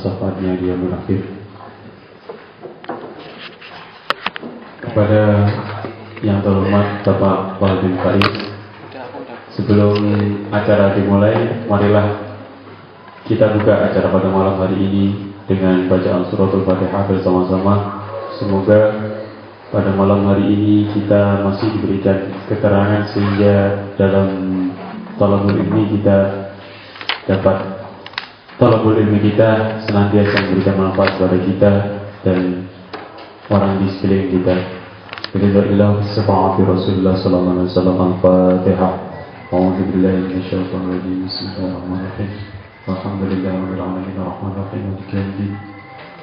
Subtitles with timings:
[0.00, 1.20] sahabatnya dia munafik.
[4.80, 5.22] Kepada
[6.20, 8.36] yang terhormat Bapak Waldin Faris
[9.54, 9.96] sebelum
[10.50, 12.36] acara dimulai marilah
[13.28, 15.04] kita buka acara pada malam hari ini
[15.46, 18.02] dengan bacaan suratul fatihah bersama-sama.
[18.40, 18.80] Semoga
[19.70, 24.28] pada malam hari ini kita masih diberikan keterangan sehingga dalam
[25.14, 26.18] talabul ini kita
[27.30, 27.79] dapat
[28.60, 31.72] tolong ilmu kita senantiasa memberikan manfaat kepada kita
[32.20, 32.68] dan
[33.48, 34.56] orang di sekeliling kita.
[35.32, 38.92] Bismillah sifat Rasulullah sallallahu alaihi wasallam Al-Fatihah.
[39.48, 41.24] A'udzu billahi minasyaitonir rajim.
[41.24, 42.30] Bismillahirrahmanirrahim.
[42.84, 45.52] Alhamdulillahirabbil alamin arrahmanir rahim maliki yaumiddin.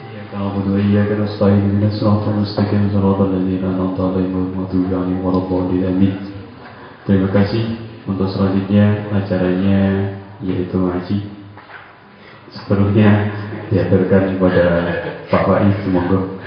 [0.05, 3.33] Iyyaka na'budu wa iyyaka nasta'in ihdinas siratal mustaqim siratal
[7.07, 7.63] Terima kasih
[8.05, 8.85] untuk selanjutnya
[9.15, 9.81] acaranya
[10.43, 11.36] yaitu ngaji
[12.47, 13.27] Sepenuhnya
[13.67, 14.65] diaturkan kepada
[15.27, 16.39] Pak Faiz monggo.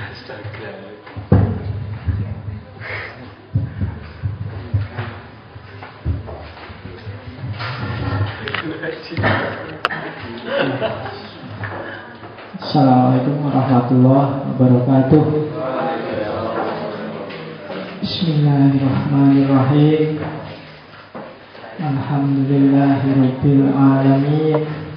[12.61, 15.25] Assalamualaikum warahmatullahi wabarakatuh.
[18.01, 20.17] Bismillahirrahmanirrahim.
[21.81, 24.89] Alhamdulillahirabbil alamin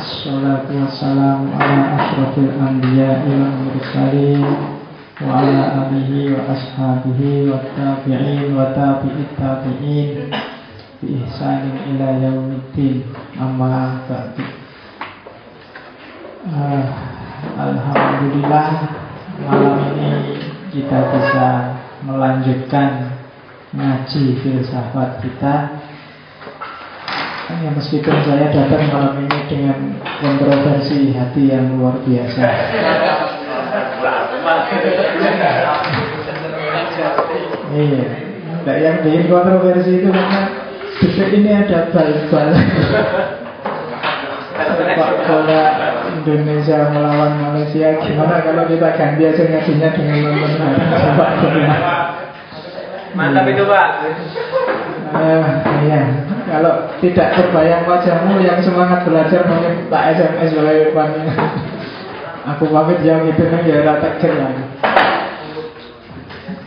[0.00, 4.40] Assalatu wassalamu ala ashrafil anbiya wal mursalin
[5.20, 10.32] wa ala alihi wa ashabihi wa tabi'in wa tabi'it tabi'in
[11.04, 13.12] bi ihsanin ila yaumiddin.
[13.36, 14.44] Amma ba'du.
[16.48, 16.84] Uh,
[17.60, 18.68] Alhamdulillah
[19.44, 20.12] malam ini
[20.72, 21.76] kita bisa
[22.08, 23.20] melanjutkan
[23.76, 25.76] ngaji filsafat kita
[27.58, 29.78] ya, Meskipun saya datang malam ini dengan
[30.22, 32.42] kontroversi hati yang luar biasa.
[37.70, 38.04] Iya,
[38.60, 40.40] Tidak yang bikin kontroversi itu karena
[41.00, 42.48] detik ini ada bal-bal.
[44.60, 45.64] Sepak bola
[46.20, 51.72] Indonesia melawan Malaysia Gimana kalau kita ganti aja ngajinya dengan nonton sepak bola
[53.16, 53.88] Mantap itu Pak
[55.10, 55.46] Uh,
[55.86, 56.02] iya.
[56.46, 61.26] Kalau tidak terbayang wajahmu yang semangat belajar mungkin tak SMS oleh depannya.
[62.56, 64.64] Aku pamit yang itu kan ya rata lagi.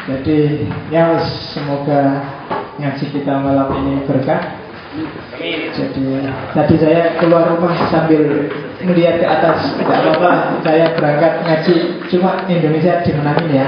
[0.04, 1.16] Jadi ya
[1.56, 2.20] semoga
[2.76, 4.60] ngaji kita malam ini berkah.
[5.74, 6.06] Jadi
[6.54, 8.52] tadi saya keluar rumah sambil
[8.86, 11.76] melihat ke atas tidak apa-apa saya berangkat ngaji
[12.14, 13.68] cuma Indonesia dimenangin ya.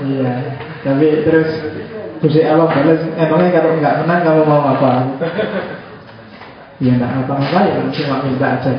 [0.00, 0.32] Iya,
[0.80, 1.50] tapi terus
[2.20, 4.92] Gusti Allah balas emangnya kalau nggak menang kamu mau apa?
[6.80, 8.72] Ya nggak apa-apa ya cuma minta aja.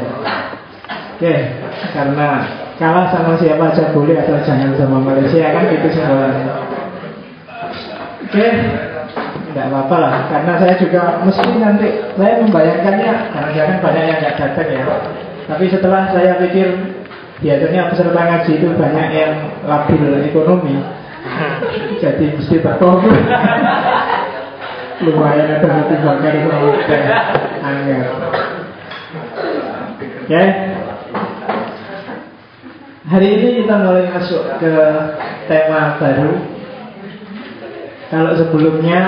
[1.18, 1.34] Oke,
[1.94, 2.28] karena
[2.82, 6.50] kalah sama siapa aja boleh atau jangan sama Malaysia kan itu sebenarnya.
[8.26, 8.48] Oke,
[9.52, 14.68] tidak apa-apa lah Karena saya juga mesti nanti Saya membayangkannya Jangan-jangan banyak yang nggak datang
[14.72, 14.84] ya
[15.52, 16.68] Tapi setelah saya pikir
[17.44, 19.34] Biasanya peserta ngaji itu banyak yang
[19.68, 20.80] labil ekonomi
[22.02, 23.14] Jadi mesti berkumpul
[25.02, 26.58] Lumayan ada hati bakar sama
[27.66, 28.06] Anggar
[30.22, 30.44] Oke.
[33.12, 34.74] Hari ini kita mulai masuk ke
[35.52, 36.32] tema baru.
[38.08, 39.02] Kalau sebelumnya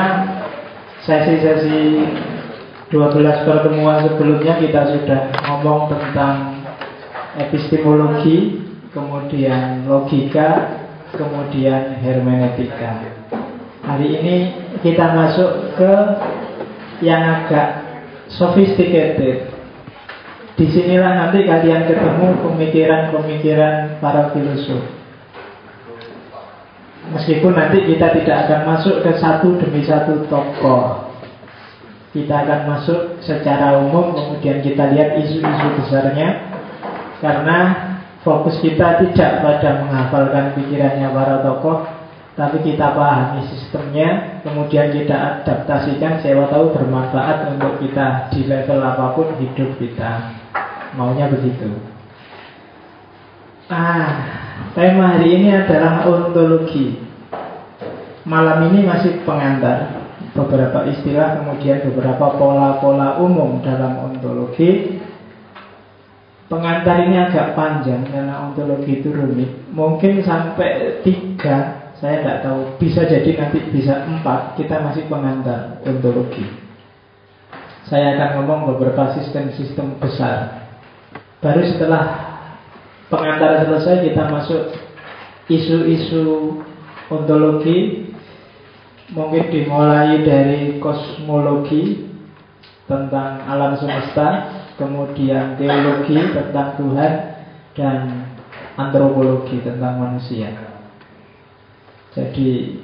[1.08, 2.04] sesi-sesi
[2.92, 6.60] 12 pertemuan sebelumnya kita sudah ngomong tentang
[7.40, 8.60] epistemologi,
[8.92, 10.83] kemudian logika,
[11.14, 13.06] kemudian hermeneutika.
[13.84, 14.36] Hari ini
[14.82, 15.94] kita masuk ke
[17.06, 17.84] yang agak
[18.32, 19.54] sophisticated.
[20.54, 25.04] Di sinilah nanti kalian ketemu pemikiran-pemikiran para filosof.
[27.12, 31.12] Meskipun nanti kita tidak akan masuk ke satu demi satu tokoh
[32.16, 36.48] Kita akan masuk secara umum Kemudian kita lihat isu-isu besarnya
[37.20, 37.93] Karena
[38.24, 41.86] fokus kita tidak pada menghafalkan pikirannya para tokoh
[42.34, 49.14] Tapi kita pahami sistemnya Kemudian kita adaptasikan Siapa tahu bermanfaat untuk kita Di level apa
[49.14, 50.34] pun hidup kita
[50.98, 51.94] Maunya begitu
[53.72, 54.06] Ah,
[54.76, 57.00] tema hari ini adalah ontologi.
[58.28, 60.04] Malam ini masih pengantar
[60.36, 65.00] beberapa istilah, kemudian beberapa pola-pola umum dalam ontologi.
[66.54, 69.50] Pengantar ini agak panjang karena ontologi itu rumit.
[69.74, 72.78] Mungkin sampai tiga, saya tidak tahu.
[72.78, 74.54] Bisa jadi nanti bisa empat.
[74.62, 76.46] Kita masih pengantar ontologi.
[77.90, 80.70] saya akan ngomong beberapa sistem-sistem besar.
[81.42, 82.06] Baru setelah
[83.10, 84.78] pengantar selesai kita masuk
[85.50, 86.62] isu-isu
[87.10, 88.08] ontologi
[89.12, 92.08] mungkin dimulai dari kosmologi
[92.88, 94.28] tentang alam semesta,
[94.76, 97.14] kemudian teologi tentang Tuhan
[97.78, 98.00] dan
[98.78, 100.50] antropologi tentang manusia.
[102.14, 102.78] Jadi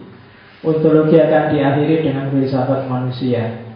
[0.66, 3.70] ontologi akan diakhiri dengan filsafat manusia.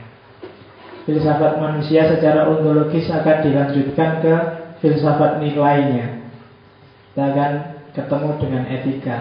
[1.04, 4.36] Filsafat manusia secara ontologis akan dilanjutkan ke
[4.81, 6.25] filsafat nilainya.
[7.13, 7.51] Kita akan
[7.94, 9.18] ketemu dengan etika.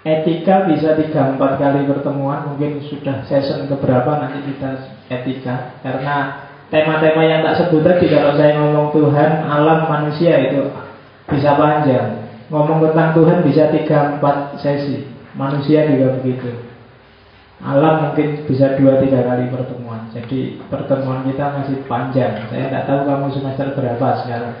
[0.00, 5.76] Etika bisa tiga empat kali pertemuan, mungkin sudah season keberapa nanti kita etika.
[5.84, 10.70] Karena tema-tema yang tak sebut tadi kalau saya ngomong Tuhan, alam, manusia itu
[11.26, 12.30] bisa panjang.
[12.50, 15.06] Ngomong tentang Tuhan bisa tiga empat sesi.
[15.34, 16.50] Manusia juga begitu.
[17.60, 20.08] Alam mungkin bisa dua tiga kali pertemuan.
[20.10, 22.48] Jadi pertemuan kita masih panjang.
[22.48, 24.54] Saya tidak tahu kamu semester berapa sekarang.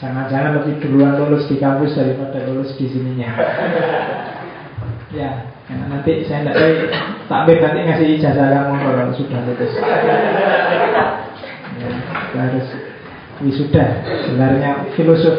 [0.00, 3.34] Jangan-jangan lebih duluan lulus di kampus daripada lulus di sininya.
[5.18, 6.72] ya, karena nanti saya tidak tahu
[7.24, 9.72] takbir nanti ngasih ijazah kamu kalau sudah lulus.
[11.74, 11.90] Ya,
[12.36, 12.68] harus
[13.40, 13.84] wisuda,
[14.28, 15.36] sebenarnya filosof.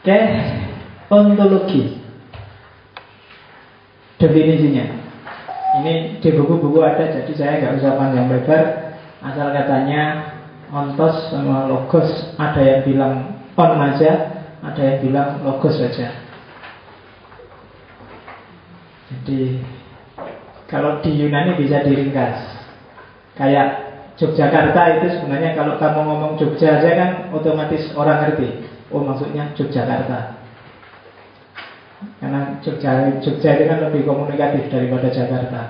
[0.00, 0.18] Oke,
[1.12, 2.00] ontologi.
[4.16, 4.86] Definisinya.
[5.80, 8.64] Ini di buku-buku ada, jadi saya nggak usah panjang lebar.
[9.20, 10.30] Asal katanya
[10.70, 12.08] ontos sama logos
[12.38, 16.14] ada yang bilang on aja ada yang bilang logos saja
[19.10, 19.58] jadi
[20.70, 22.38] kalau di Yunani bisa diringkas
[23.34, 23.90] kayak
[24.20, 30.38] Yogyakarta itu sebenarnya kalau kamu ngomong Jogja aja kan otomatis orang ngerti oh maksudnya Yogyakarta
[32.20, 35.60] karena Jogja, Jogja itu kan lebih komunikatif daripada Jakarta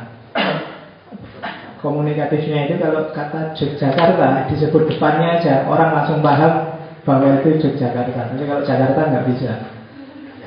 [1.81, 6.77] komunikatifnya itu kalau kata Yogyakarta disebut depannya aja orang langsung paham
[7.09, 8.37] bahwa itu Yogyakarta.
[8.37, 9.53] Tapi kalau Jakarta nggak bisa.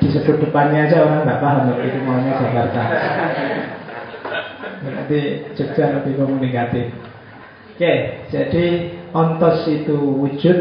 [0.01, 2.81] Disebut depannya aja orang nggak paham kalau itu maunya Jakarta.
[4.83, 5.19] Berarti
[5.53, 6.85] Jogja lebih komunikatif.
[7.73, 7.93] Oke,
[8.29, 8.65] jadi
[9.13, 10.57] ontos itu wujud,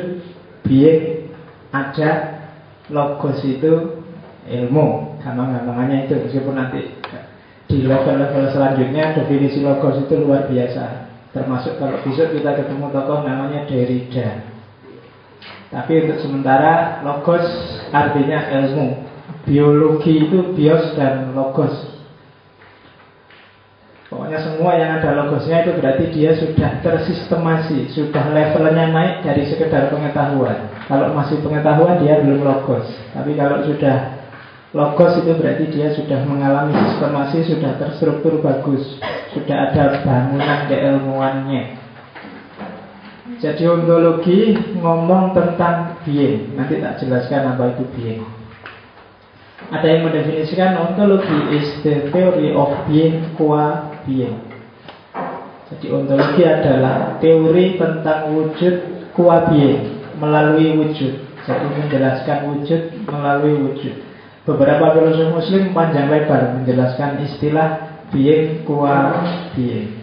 [0.64, 1.29] being,
[1.73, 2.40] ada,
[2.88, 4.00] logos itu
[4.49, 5.17] ilmu.
[5.20, 7.02] Gampang-gampangannya itu meskipun nanti
[7.73, 13.64] di level-level selanjutnya definisi logos itu luar biasa termasuk kalau besok kita ketemu tokoh namanya
[13.64, 14.44] Derrida
[15.73, 17.49] tapi untuk sementara logos
[17.88, 19.01] artinya ilmu
[19.48, 21.74] biologi itu bios dan logos
[24.12, 29.90] pokoknya semua yang ada logosnya itu berarti dia sudah tersistemasi sudah levelnya naik dari sekedar
[29.90, 32.86] pengetahuan kalau masih pengetahuan dia belum logos
[33.16, 34.22] tapi kalau sudah
[34.72, 38.96] Logos itu berarti dia sudah mengalami sistemasi, sudah terstruktur bagus,
[39.36, 41.76] sudah ada bangunan keilmuannya.
[43.36, 46.56] Jadi ontologi ngomong tentang being.
[46.56, 48.24] Nanti tak jelaskan apa itu being.
[49.72, 54.36] Ada yang mendefinisikan ontologi is the theory of being qua being.
[55.72, 61.24] Jadi ontologi adalah teori tentang wujud qua being melalui wujud.
[61.48, 63.94] Jadi menjelaskan wujud melalui wujud.
[64.44, 69.25] Beberapa filosof muslim panjang lebar menjelaskan istilah being kuwa
[69.56, 69.96] being.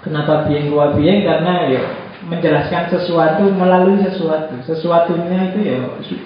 [0.00, 1.28] Kenapa being kuwa being?
[1.28, 4.60] Karena ya menjelaskan sesuatu melalui sesuatu.
[4.68, 5.76] Sesuatunya itu ya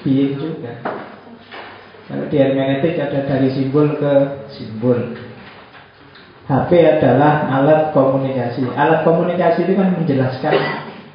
[0.03, 0.73] being juga.
[2.05, 4.13] Kalau di hermeneutik ada dari simbol ke
[4.53, 5.15] simbol.
[6.45, 8.69] HP adalah alat komunikasi.
[8.77, 10.55] Alat komunikasi itu kan menjelaskan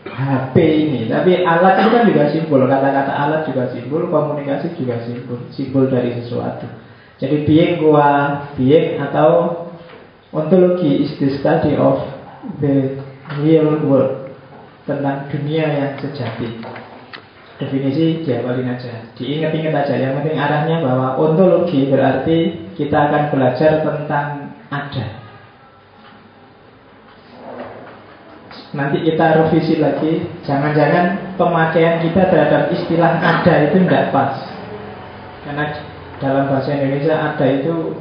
[0.10, 1.06] HP ini.
[1.06, 2.62] Tapi alat itu kan juga simbol.
[2.66, 5.46] Kata-kata alat juga simbol, komunikasi juga simbol.
[5.54, 6.66] Simbol dari sesuatu.
[7.20, 9.62] Jadi being gua being atau
[10.34, 12.00] ontologi is the study of
[12.64, 12.98] the
[13.44, 14.19] real world
[14.88, 16.60] tentang dunia yang sejati.
[17.60, 19.96] Definisi dihafalin aja, diingat-ingat aja.
[20.00, 22.38] Yang penting arahnya bahwa ontologi berarti
[22.80, 25.20] kita akan belajar tentang ada.
[28.70, 34.46] Nanti kita revisi lagi Jangan-jangan pemakaian kita terhadap istilah ada itu tidak pas
[35.42, 35.74] Karena
[36.22, 37.98] dalam bahasa Indonesia ada itu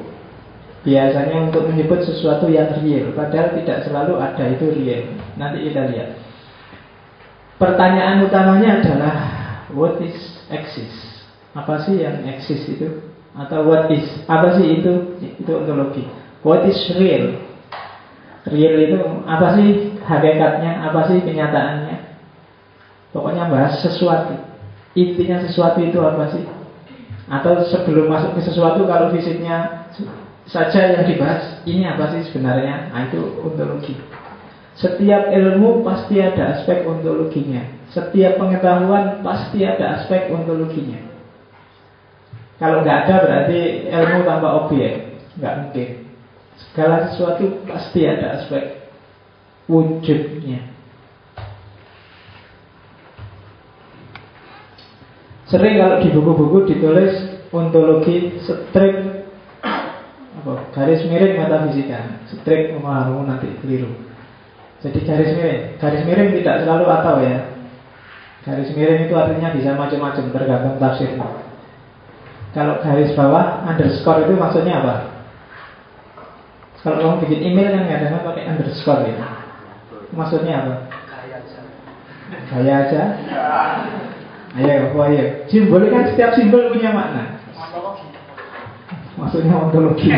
[0.85, 5.08] Biasanya untuk menyebut sesuatu yang real Padahal tidak selalu ada itu real
[5.40, 6.27] Nanti kita lihat
[7.58, 9.16] Pertanyaan utamanya adalah
[9.74, 10.16] What is
[10.48, 11.26] exist?
[11.52, 13.04] Apa sih yang exist itu?
[13.36, 14.06] Atau what is?
[14.24, 15.18] Apa sih itu?
[15.20, 16.08] Itu ontologi
[16.46, 17.34] What is real?
[18.48, 18.98] Real itu
[19.28, 21.96] apa sih hakikatnya, apa sih kenyataannya.
[23.12, 24.38] Pokoknya bahas sesuatu.
[24.96, 26.46] Intinya sesuatu itu apa sih?
[27.28, 29.84] Atau sebelum masuk ke sesuatu kalau fisiknya
[30.48, 32.88] saja yang dibahas ini apa sih sebenarnya?
[32.88, 34.00] Nah, itu ontologi.
[34.78, 37.66] Setiap ilmu pasti ada aspek ontologinya.
[37.90, 41.02] Setiap pengetahuan pasti ada aspek ontologinya.
[42.62, 45.88] Kalau nggak ada berarti ilmu tanpa objek, nggak mungkin.
[46.58, 48.90] Segala sesuatu pasti ada aspek
[49.66, 50.62] wujudnya.
[55.50, 57.14] Sering kalau di buku-buku ditulis
[57.50, 59.26] ontologi strip
[60.38, 64.07] apa garis miring metafisika strip memahami nanti keliru
[64.78, 65.62] jadi garis miring.
[65.82, 67.38] Garis miring tidak selalu atau ya.
[68.47, 71.11] Garis miring itu artinya bisa macam-macam tergantung tafsir.
[72.54, 74.94] Kalau garis bawah underscore itu maksudnya apa?
[76.78, 79.49] Kalau kamu bikin email kan kadang pakai underscore ya
[80.14, 80.75] maksudnya apa?
[82.49, 83.02] Gaya aja.
[84.56, 85.25] Ayo ayo.
[85.49, 87.38] Simbol kan setiap simbol punya makna.
[89.18, 90.11] Maksudnya ontologi.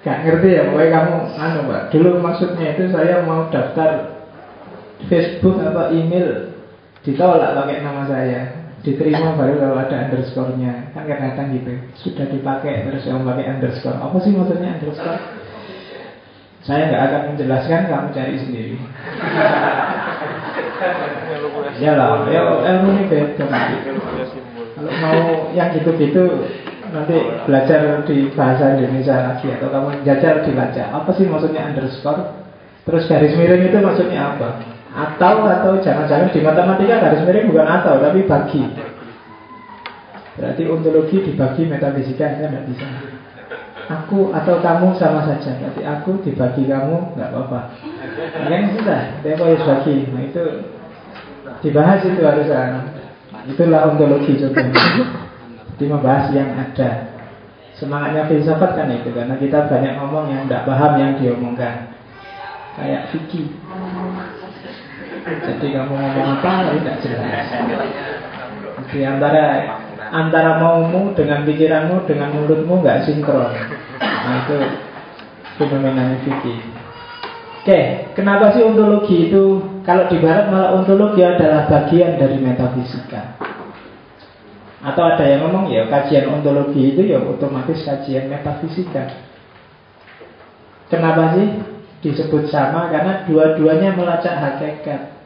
[0.00, 1.82] Gak ngerti ya, pokoknya kamu anu mbak.
[1.92, 4.16] Dulu maksudnya itu saya mau daftar
[5.12, 6.56] Facebook atau email
[7.04, 8.40] ditolak pakai nama saya.
[8.80, 10.96] Diterima baru kalau ada underscore-nya.
[10.96, 11.72] Kan kadang-kadang gitu.
[12.00, 14.00] Sudah dipakai terus yang pakai underscore.
[14.00, 15.20] Apa sih maksudnya underscore?
[16.64, 18.76] Saya nggak akan menjelaskan kamu cari sendiri.
[21.80, 23.46] Ya lah ya ilmu ini beda.
[24.76, 25.20] Kalau mau
[25.52, 26.24] yang gitu-gitu
[26.90, 27.16] nanti
[27.46, 32.36] belajar di bahasa Indonesia lagi atau kamu jajar dibaca apa sih maksudnya underscore?
[32.84, 34.48] Terus garis miring itu maksudnya apa?
[34.90, 38.62] Atau atau jangan-jangan di matematika garis miring bukan atau tapi bagi.
[40.40, 42.86] Berarti ontologi dibagi metafisika itu tidak bisa.
[43.90, 45.50] Aku atau kamu sama saja.
[45.58, 47.60] Berarti aku dibagi kamu nggak apa-apa.
[48.46, 49.94] Yang sudah dia harus bagi?
[50.10, 50.44] Nah itu
[51.60, 52.48] dibahas itu harus
[53.48, 55.19] itulah ontologi contohnya
[55.80, 57.16] di membahas yang ada.
[57.72, 61.96] Semangatnya filsafat kan itu karena kita banyak ngomong yang tidak paham yang diomongkan.
[62.76, 63.48] Kayak Vicky.
[65.24, 67.48] Jadi kamu ngomong apa tapi tidak jelas.
[68.92, 69.44] Di antara
[70.12, 73.56] antara maumu dengan pikiranmu dengan mulutmu nggak sinkron.
[74.04, 74.56] Nah itu
[75.56, 76.60] fenomenanya Vicky.
[77.60, 77.80] Oke,
[78.16, 83.49] kenapa sih ontologi itu kalau di barat malah ontologi adalah bagian dari metafisika.
[84.80, 89.12] Atau ada yang ngomong ya kajian ontologi itu ya otomatis kajian metafisika.
[90.88, 91.48] Kenapa sih
[92.00, 92.88] disebut sama?
[92.88, 95.20] Karena dua-duanya melacak hakikat.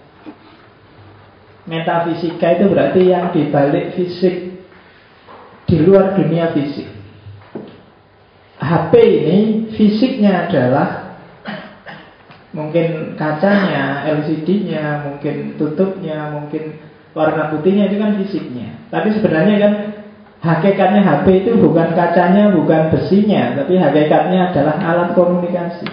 [1.65, 4.59] Metafisika itu berarti yang dibalik fisik
[5.65, 6.91] di luar dunia fisik.
[8.61, 9.39] HP ini
[9.73, 11.17] fisiknya adalah
[12.53, 16.84] mungkin kacanya, LCD-nya, mungkin tutupnya, mungkin
[17.15, 18.75] warna putihnya itu kan fisiknya.
[18.91, 19.73] Tapi sebenarnya kan
[20.45, 25.89] hakikatnya HP itu bukan kacanya, bukan besinya, tapi hakikatnya adalah alat komunikasi.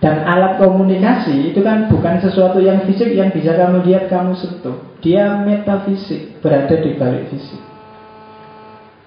[0.00, 4.76] Dan alat komunikasi itu kan bukan sesuatu yang fisik yang bisa kamu lihat, kamu sentuh.
[5.00, 7.60] Dia metafisik, berada di balik fisik.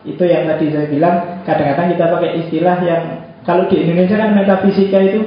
[0.04, 3.04] Itu yang tadi saya bilang, kadang-kadang kita pakai istilah yang
[3.44, 5.22] kalau di Indonesia kan metafisika itu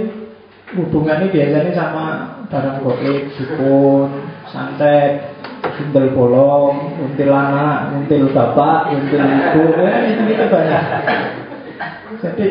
[0.75, 2.05] hubungannya biasanya sama
[2.47, 4.11] barang goib, dukun,
[4.51, 5.37] santet,
[5.81, 10.83] until bolong, until anak, until bapak, until ibu, ya, itu itu banyak.
[12.23, 12.47] Jadi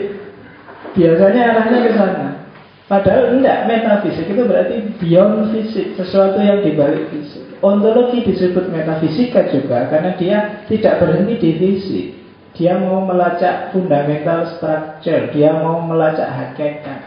[0.94, 2.27] biasanya arahnya ke sana.
[2.86, 7.58] Padahal enggak metafisik itu berarti beyond fisik, sesuatu yang dibalik fisik.
[7.65, 10.38] Ontologi disebut metafisika juga karena dia
[10.70, 12.05] tidak berhenti di fisik.
[12.55, 17.01] Dia mau melacak fundamental structure, dia mau melacak hakikat.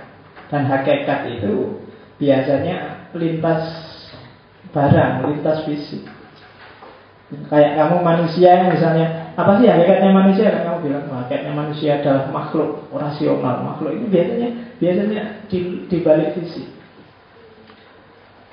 [0.51, 1.79] Dan hakikat itu
[2.19, 3.88] biasanya lintas
[4.79, 6.07] barang, lintas fisik.
[7.29, 10.49] Kayak kamu manusia misalnya, apa sih hakikatnya manusia?
[10.49, 13.57] Kan kamu bilang, hakikatnya manusia adalah makhluk rasional.
[13.69, 14.49] Makhluk itu biasanya
[14.81, 15.59] biasanya di,
[15.91, 16.79] di balik fisik.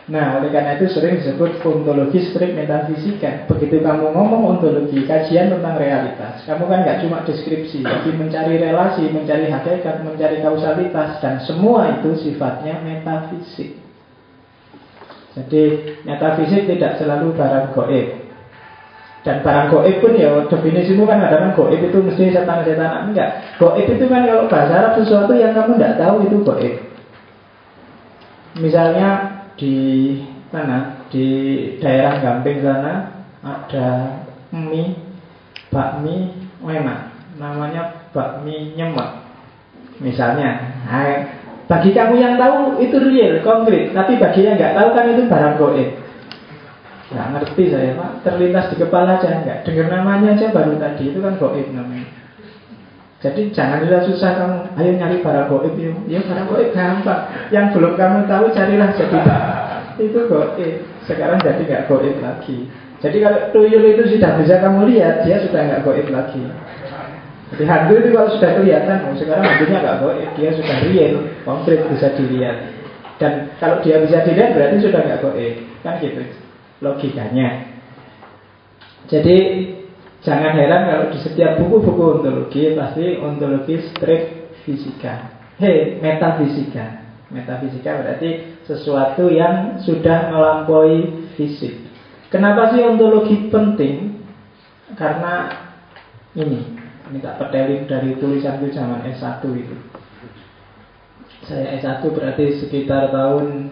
[0.06, 3.50] Nah, oleh karena itu sering disebut ontologi strip metafisika.
[3.50, 6.46] Begitu kamu ngomong ontologi, kajian tentang realitas.
[6.46, 12.14] Kamu kan nggak cuma deskripsi, tapi mencari relasi, mencari hakikat, mencari kausalitas, dan semua itu
[12.22, 13.85] sifatnya metafisik.
[15.36, 15.64] Jadi
[16.08, 18.08] metafisik tidak selalu barang goib.
[19.28, 23.60] Dan barang goib pun ya definisimu kan ada kan goib itu mesti setan-setan enggak.
[23.60, 26.74] Goib itu kan kalau bahasa Arab sesuatu yang kamu tidak tahu itu goib.
[28.56, 29.08] Misalnya
[29.60, 29.76] di
[30.56, 31.28] mana di
[31.84, 33.12] daerah Gamping sana
[33.44, 33.88] ada
[34.56, 34.96] mie
[35.68, 36.32] bakmi
[36.64, 39.28] enak namanya bakmi nyemek
[40.00, 41.35] misalnya nah,
[41.66, 43.90] bagi kamu yang tahu itu real, konkret.
[43.90, 45.90] Tapi bagi yang nggak tahu kan itu barang goib.
[47.06, 49.66] Nggak ngerti saya pak, terlintas di kepala aja nggak.
[49.66, 52.08] Dengar namanya aja baru tadi itu kan goib namanya.
[53.26, 55.98] Jadi janganlah susah kamu, ayo nyari barang goib yuk.
[56.06, 57.22] Ya barang goib gampang.
[57.50, 59.20] Yang belum kamu tahu carilah jadi
[59.98, 60.76] itu goib.
[61.10, 62.70] Sekarang jadi nggak goib lagi.
[63.02, 66.46] Jadi kalau tuyul itu sudah bisa kamu lihat, dia sudah nggak goib lagi.
[67.54, 71.14] Jadi hantu itu kalau sudah kelihatan, sekarang hantunya nggak goib, dia sudah real,
[71.46, 72.58] konkret bisa dilihat.
[73.22, 76.22] Dan kalau dia bisa dilihat berarti sudah nggak goib, kan gitu
[76.82, 77.70] logikanya.
[79.06, 79.38] Jadi
[80.26, 85.38] Jangan heran kalau di setiap buku-buku ontologi pasti ontologi strip fisika.
[85.62, 87.06] Hei, metafisika.
[87.30, 91.78] Metafisika berarti sesuatu yang sudah melampaui fisik.
[92.34, 94.18] Kenapa sih ontologi penting?
[94.98, 95.54] Karena
[96.34, 96.74] ini,
[97.12, 99.78] ini tak petelin dari tulisanku zaman S1 itu.
[101.46, 103.70] Saya S1 berarti sekitar tahun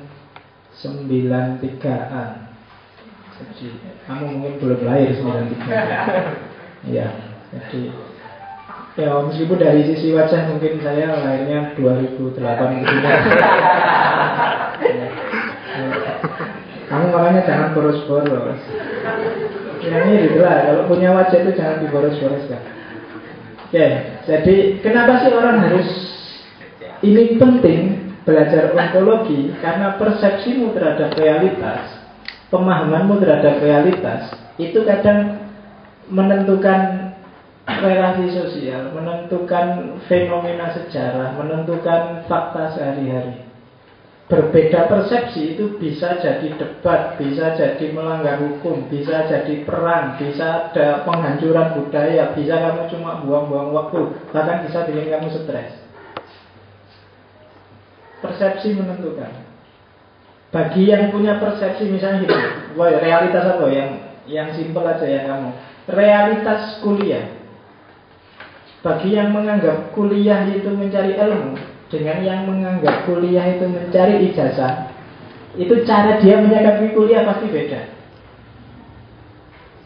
[0.78, 2.30] 93-an.
[3.34, 3.68] Jadi
[4.06, 6.94] kamu mungkin belum lahir 93.
[6.94, 7.08] Iya.
[7.50, 7.82] Jadi
[8.94, 12.96] ya meskipun dari sisi wajah mungkin saya lahirnya 2008 gitu.
[13.02, 13.18] ya.
[16.86, 18.62] Kamu makanya jangan boros-boros.
[19.82, 22.62] Yang ini lah, kalau punya wajah itu jangan diboros-boros kan.
[23.74, 23.90] Oke,
[24.30, 25.90] jadi kenapa sih orang harus
[27.02, 32.04] ini penting belajar ontologi karena persepsimu terhadap realitas
[32.54, 34.30] pemahamanmu terhadap realitas
[34.62, 35.50] itu kadang
[36.06, 37.12] menentukan
[37.66, 43.43] relasi sosial, menentukan fenomena sejarah, menentukan fakta sehari-hari.
[44.24, 51.04] Berbeda persepsi itu bisa jadi debat, bisa jadi melanggar hukum, bisa jadi perang, bisa ada
[51.04, 55.76] penghancuran budaya, bisa kamu cuma buang-buang waktu, bahkan bisa bikin kamu stres.
[58.24, 59.44] Persepsi menentukan.
[60.56, 62.38] Bagi yang punya persepsi misalnya gitu,
[62.80, 63.90] wah realitas apa yang
[64.24, 65.50] yang simpel aja ya kamu.
[65.92, 67.28] Realitas kuliah.
[68.80, 74.90] Bagi yang menganggap kuliah itu mencari ilmu dengan yang menganggap kuliah itu mencari ijazah,
[75.54, 77.94] itu cara dia menyikapi kuliah pasti beda.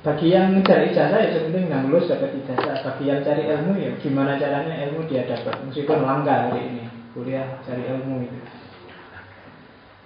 [0.07, 2.79] Bagi yang mencari ijazah ya sebenarnya nggak lulus dapat ijazah.
[2.79, 7.59] Bagi yang cari ilmu ya gimana caranya ilmu dia dapat meskipun langka hari ini kuliah
[7.67, 8.39] cari ilmu itu.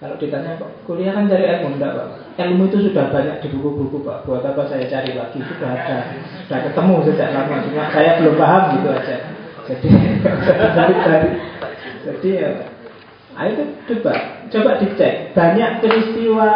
[0.01, 2.07] Kalau ditanya kok kuliah kan cari ilmu enggak pak?
[2.41, 4.25] Ilmu itu sudah banyak di buku-buku pak.
[4.25, 5.37] Buat apa saya cari lagi?
[5.37, 5.97] Sudah ada,
[6.49, 7.55] sudah ketemu sejak lama.
[7.61, 9.17] Cuma saya belum paham gitu aja.
[9.69, 9.87] Jadi
[11.05, 11.29] dari
[12.01, 12.51] jadi ya,
[13.37, 14.13] ayo itu coba,
[14.49, 15.31] coba dicek.
[15.37, 16.49] Banyak peristiwa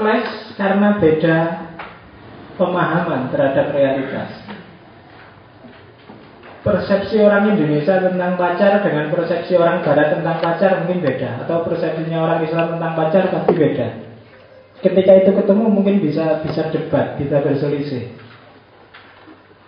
[0.00, 1.38] kelas karena beda
[2.56, 4.42] pemahaman terhadap realitas
[6.62, 12.18] persepsi orang Indonesia tentang pacar dengan persepsi orang Barat tentang pacar mungkin beda atau persepsinya
[12.22, 13.88] orang Islam tentang pacar pasti beda.
[14.82, 18.14] Ketika itu ketemu mungkin bisa bisa debat, bisa berselisih.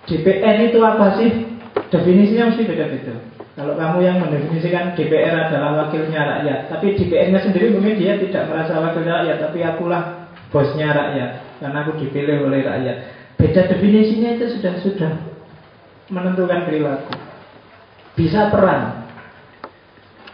[0.07, 1.31] DPR itu apa sih?
[1.91, 3.15] Definisinya mesti beda-beda.
[3.55, 8.83] Kalau kamu yang mendefinisikan DPR adalah wakilnya rakyat, tapi DPR-nya sendiri mungkin dia tidak merasa
[8.83, 11.31] wakil rakyat, tapi akulah bosnya rakyat,
[11.62, 12.97] karena aku dipilih oleh rakyat.
[13.38, 15.12] Beda definisinya itu sudah sudah
[16.11, 17.14] menentukan perilaku.
[18.19, 19.07] Bisa perang.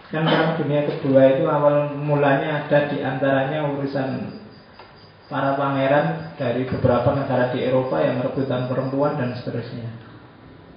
[0.09, 4.41] Kan perang dunia kedua itu awal mulanya ada di antaranya urusan
[5.31, 10.10] para pangeran dari beberapa negara di Eropa yang merebutan perempuan dan seterusnya.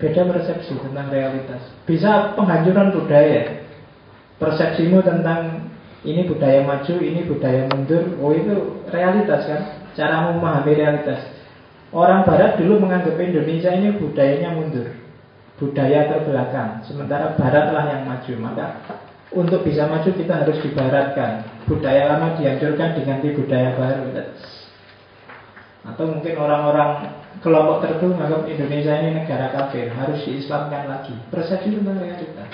[0.01, 1.61] Beda persepsi tentang realitas.
[1.85, 3.63] Bisa penghancuran budaya.
[4.41, 5.69] Persepsimu tentang
[6.03, 8.03] ini budaya maju, ini budaya mundur.
[8.19, 9.61] Oh itu realitas kan?
[9.95, 11.21] Cara memahami realitas.
[11.93, 14.97] Orang Barat dulu menganggap Indonesia ini budayanya mundur,
[15.61, 16.81] budaya terbelakang.
[16.89, 18.33] Sementara Barat lah yang maju.
[18.41, 18.65] Maka
[19.29, 21.45] untuk bisa maju kita harus dibaratkan.
[21.69, 24.09] Budaya lama dihancurkan diganti budaya baru.
[25.83, 27.11] Atau mungkin orang-orang
[27.43, 31.11] kelompok tertentu menganggap Indonesia ini negara kafir, harus diislamkan lagi.
[31.27, 32.49] Persepsi tentang realitas.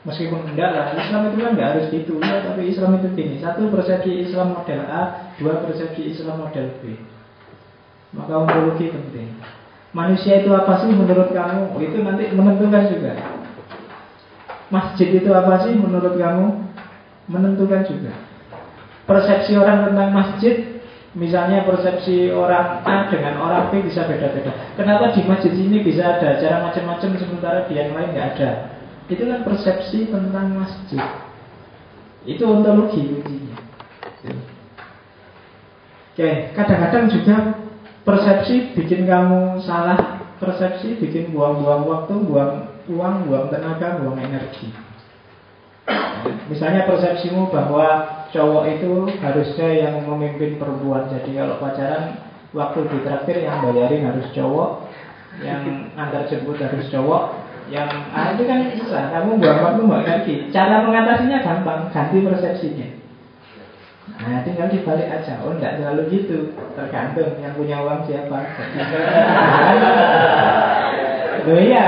[0.00, 3.36] Meskipun enggak lah, Islam itu kan enggak harus gitu ya, tapi Islam itu gini.
[3.36, 6.96] Satu persepsi Islam model A, dua persepsi Islam model B.
[8.16, 9.28] Maka ontologi penting.
[9.92, 11.76] Manusia itu apa sih menurut kamu?
[11.84, 13.12] Itu nanti menentukan juga.
[14.70, 16.46] Masjid itu apa sih menurut kamu?
[17.28, 18.14] Menentukan juga.
[19.04, 20.79] Persepsi orang tentang masjid,
[21.18, 24.54] misalnya persepsi orang A dengan orang B bisa beda-beda.
[24.78, 28.50] Kenapa di masjid ini bisa ada acara macam-macam sementara di yang lain nggak ada?
[29.10, 31.02] Itu kan persepsi tentang masjid.
[32.22, 33.58] Itu ontologi kuncinya.
[36.10, 37.36] Oke, kadang-kadang juga
[38.04, 42.52] Persepsi bikin kamu salah Persepsi bikin buang-buang waktu Buang
[42.90, 44.68] uang, buang tenaga, buang energi
[46.52, 52.14] Misalnya persepsimu bahwa cowok itu harusnya yang memimpin perempuan Jadi kalau pacaran
[52.50, 54.90] waktu di traktir yang bayarin harus cowok
[55.42, 55.62] Yang
[55.94, 59.14] antar jemput harus cowok yang ah, itu kan susah.
[59.14, 60.50] Kamu buang waktu mau ganti.
[60.50, 62.98] Cara mengatasinya gampang, ganti persepsinya.
[64.10, 65.38] Nah, tinggal dibalik aja.
[65.46, 66.50] Oh, enggak terlalu gitu.
[66.74, 68.42] Tergantung yang punya uang siapa.
[71.46, 71.86] Loh iya,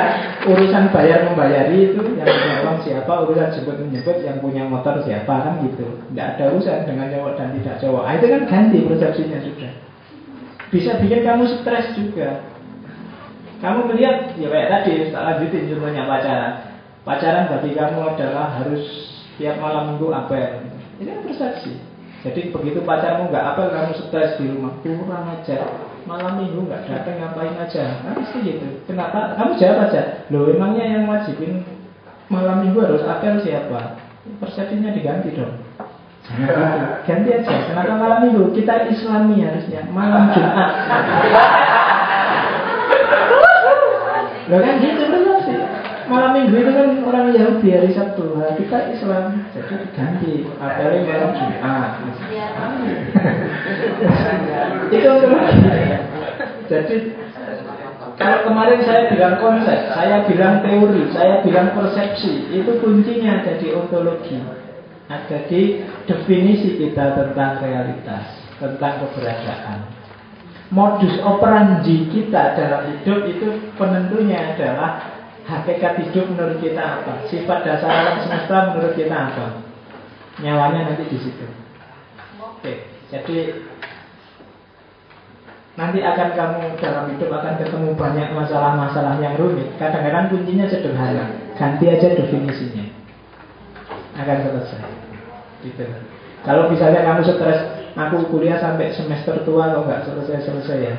[0.49, 5.35] urusan bayar membayari itu yang punya uang siapa, urusan jemput menyebut yang punya motor siapa
[5.45, 6.01] kan gitu.
[6.13, 8.03] Enggak ada urusan dengan cowok dan tidak cowok.
[8.05, 9.73] Ah, itu kan ganti persepsinya sudah.
[10.73, 12.49] Bisa bikin kamu stres juga.
[13.61, 16.53] Kamu melihat, ya kayak tadi, tak lanjutin contohnya pacaran.
[17.07, 18.85] Pacaran bagi kamu adalah harus
[19.37, 20.67] tiap malam minggu apel.
[20.99, 21.73] Ini kan persepsi.
[22.23, 25.91] Jadi begitu pacarmu nggak apel, kamu stres di rumah, kurang aja.
[26.03, 28.03] Malam minggu nggak datang ngapain aja?
[28.03, 28.67] Kan pasti gitu.
[28.91, 29.39] Kenapa?
[29.39, 30.27] Kamu jawab aja.
[30.35, 31.63] Loh emangnya yang wajibin
[32.27, 34.03] malam minggu harus apel siapa?
[34.43, 35.63] Persepsinya diganti dong.
[37.07, 37.55] Ganti aja.
[37.71, 38.51] Kenapa malam minggu?
[38.55, 39.87] Kita Islami harusnya.
[39.91, 40.71] Malam Jumat.
[44.51, 45.22] Loh kan gitu.
[46.13, 48.37] Malam minggu itu kan orang Yahudi hari Sabtu.
[48.37, 49.49] Nah, kita Islam.
[49.57, 50.45] Jadi diganti.
[50.61, 51.91] Apalagi malam Jumat.
[54.93, 55.11] itu
[56.69, 56.97] Jadi
[58.21, 63.73] kalau kemarin saya bilang konsep, saya bilang teori, saya bilang persepsi, itu kuncinya ada di
[63.73, 64.37] ontologi.
[65.09, 69.81] Ada di definisi kita tentang realitas, tentang keberadaan.
[70.73, 77.91] Modus operandi kita dalam hidup itu penentunya adalah hakikat hidup menurut kita apa, sifat dasar
[77.91, 79.47] alam semesta menurut kita apa.
[80.41, 81.47] Nyawanya nanti di situ.
[82.41, 83.61] Oke, jadi
[85.73, 89.73] nanti akan kamu dalam hidup akan ketemu banyak masalah-masalah yang rumit.
[89.81, 92.87] Kadang-kadang kuncinya sederhana, ganti aja definisinya,
[94.21, 94.85] akan selesai.
[95.63, 95.85] Gitu.
[96.43, 97.61] Kalau misalnya kamu stres,
[97.95, 100.95] aku kuliah sampai semester tua kalau nggak selesai-selesai ya.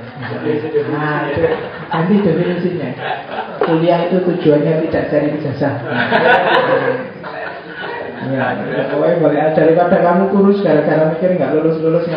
[0.94, 1.48] Nah itu
[1.92, 2.90] nanti definisinya.
[3.64, 5.76] Kuliah itu tujuannya tidak cari ijazah.
[8.24, 8.56] Ya,
[8.88, 12.08] pokoknya boleh aja daripada kamu kurus gara-gara mikir nggak lulus-lulus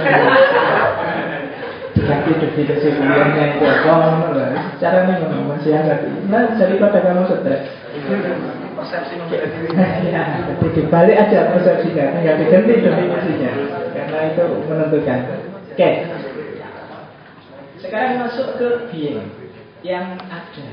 [1.99, 4.23] Ganti definisi kuliahnya itu apa?
[4.79, 6.07] Caranya ngomong masih ada.
[6.31, 7.67] Nah, daripada kamu stres
[8.77, 9.17] persepsi
[10.13, 13.53] ya, jadi dibalik aja persepsinya, tinggal diganti definisinya,
[13.97, 15.21] karena itu menentukan.
[15.73, 15.91] Oke,
[17.81, 19.25] sekarang masuk ke being
[19.87, 20.67] yang ada.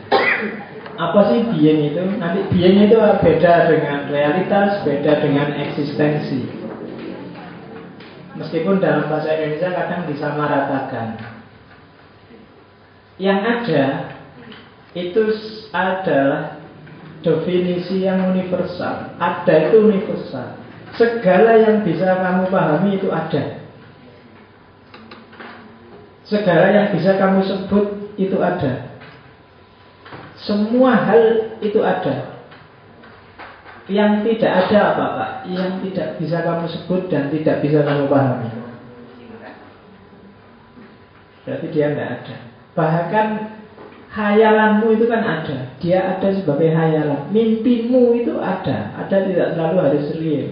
[0.97, 2.02] Apa sih being itu?
[2.17, 6.49] Nanti being itu beda dengan realitas, beda dengan eksistensi.
[8.34, 11.08] Meskipun dalam bahasa Indonesia kadang disamaratakan.
[13.21, 13.86] Yang ada
[14.97, 15.23] itu
[15.69, 16.58] adalah
[17.21, 19.13] definisi yang universal.
[19.21, 20.58] Ada itu universal.
[20.97, 23.62] Segala yang bisa kamu pahami itu ada.
[26.26, 27.86] Segala yang bisa kamu sebut
[28.17, 28.83] itu ada.
[30.43, 32.36] Semua hal itu ada.
[33.88, 35.32] Yang tidak ada apa Pak?
[35.51, 38.49] Yang tidak bisa kamu sebut dan tidak bisa kamu pahami.
[41.43, 42.36] Berarti dia tidak ada.
[42.73, 43.27] Bahkan
[44.13, 50.06] Hayalanmu itu kan ada Dia ada sebagai hayalan Mimpimu itu ada Ada tidak selalu harus
[50.21, 50.47] real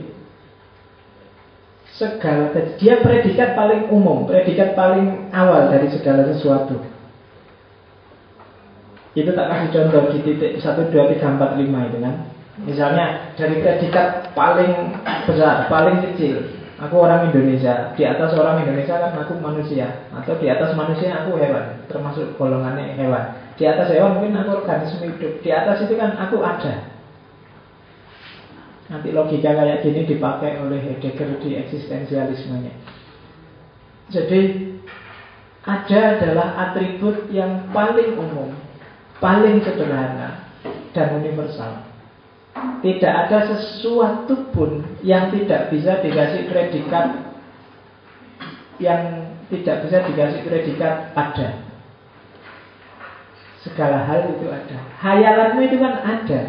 [1.93, 2.49] Segala
[2.81, 6.90] Dia predikat paling umum Predikat paling awal dari segala sesuatu
[9.11, 12.15] Itu tak kasih contoh di titik 1, 2, 3, 4, 5 itu kan
[12.61, 13.05] Misalnya
[13.39, 14.71] dari predikat paling
[15.27, 16.47] besar, paling kecil
[16.79, 21.35] Aku orang Indonesia Di atas orang Indonesia kan aku manusia Atau di atas manusia aku
[21.35, 25.37] hewan Termasuk golongannya hewan di atas hewan mungkin aku organisme hidup.
[25.45, 26.89] Di atas itu kan aku ada.
[28.89, 32.73] Nanti logika kayak gini dipakai oleh Heidegger di eksistensialismenya.
[34.09, 34.41] Jadi
[35.61, 38.49] ada adalah atribut yang paling umum,
[39.21, 40.49] paling sederhana
[40.91, 41.87] dan universal.
[42.81, 47.31] Tidak ada sesuatu pun yang tidak bisa dikasih predikat
[48.81, 51.63] yang tidak bisa dikasih predikat ada.
[53.61, 54.77] Segala hal itu ada.
[54.99, 56.41] Hayalanmu itu kan ada.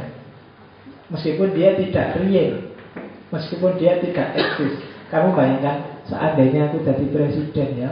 [1.13, 2.73] Meskipun dia tidak real.
[3.29, 4.81] Meskipun dia tidak eksis.
[5.13, 7.91] Kamu bayangkan seandainya aku jadi presiden ya.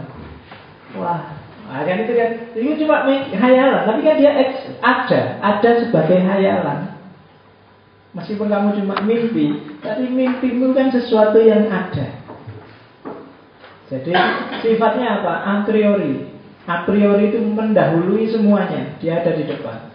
[0.96, 1.36] Wah,
[1.70, 4.32] nah kan itu kan itu cuma hayalan, tapi kan dia
[4.82, 6.98] ada, ada sebagai hayalan.
[8.10, 12.18] Meskipun kamu cuma mimpi, tapi mimpimu kan sesuatu yang ada.
[13.86, 14.10] Jadi
[14.66, 15.32] sifatnya apa?
[15.46, 16.30] A priori
[16.70, 18.94] a priori itu mendahului semuanya.
[19.02, 19.90] Dia ada di depan.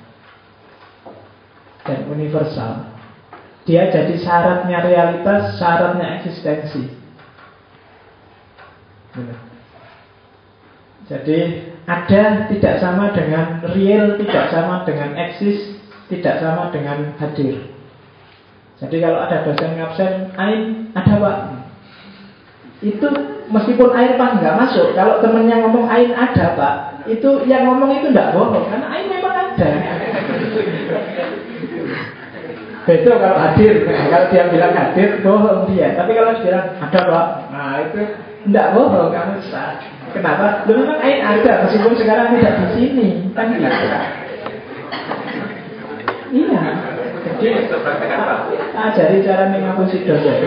[1.88, 2.92] Dan universal.
[3.66, 6.92] Dia jadi syaratnya realitas, syaratnya eksistensi.
[11.06, 11.40] Jadi
[11.86, 15.78] ada tidak sama dengan real, tidak sama dengan eksis,
[16.10, 17.62] tidak sama dengan hadir.
[18.82, 21.38] Jadi kalau ada dosen ngabsen, ain ada pak.
[22.82, 23.08] Itu
[23.54, 28.10] meskipun air pas nggak masuk, kalau temennya ngomong ain ada pak, itu yang ngomong itu
[28.10, 29.70] tidak bohong karena ain memang ada.
[32.86, 35.94] Betul kalau hadir, kalau dia bilang hadir, bohong dia.
[35.94, 38.02] Tapi kalau dia bilang ada pak, nah itu
[38.50, 39.78] tidak bohong kamu sah.
[40.16, 40.64] Kenapa?
[40.64, 43.68] Lu memang ain ada, meskipun sekarang tidak di sini, kan gitu.
[46.36, 46.62] Iya.
[47.36, 47.48] Jadi
[48.76, 50.40] ajari cara mengapusi dosen.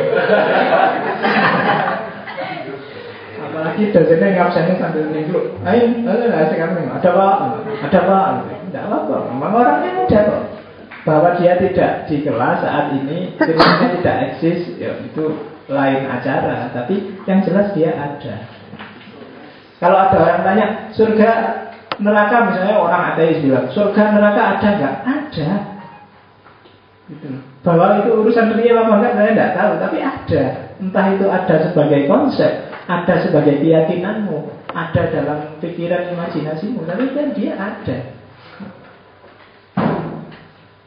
[3.45, 5.41] Apalagi dosennya ngabsennya sambil minggu.
[5.69, 7.37] Ayo, ayo, sekarang ada pak,
[7.85, 8.29] ada pak.
[8.69, 10.43] Tidak apa-apa, memang orangnya ada kok
[11.09, 15.41] bahwa dia tidak di kelas saat ini firmannya tidak eksis ya itu
[15.73, 18.45] lain acara tapi yang jelas dia ada
[19.79, 21.31] kalau ada orang tanya surga
[22.03, 22.37] neraka?
[22.51, 24.95] Misalnya orang ateis bilang surga neraka ada nggak?
[25.07, 25.51] Ada.
[27.09, 27.29] Gitu.
[27.65, 29.73] bahwa itu urusan real apa enggak saya tidak tahu.
[29.81, 30.43] Tapi ada.
[30.77, 32.53] Entah itu ada sebagai konsep
[32.89, 36.85] ada sebagai keyakinanmu ada dalam pikiran imajinasimu.
[36.89, 38.18] Tapi kan dia ada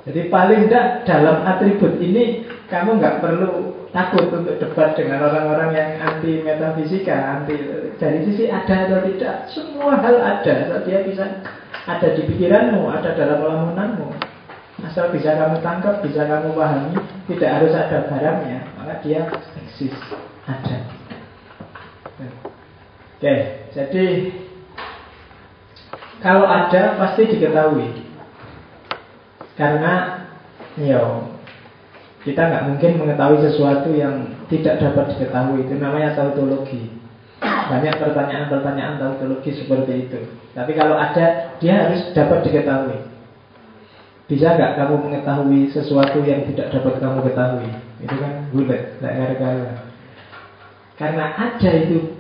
[0.02, 2.42] jadi paling tidak dalam atribut ini
[2.74, 7.54] kamu nggak perlu takut untuk debat dengan orang-orang yang anti metafisika, anti
[8.00, 10.82] dari sisi ada atau tidak, semua hal ada.
[10.88, 11.44] Dia bisa
[11.86, 14.10] ada di pikiranmu, ada dalam lamunanmu.
[14.82, 16.98] Asal bisa kamu tangkap, bisa kamu pahami,
[17.30, 19.30] tidak harus ada barangnya, maka dia
[19.62, 19.94] eksis,
[20.50, 20.78] ada.
[23.22, 23.36] Oke,
[23.78, 24.06] jadi
[26.26, 28.11] kalau ada pasti diketahui.
[29.62, 30.26] Karena
[30.82, 31.22] ya
[32.26, 36.90] kita nggak mungkin mengetahui sesuatu yang tidak dapat diketahui itu namanya tautologi.
[37.42, 40.20] Banyak pertanyaan-pertanyaan tautologi seperti itu.
[40.58, 43.06] Tapi kalau ada, dia harus dapat diketahui.
[44.26, 47.70] Bisa nggak kamu mengetahui sesuatu yang tidak dapat kamu ketahui?
[48.02, 49.14] Itu kan bulat, tidak
[50.98, 52.18] Karena ada itu,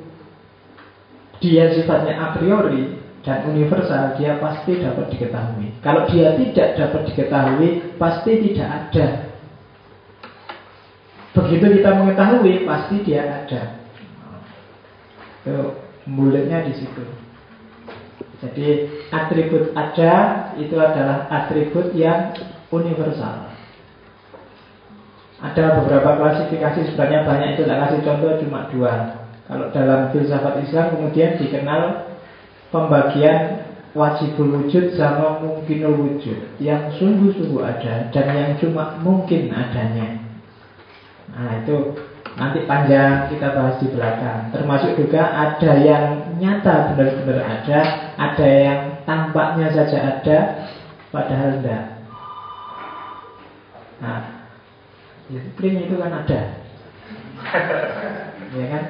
[1.41, 5.69] dia sifatnya a priori, dan universal dia pasti dapat diketahui.
[5.85, 7.69] Kalau dia tidak dapat diketahui,
[8.01, 9.07] pasti tidak ada.
[11.31, 13.61] Begitu kita mengetahui, pasti dia ada.
[15.45, 15.77] Itu
[16.09, 17.05] mulutnya di situ.
[18.41, 20.13] Jadi atribut ada
[20.57, 22.33] itu adalah atribut yang
[22.73, 23.53] universal.
[25.41, 28.93] Ada beberapa klasifikasi sebenarnya banyak itu tak kasih contoh cuma dua.
[29.45, 32.10] Kalau dalam filsafat Islam kemudian dikenal
[32.71, 40.31] pembagian wajibul wujud sama mungkinul wujud yang sungguh-sungguh ada dan yang cuma mungkin adanya.
[41.31, 41.99] Nah itu
[42.39, 44.55] nanti panjang kita bahas di belakang.
[44.55, 47.79] Termasuk juga ada yang nyata benar-benar ada,
[48.15, 50.37] ada yang tampaknya saja ada,
[51.11, 51.83] padahal tidak.
[54.01, 54.17] Nah,
[55.29, 56.41] spring itu kan ada,
[58.57, 58.83] ya kan?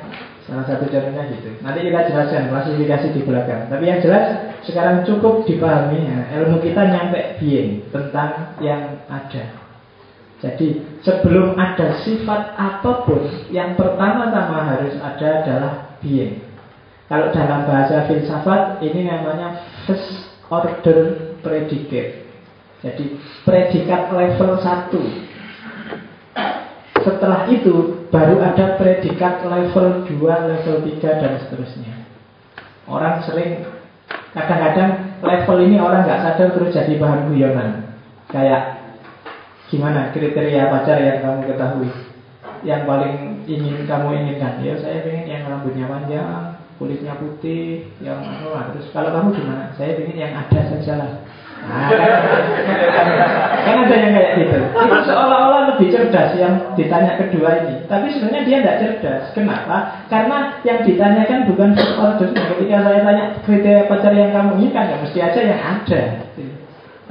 [0.49, 1.53] Salah satu contohnya gitu.
[1.61, 3.69] Nanti kita jelaskan klasifikasi di belakang.
[3.69, 4.25] Tapi yang jelas
[4.65, 9.43] sekarang cukup dipahami ya, ilmu kita nyampe being tentang yang ada.
[10.41, 13.21] Jadi sebelum ada sifat apa pun,
[13.53, 16.41] yang pertama-tama harus ada adalah being.
[17.05, 22.25] Kalau dalam bahasa filsafat ini namanya first order predicate.
[22.81, 24.89] Jadi predikat level 1
[27.05, 31.95] setelah itu baru ada predikat level 2, level 3 dan seterusnya.
[32.85, 33.63] Orang sering
[34.35, 37.95] kadang-kadang level ini orang nggak sadar terus jadi bahan guyonan.
[38.27, 38.83] Kayak
[39.71, 41.89] gimana kriteria pacar yang kamu ketahui?
[42.67, 43.15] Yang paling
[43.47, 44.59] ingin kamu inginkan?
[44.59, 49.71] Ya saya ingin yang rambutnya panjang, kulitnya putih, yang anu terus kalau kamu gimana?
[49.79, 51.11] Saya ingin yang ada saja lah.
[51.61, 51.93] Nah,
[53.61, 54.57] kan ada yang kayak gitu.
[54.57, 57.85] Itu seolah-olah lebih cerdas yang ditanya kedua ini.
[57.85, 59.23] Tapi sebenarnya dia tidak cerdas.
[59.37, 60.05] Kenapa?
[60.09, 62.27] Karena yang ditanyakan bukan first order.
[62.33, 66.01] Ketika saya tanya kriteria pacar yang kamu inginkan, ya mesti aja yang ada.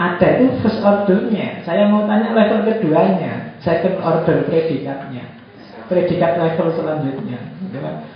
[0.01, 1.61] Ada itu first ordernya.
[1.63, 5.29] Saya mau tanya level keduanya, second order predikatnya,
[5.93, 7.39] predikat level selanjutnya.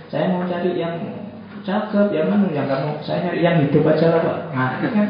[0.09, 0.97] Saya mau cari yang
[1.61, 4.39] cakep, yang mana, yang kamu, saya nyari yang hidup aja lah pak.
[4.53, 5.07] Nah, kan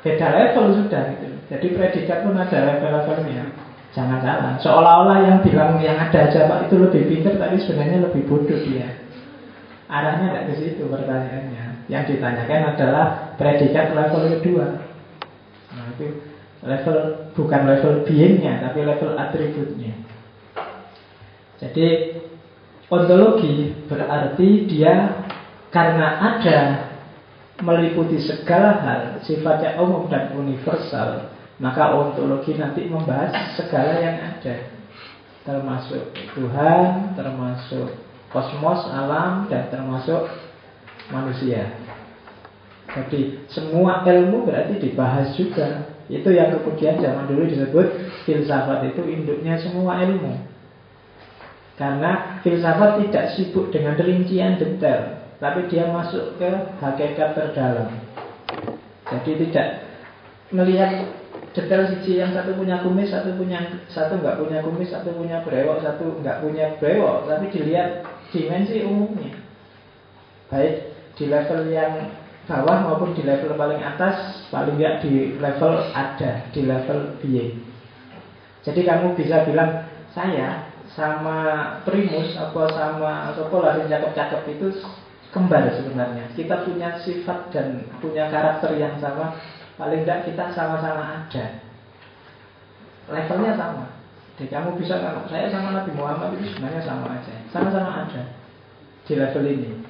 [0.00, 1.26] Beda level sudah gitu.
[1.50, 3.52] Jadi predikat pun ada level-levelnya.
[3.90, 4.54] Jangan salah.
[4.62, 9.02] Seolah-olah yang bilang yang ada aja Pak itu lebih pintar, tapi sebenarnya lebih bodoh dia.
[9.90, 11.90] Arahnya tidak ke situ pertanyaannya.
[11.90, 14.66] Yang ditanyakan adalah predikat level kedua.
[15.74, 16.06] Nah itu
[16.62, 16.96] level
[17.34, 19.94] bukan level beingnya, tapi level atributnya.
[21.58, 21.86] Jadi
[22.86, 25.26] ontologi berarti dia
[25.74, 26.89] karena ada
[27.60, 34.72] meliputi segala hal, sifatnya umum dan universal, Maka ontologi nanti membahas segala yang ada.
[35.44, 38.00] Termasuk Tuhan, termasuk
[38.32, 40.24] kosmos, alam, dan termasuk
[41.12, 41.76] manusia.
[42.88, 45.84] Jadi semua ilmu berarti dibahas juga.
[46.08, 47.86] Itu yang kemudian zaman dulu disebut
[48.24, 50.40] filsafat itu induknya semua ilmu.
[51.76, 56.50] Karena filsafat tidak sibuk dengan rincian detail Tapi dia masuk ke
[56.84, 57.88] hakikat terdalam
[59.08, 59.68] Jadi tidak
[60.52, 61.08] melihat
[61.56, 63.58] detail siji yang satu punya kumis, satu punya
[63.90, 69.34] satu nggak punya kumis, satu punya brewok, satu nggak punya brewok, tapi dilihat dimensi umumnya.
[70.50, 72.14] Baik di level yang
[72.46, 77.66] bawah maupun di level paling atas, paling nggak di level ada, di level being.
[78.62, 84.66] Jadi kamu bisa bilang saya sama primus apa sama sekolah yang cakep-cakep itu
[85.30, 86.30] kembar sebenarnya.
[86.34, 89.34] Kita punya sifat dan punya karakter yang sama
[89.80, 91.56] Paling tidak kita sama-sama ada.
[93.08, 93.88] Levelnya sama.
[94.36, 97.32] Jadi kamu bisa kalau saya sama Nabi Muhammad itu sebenarnya sama aja.
[97.48, 98.28] Sama-sama ada.
[99.08, 99.80] Di level ini.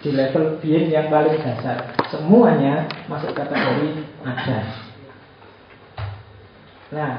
[0.00, 1.92] Di level being yang paling dasar.
[2.08, 4.58] Semuanya masuk kategori ada.
[6.88, 7.14] Nah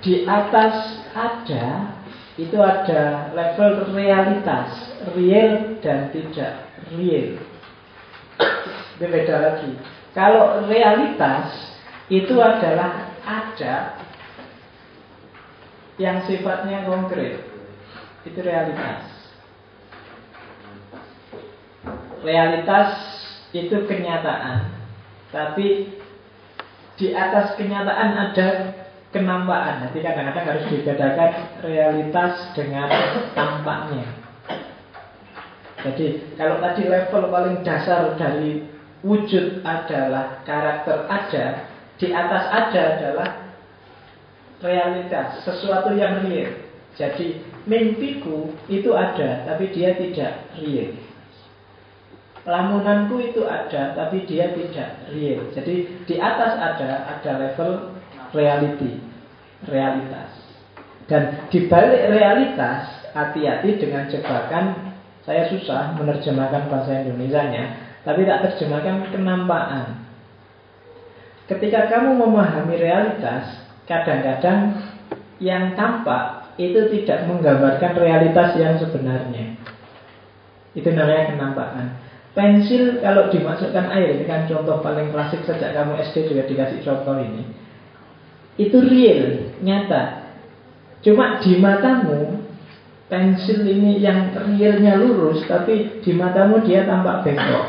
[0.00, 1.64] Di atas ada
[2.34, 4.74] Itu ada level realitas
[5.14, 7.38] Real dan tidak real
[8.98, 9.70] Itu beda lagi
[10.14, 11.50] kalau realitas
[12.06, 13.98] itu adalah ada
[15.98, 17.42] yang sifatnya konkret.
[18.22, 19.10] Itu realitas.
[22.22, 22.88] Realitas
[23.50, 24.70] itu kenyataan.
[25.34, 25.98] Tapi
[26.94, 28.48] di atas kenyataan ada
[29.14, 29.86] kenampakan.
[29.86, 31.30] Nanti kadang-kadang harus dibedakan
[31.62, 32.90] realitas dengan
[33.38, 34.04] tampaknya.
[35.86, 38.66] Jadi kalau tadi level paling dasar dari
[39.06, 43.28] wujud adalah karakter ada, di atas ada adalah
[44.64, 46.50] realitas, sesuatu yang real.
[46.98, 50.90] Jadi mimpiku itu ada, tapi dia tidak real.
[52.44, 55.48] Lamunanku itu ada, tapi dia tidak real.
[55.52, 57.93] Jadi di atas ada, ada level
[58.34, 58.98] reality,
[59.70, 60.30] realitas.
[61.06, 64.94] Dan di balik realitas, hati-hati dengan jebakan,
[65.24, 67.64] saya susah menerjemahkan bahasa Indonesia-nya,
[68.04, 70.04] tapi tak terjemahkan kenampakan.
[71.48, 74.80] Ketika kamu memahami realitas, kadang-kadang
[75.40, 79.60] yang tampak itu tidak menggambarkan realitas yang sebenarnya.
[80.72, 81.86] Itu namanya kenampakan.
[82.34, 87.14] Pensil kalau dimasukkan air, ini kan contoh paling klasik sejak kamu SD juga dikasih contoh
[87.22, 87.46] ini.
[88.54, 90.30] Itu real, nyata.
[91.02, 92.40] Cuma di matamu
[93.10, 97.66] pensil ini yang realnya lurus, tapi di matamu dia tampak bengkok.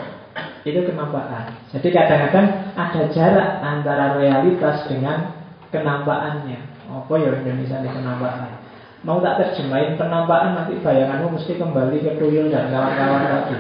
[0.66, 1.54] Itu kenampakan.
[1.74, 5.36] Jadi kadang-kadang ada jarak antara realitas dengan
[5.70, 6.58] kenampakannya.
[6.86, 8.62] Apa ya Indonesia ini kenampakan?
[9.06, 13.56] Mau tak terjemahin penampakan nanti bayanganmu mesti kembali ke tuyul dan kawan-kawan lagi.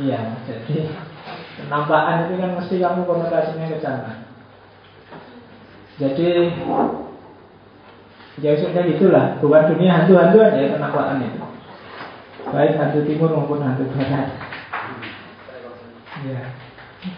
[0.00, 0.76] Iya, jadi
[1.60, 4.21] penampakan itu kan mesti kamu konotasinya ke sana.
[6.00, 6.28] Jadi
[8.40, 11.40] ya sudah gitulah, bukan dunia hantu-hantuan ya penampakan itu.
[12.48, 14.28] Baik hantu timur maupun hantu barat.
[16.22, 16.40] Ya.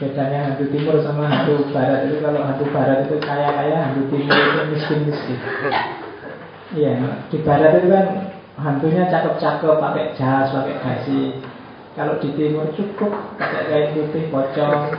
[0.00, 4.62] Bedanya hantu timur sama hantu barat itu kalau hantu barat itu kaya-kaya, hantu timur itu
[4.72, 5.38] miskin-miskin.
[6.74, 6.92] Iya,
[7.28, 8.06] di barat itu kan
[8.58, 11.38] hantunya cakep-cakep pakai jas, pakai dasi.
[11.94, 14.98] Kalau di timur cukup pakai kain putih pocong.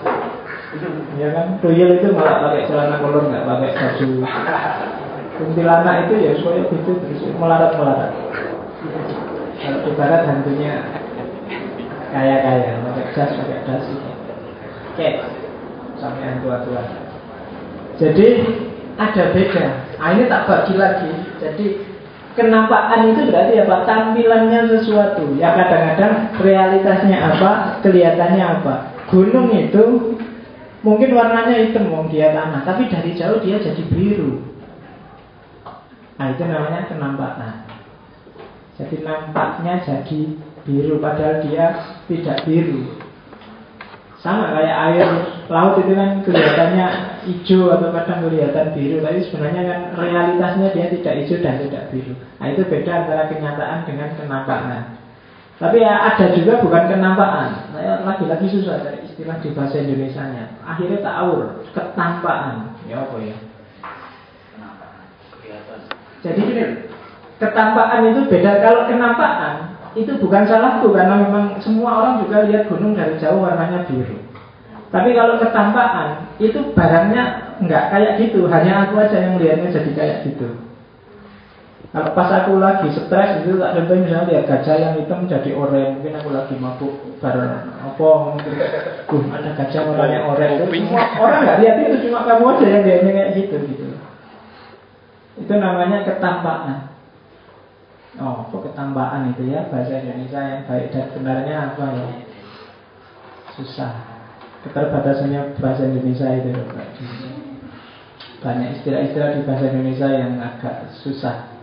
[1.15, 4.07] Ya kan, tuyul itu malah pakai celana kolor nggak pakai baju.
[5.35, 8.11] Kuntilanak itu ya supaya gitu terus melarat-melarat.
[9.59, 10.73] Kalau di barat hantunya
[12.15, 13.93] kaya-kaya pakai jas pakai dasi
[14.95, 15.09] oke
[15.99, 16.83] sampai yang tua-tua
[17.95, 18.27] jadi
[18.95, 19.65] ada beda.
[19.99, 21.11] Nah, ini tak bagi lagi.
[21.39, 21.65] Jadi
[22.35, 23.75] kenampakan itu berarti apa?
[23.87, 25.35] Tampilannya sesuatu.
[25.39, 27.79] Ya kadang-kadang realitasnya apa?
[27.83, 28.91] Kelihatannya apa?
[29.07, 30.15] Gunung itu
[30.85, 32.61] mungkin warnanya hitam wong dia tanah.
[32.61, 34.37] Tapi dari jauh dia jadi biru.
[36.15, 37.65] Nah itu namanya kenampakan.
[38.77, 40.19] Jadi nampaknya jadi
[40.63, 41.65] biru padahal dia
[42.05, 43.01] tidak biru.
[44.21, 45.07] Sama kayak air
[45.53, 46.87] laut itu kan kelihatannya
[47.29, 52.13] hijau atau kadang kelihatan biru tapi sebenarnya kan realitasnya dia tidak hijau dan tidak biru.
[52.41, 55.04] Nah itu beda antara kenyataan dengan kenampakan
[55.55, 60.43] tapi ya ada juga bukan kenampakan saya lagi-lagi susah dari istilah di bahasa Indonesia nya
[60.67, 62.75] akhirnya taur ketampaan.
[62.85, 63.37] Ya apa ya?
[66.25, 66.43] Jadi
[67.39, 68.51] ketampaan itu beda.
[68.59, 69.53] Kalau kenampaan
[69.95, 74.19] itu bukan salahku karena memang semua orang juga lihat gunung dari jauh warnanya biru.
[74.91, 77.23] Tapi kalau ketampaan itu barangnya
[77.63, 80.64] nggak kayak gitu, hanya aku aja yang lihatnya jadi kayak gitu.
[81.95, 85.95] Kalau pas aku lagi stres itu tak contoh misalnya lihat gajah yang hitam jadi oranye,
[85.95, 86.91] mungkin aku lagi mabuk
[87.23, 88.51] bareng apa mungkin
[89.07, 92.83] uh, ada gajah warnanya oranye itu semua orang nggak lihat itu cuma kamu aja yang
[92.83, 93.85] lihatnya kayak gitu gitu.
[95.39, 96.99] Itu namanya ketampaan.
[98.19, 102.07] Oh, kok ketampaan itu ya bahasa Indonesia yang baik dan benarnya apa ya?
[103.55, 103.91] Susah.
[104.67, 106.59] Keterbatasannya bahasa Indonesia itu
[108.43, 111.54] banyak istilah-istilah di bahasa Indonesia yang agak susah.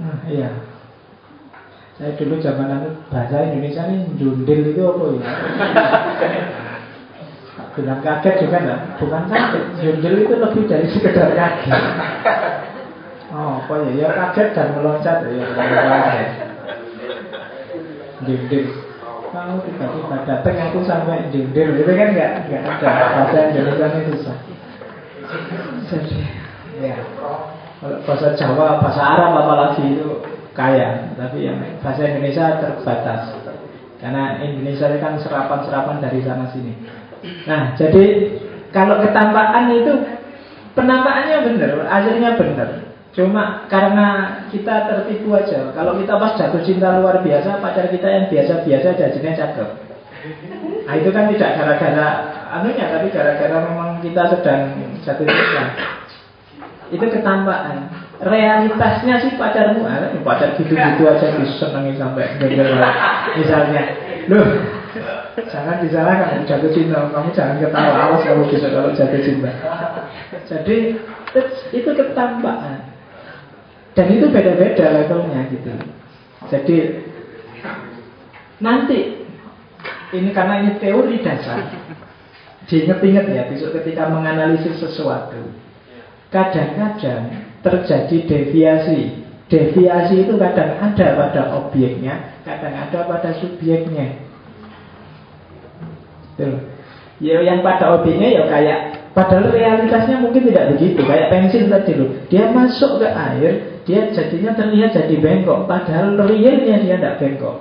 [0.00, 0.48] Nah, iya.
[2.00, 5.32] Saya dulu zaman bahasa Indonesia ini jundil itu apa ya?
[7.76, 8.80] Bilang kaget juga enggak?
[8.96, 9.64] Bukan kaget.
[9.84, 11.82] Jundil itu lebih dari sekedar kaget.
[13.36, 13.90] Oh, apa ya?
[13.92, 15.44] Ya kaget dan meloncat ya.
[18.24, 18.64] Jundil.
[19.30, 24.36] Kalau tiba-tiba datang aku sampai jundil itu kan enggak enggak ada bahasa Indonesia itu susah.
[25.86, 26.16] Jadi,
[26.80, 26.96] ya.
[27.80, 30.20] Bahasa Jawa, bahasa Arab apalagi itu
[30.52, 33.32] kaya, tapi yang bahasa Indonesia terbatas.
[33.96, 36.76] Karena Indonesia itu kan serapan-serapan dari sana sini.
[37.48, 38.36] Nah, jadi
[38.68, 39.92] kalau ketampaan itu
[40.76, 42.68] penampakannya benar, hasilnya benar.
[43.16, 45.72] Cuma karena kita tertipu aja.
[45.72, 49.68] Kalau kita pas jatuh cinta luar biasa, pacar kita yang biasa-biasa jadinya cakep.
[50.84, 52.08] Nah itu kan tidak gara-gara
[52.60, 54.62] anunya, tapi gara-gara memang kita sedang
[55.00, 55.64] jatuh cinta
[56.90, 57.86] itu ketampaan
[58.18, 59.86] realitasnya sih pacarmu.
[59.86, 62.68] Ah, pacar gitu-gitu aja disenangi sampai gagal
[63.38, 63.82] misalnya
[64.26, 64.46] loh
[65.46, 69.50] jangan disalahkan jatuh cinta kamu jangan ketawa awas kamu bisa kalau jatuh cinta.
[70.50, 70.76] Jadi
[71.70, 72.90] itu ketampaan
[73.94, 75.72] dan itu beda-beda levelnya gitu.
[76.50, 76.76] Jadi
[78.58, 78.98] nanti
[80.10, 81.70] ini karena ini teori dasar
[82.66, 85.54] diinget-inget ya besok ketika menganalisis sesuatu
[86.30, 89.20] kadang-kadang terjadi deviasi.
[89.50, 94.14] Deviasi itu kadang ada pada objeknya, kadang ada pada subjeknya.
[96.38, 96.70] Tuh.
[97.18, 101.02] Ya yang pada objeknya ya kayak padahal realitasnya mungkin tidak begitu.
[101.02, 102.10] Kayak pensil tadi loh.
[102.30, 103.52] Dia masuk ke air,
[103.82, 107.58] dia jadinya terlihat jadi bengkok, padahal realnya dia tidak bengkok.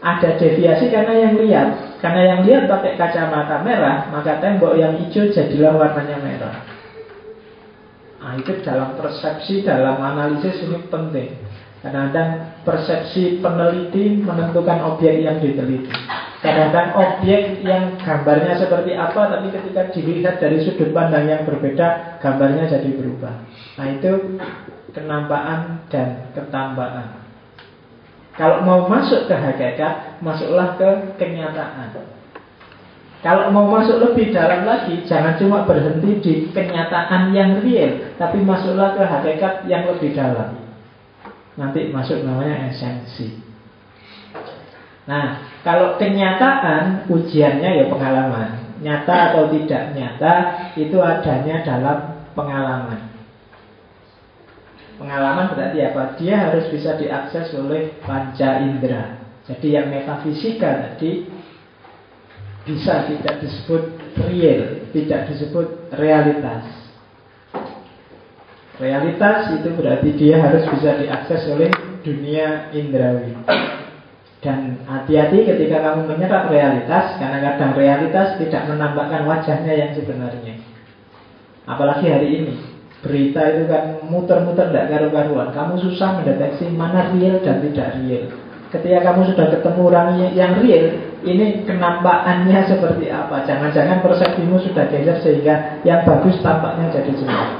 [0.00, 1.68] Ada deviasi karena yang lihat.
[2.00, 6.75] Karena yang lihat pakai kacamata merah, maka tembok yang hijau jadilah warnanya merah.
[8.26, 11.38] Nah, itu dalam persepsi, dalam analisis ini penting.
[11.78, 15.94] Kadang-kadang persepsi peneliti menentukan objek yang diteliti.
[16.42, 22.66] Kadang-kadang objek yang gambarnya seperti apa, tapi ketika dilihat dari sudut pandang yang berbeda, gambarnya
[22.66, 23.46] jadi berubah.
[23.78, 24.42] Nah itu
[24.90, 27.22] kenampaan dan ketambahan.
[28.34, 31.94] Kalau mau masuk ke hakikat, masuklah ke kenyataan.
[33.26, 38.94] Kalau mau masuk lebih dalam lagi, jangan cuma berhenti di kenyataan yang real, tapi masuklah
[38.94, 40.54] ke hakikat yang lebih dalam.
[41.58, 43.34] Nanti masuk namanya esensi.
[45.10, 48.62] Nah, kalau kenyataan ujiannya ya pengalaman.
[48.78, 50.34] Nyata atau tidak nyata
[50.78, 51.98] itu adanya dalam
[52.38, 53.10] pengalaman.
[55.02, 56.14] Pengalaman berarti apa?
[56.14, 59.18] Dia harus bisa diakses oleh panca indera.
[59.50, 61.26] Jadi yang metafisika tadi
[62.66, 63.82] bisa tidak disebut
[64.26, 66.66] real, tidak disebut realitas.
[68.76, 71.70] Realitas itu berarti dia harus bisa diakses oleh
[72.02, 73.32] dunia indrawi.
[74.44, 80.60] Dan hati-hati ketika kamu menyerap realitas, karena kadang realitas tidak menampakkan wajahnya yang sebenarnya.
[81.64, 82.54] Apalagi hari ini,
[83.00, 85.50] berita itu kan muter-muter tidak karu-karuan.
[85.50, 88.45] Kamu susah mendeteksi mana real dan tidak real.
[88.66, 90.86] Ketika kamu sudah ketemu orang yang real,
[91.22, 93.46] ini kenampakannya seperti apa?
[93.46, 97.50] Jangan-jangan persepsimu sudah geser sehingga yang bagus tampaknya jadi jelek.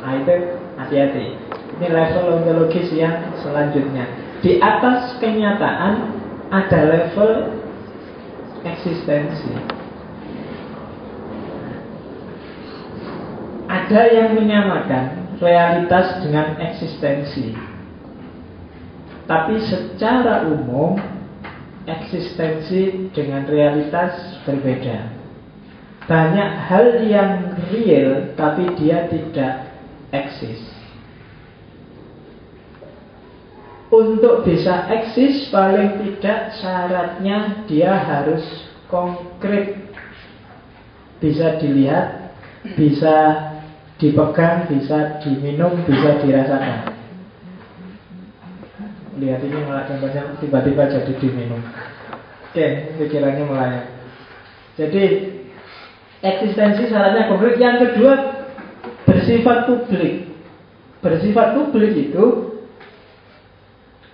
[0.00, 0.34] Nah itu
[0.80, 1.36] hati-hati.
[1.78, 4.08] Ini level ontologis yang selanjutnya.
[4.40, 6.16] Di atas kenyataan
[6.48, 7.60] ada level
[8.64, 9.52] eksistensi.
[13.68, 17.67] Ada yang menyamakan realitas dengan eksistensi.
[19.28, 20.96] Tapi secara umum
[21.84, 25.12] eksistensi dengan realitas berbeda.
[26.08, 27.32] Banyak hal yang
[27.68, 29.68] real tapi dia tidak
[30.16, 30.64] eksis.
[33.88, 38.44] Untuk bisa eksis paling tidak syaratnya dia harus
[38.88, 39.76] konkret.
[41.20, 42.32] Bisa dilihat,
[42.76, 43.16] bisa
[44.00, 46.97] dipegang, bisa diminum, bisa dirasakan.
[49.18, 51.62] Lihat ini malah gambarnya tiba-tiba jadi diminum.
[52.48, 53.82] Oke, pikirannya mulai.
[54.78, 55.04] Jadi
[56.22, 57.58] eksistensi syaratnya konkret.
[57.58, 58.14] Yang kedua
[59.04, 60.30] bersifat publik.
[61.02, 62.24] Bersifat publik itu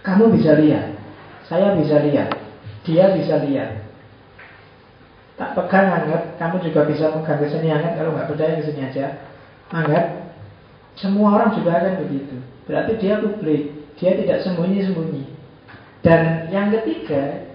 [0.04, 1.00] kamu bisa lihat,
[1.48, 2.36] saya bisa lihat,
[2.84, 3.88] dia bisa lihat.
[5.34, 7.96] Tak pegang hangat, kamu juga bisa pegang ke sini hangat.
[7.96, 9.24] Kalau nggak percaya ke sini aja,
[9.72, 10.36] hangat.
[10.94, 12.36] Semua orang juga akan begitu.
[12.68, 15.24] Berarti dia publik, dia tidak sembunyi-sembunyi.
[16.04, 17.48] Dan yang ketiga,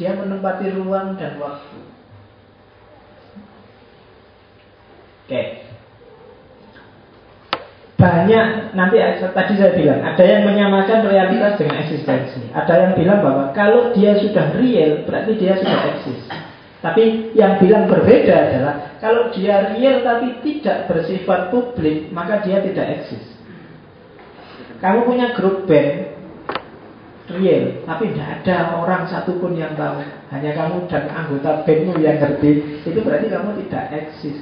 [0.00, 1.78] dia menempati ruang dan waktu.
[5.28, 5.42] Oke.
[8.00, 8.96] Banyak nanti
[9.36, 12.48] tadi saya bilang ada yang menyamakan realitas dengan eksistensi.
[12.56, 16.20] Ada yang bilang bahwa kalau dia sudah real berarti dia sudah eksis.
[16.80, 23.04] Tapi yang bilang berbeda adalah kalau dia real tapi tidak bersifat publik maka dia tidak
[23.04, 23.39] eksis.
[24.80, 26.16] Kamu punya grup band
[27.30, 30.02] real, tapi tidak ada orang satupun yang tahu.
[30.34, 32.82] Hanya kamu dan anggota bandmu yang ngerti.
[32.82, 34.40] Itu berarti kamu tidak eksis.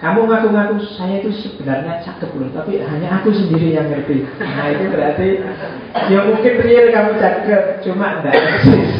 [0.00, 4.24] Kamu ngaku-ngaku saya itu sebenarnya cakep loh, tapi hanya aku sendiri yang ngerti.
[4.40, 5.28] Nah itu berarti
[6.08, 8.90] ya mungkin real kamu cakep, cuma tidak eksis.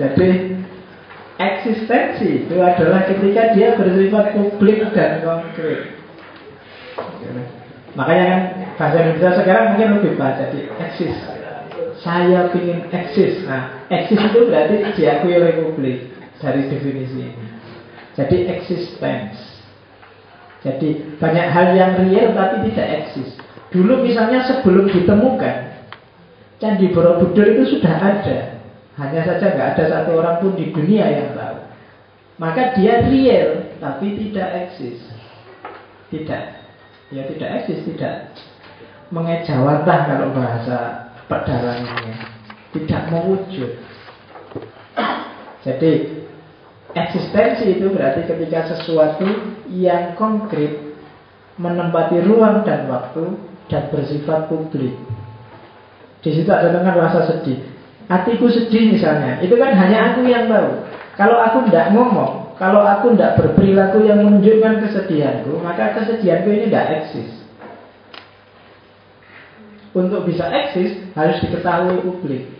[0.00, 0.28] Jadi
[1.36, 5.99] eksistensi itu adalah ketika dia bersifat publik dan konkret.
[7.98, 8.42] Makanya kan
[8.78, 11.16] bahasa Indonesia sekarang mungkin lebih baca jadi eksis.
[12.00, 13.44] Saya ingin eksis.
[13.44, 15.98] Nah, eksis itu berarti diakui oleh publik
[16.38, 17.46] dari definisi ini.
[18.14, 19.36] Jadi existence.
[20.60, 23.36] Jadi banyak hal yang real tapi tidak eksis.
[23.74, 25.56] Dulu misalnya sebelum ditemukan
[26.60, 28.60] Candi Borobudur itu sudah ada.
[29.00, 31.58] Hanya saja nggak ada satu orang pun di dunia yang tahu.
[32.36, 35.00] Maka dia real tapi tidak eksis.
[36.12, 36.59] Tidak
[37.10, 38.30] ya tidak eksis, tidak
[39.10, 40.78] mengejawantah kalau bahasa
[41.26, 42.16] pedalangannya,
[42.74, 43.70] tidak mewujud.
[45.60, 45.90] Jadi
[46.94, 49.26] eksistensi itu berarti ketika sesuatu
[49.70, 50.90] yang konkret
[51.60, 53.36] menempati ruang dan waktu
[53.68, 54.96] dan bersifat publik.
[56.20, 57.60] Di situ ada dengan rasa sedih.
[58.10, 60.82] Hatiku sedih misalnya, itu kan hanya aku yang tahu.
[61.14, 66.86] Kalau aku tidak ngomong, kalau aku tidak berperilaku yang menunjukkan kesedihanku, maka kesedihanku ini tidak
[67.00, 67.30] eksis.
[69.96, 72.52] Untuk bisa eksis harus diketahui publik.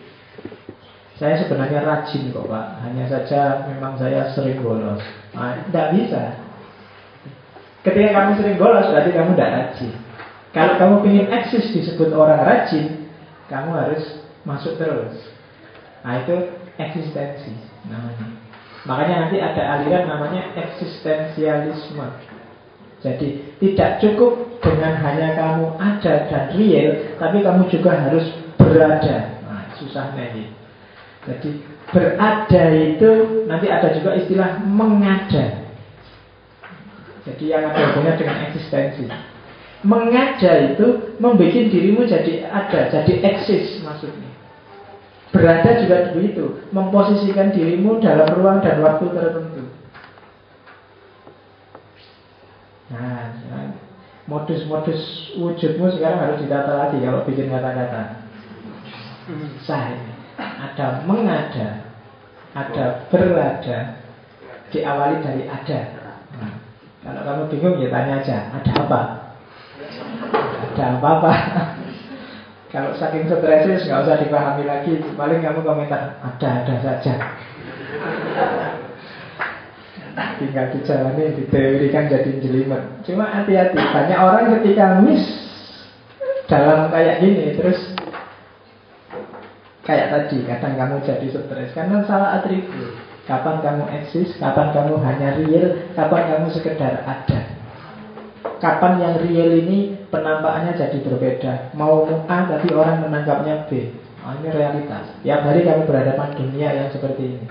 [1.21, 5.05] Saya sebenarnya rajin kok Pak, hanya saja memang saya sering bolos.
[5.37, 6.33] Nah, tidak bisa.
[7.85, 9.93] Ketika kamu sering bolos berarti kamu tidak rajin.
[10.57, 13.05] Kalau kamu ingin eksis disebut orang rajin,
[13.53, 15.13] kamu harus masuk terus.
[16.01, 17.53] Nah itu eksistensi
[17.85, 18.39] namanya.
[18.89, 22.07] Makanya nanti ada aliran namanya eksistensialisme.
[23.01, 28.24] Jadi tidak cukup dengan hanya kamu ada dan real, tapi kamu juga harus
[28.57, 29.41] berada.
[29.45, 30.45] Nah, susahnya ini.
[31.28, 31.51] Jadi
[31.93, 33.11] berada itu
[33.45, 35.64] nanti ada juga istilah mengada.
[37.24, 39.05] Jadi yang ada hubungannya dengan eksistensi.
[39.81, 44.30] Mengada itu membuat dirimu jadi ada, jadi eksis maksudnya.
[45.31, 49.62] Berada juga begitu, memposisikan dirimu dalam ruang dan waktu tertentu.
[52.91, 53.31] Nah,
[54.26, 58.26] modus-modus wujudmu sekarang harus ditata lagi kalau bikin kata-kata.
[59.62, 60.03] Saya
[60.41, 61.87] ada mengada,
[62.51, 63.78] ada berada,
[64.74, 65.81] diawali dari ada.
[66.35, 66.53] Nah,
[67.07, 69.01] kalau kamu bingung ya tanya aja, ada apa?
[70.74, 71.33] Ada apa-apa?
[72.71, 77.14] Kalau saking stresnya nggak usah dipahami lagi, paling kamu komentar ada-ada saja.
[80.39, 83.03] Tinggal dijalani, diteorikan jadi jelimet.
[83.03, 85.27] Cuma hati-hati, banyak orang ketika miss
[86.47, 87.79] dalam kayak gini, terus
[89.83, 92.95] kayak tadi, kadang kamu jadi stres karena salah atribut.
[93.29, 97.41] Kapan kamu eksis, kapan kamu hanya real, kapan kamu sekedar ada.
[98.59, 101.73] Kapan yang real ini penampakannya jadi berbeda.
[101.79, 103.95] Mau A tapi orang menangkapnya B.
[104.21, 105.17] Nah, ini realitas.
[105.25, 107.47] Yang hari kami berhadapan dunia yang seperti ini.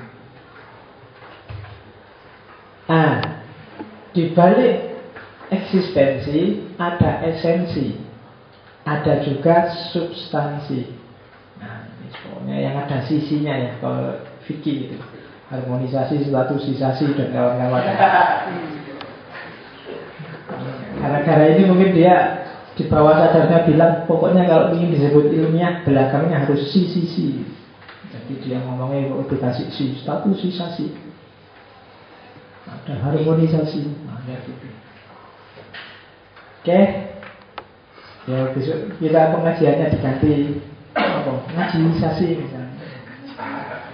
[2.85, 3.21] Nah,
[4.13, 5.01] di balik
[5.49, 7.97] eksistensi ada esensi,
[8.85, 10.93] ada juga substansi.
[11.57, 14.97] Nah, ini pokoknya yang ada sisinya ya kalau fikih itu.
[15.49, 17.81] Harmonisasi, statusisasi dan kawan-kawan.
[21.01, 22.45] Karena gara ini mungkin dia
[22.79, 27.43] di bawah sadarnya bilang pokoknya kalau ingin disebut ilmiah belakangnya harus si si si
[28.07, 30.95] jadi dia ngomongnya dikasih si statusisasi
[32.63, 34.67] ada harmonisasi ada gitu
[36.63, 36.79] oke
[38.31, 40.63] ya besok kita pengajiannya diganti
[40.95, 41.31] apa
[42.39, 42.79] misalnya.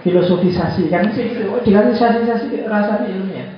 [0.02, 1.34] Filosofisasi kan sih.
[1.50, 3.55] Oh, dikasih sasi-sasi rasanya ilmiah.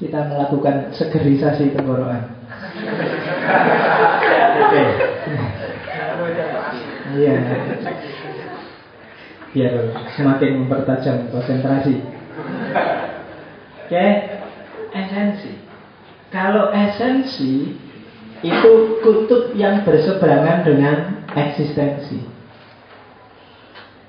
[0.00, 2.40] Kita melakukan segerisasi tenggorokan.
[4.64, 4.84] Oke.
[7.20, 7.36] Iya.
[9.52, 9.72] Biar
[10.16, 12.00] semakin mempertajam konsentrasi.
[13.84, 14.06] Oke,
[14.94, 15.52] esensi.
[16.30, 17.74] Kalau esensi
[18.40, 18.72] itu
[19.04, 22.24] kutub yang berseberangan dengan eksistensi.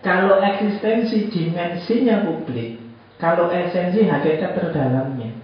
[0.05, 2.79] Kalau eksistensi dimensinya publik,
[3.19, 5.40] kalau esensi hakikat terdalamnya.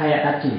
[0.00, 0.56] Kayak tadi,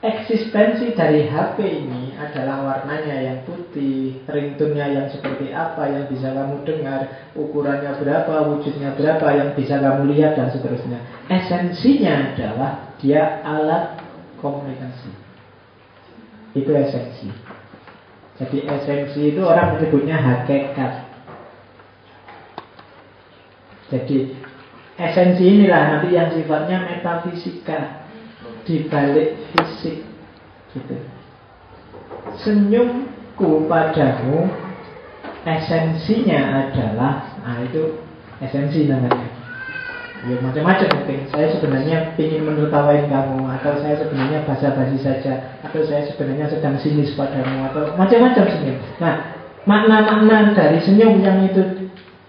[0.00, 6.64] eksistensi dari HP ini adalah warnanya yang putih, ringtone yang seperti apa, yang bisa kamu
[6.64, 10.96] dengar, ukurannya berapa, wujudnya berapa, yang bisa kamu lihat, dan seterusnya.
[11.28, 14.00] Esensinya adalah dia alat
[14.40, 15.12] komunikasi.
[16.56, 17.28] Itu esensi.
[18.40, 21.04] Jadi esensi itu orang menyebutnya hakikat.
[23.92, 24.37] Jadi
[24.98, 28.02] esensi inilah nanti yang sifatnya metafisika
[28.66, 30.02] di balik fisik
[30.74, 30.96] gitu.
[32.42, 34.50] Senyumku padamu
[35.46, 38.02] esensinya adalah nah itu
[38.42, 39.38] esensi namanya.
[40.26, 41.30] Ya macam-macam mungkin.
[41.30, 47.14] Saya sebenarnya ingin menertawain kamu atau saya sebenarnya basa-basi saja atau saya sebenarnya sedang sinis
[47.14, 48.82] padamu atau macam-macam senyum.
[48.98, 49.14] Nah,
[49.62, 51.77] makna-makna dari senyum yang itu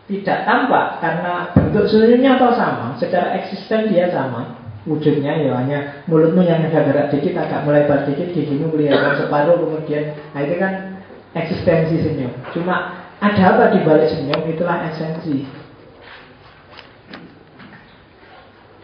[0.09, 4.57] tidak tampak karena bentuk senyumnya atau sama, secara eksisten dia sama,
[4.89, 5.79] wujudnya ya hanya
[6.09, 10.97] mulutmu yang ada gerak dikit agak melebar dikit gigimu kelihatan separuh kemudian nah itu kan
[11.37, 12.33] eksistensi senyum.
[12.57, 14.49] Cuma ada apa di balik senyum?
[14.49, 15.45] Itulah esensi.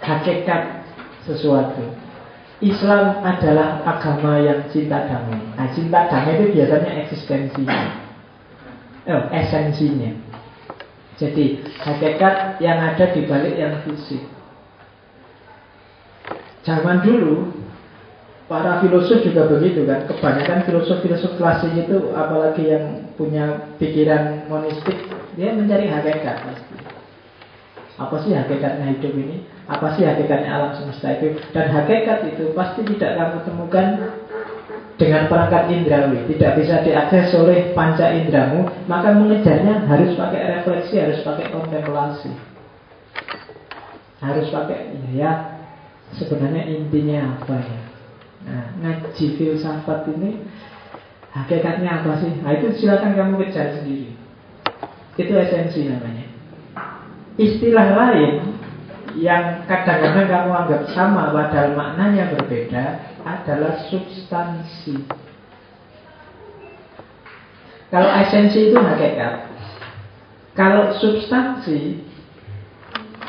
[0.06, 0.86] Hakikat
[1.26, 2.06] sesuatu.
[2.62, 5.42] Islam adalah agama yang cinta damai.
[5.58, 8.06] Nah cinta damai itu biasanya eksistensinya.
[9.06, 10.25] Oh, esensinya
[11.16, 11.46] jadi
[11.80, 14.36] hakikat yang ada di balik yang fisik
[16.66, 17.54] Zaman dulu
[18.50, 20.10] para filosof juga begitu kan.
[20.10, 24.98] Kebanyakan filosof-filosof klasik itu apalagi yang punya pikiran monistik,
[25.38, 26.76] dia mencari hakikat pasti.
[27.96, 29.46] Apa sih hakikatnya hidup ini?
[29.70, 31.38] Apa sih hakikatnya alam semesta itu?
[31.54, 33.88] Dan hakikat itu pasti tidak kamu temukan
[34.96, 41.20] dengan perangkat indrawi tidak bisa diakses oleh panca indramu maka mengejarnya harus pakai refleksi harus
[41.24, 42.32] pakai kontemplasi
[44.24, 45.56] harus pakai ya
[46.14, 47.80] sebenarnya intinya apa ya?
[48.46, 50.46] Nah, ngaji filsafat ini
[51.34, 52.32] hakikatnya apa sih?
[52.46, 54.14] Nah, itu silakan kamu kejar sendiri.
[55.18, 56.30] Itu esensi namanya.
[57.36, 58.55] Istilah lain
[59.16, 62.84] yang kadang-kadang kamu anggap sama padahal maknanya berbeda
[63.24, 65.08] adalah substansi.
[67.90, 69.56] Kalau esensi itu hakikat.
[70.56, 72.00] Kalau substansi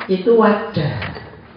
[0.07, 0.95] itu wadah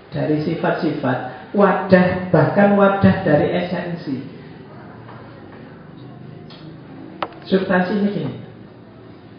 [0.10, 4.18] dari sifat-sifat, wadah bahkan wadah dari esensi.
[7.50, 8.26] Substansi ini.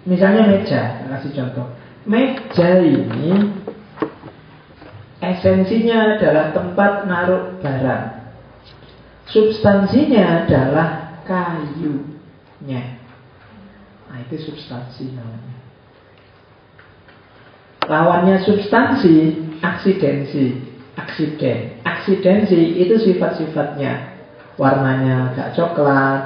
[0.07, 1.67] Misalnya meja, kasih contoh.
[2.09, 3.55] Meja ini
[5.21, 8.05] esensinya adalah tempat naruh barang.
[9.31, 10.89] Substansinya adalah
[11.29, 12.99] kayunya.
[14.11, 15.57] Nah, itu substansi namanya.
[17.87, 19.17] Lawannya substansi
[19.61, 24.21] aksidensi aksiden aksidensi itu sifat-sifatnya
[24.61, 26.21] warnanya agak coklat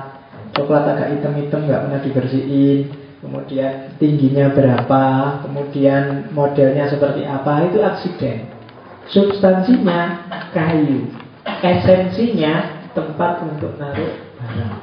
[0.55, 2.79] coklat agak hitam-hitam nggak pernah dibersihin
[3.21, 5.05] kemudian tingginya berapa
[5.47, 8.54] kemudian modelnya seperti apa itu aksiden
[9.09, 11.11] substansinya kayu.
[11.45, 14.75] Esensinya tempat untuk naruh barang.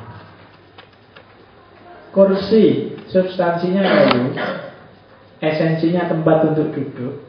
[2.14, 4.34] Kursi substansinya kayu.
[5.42, 7.26] Esensinya tempat untuk duduk.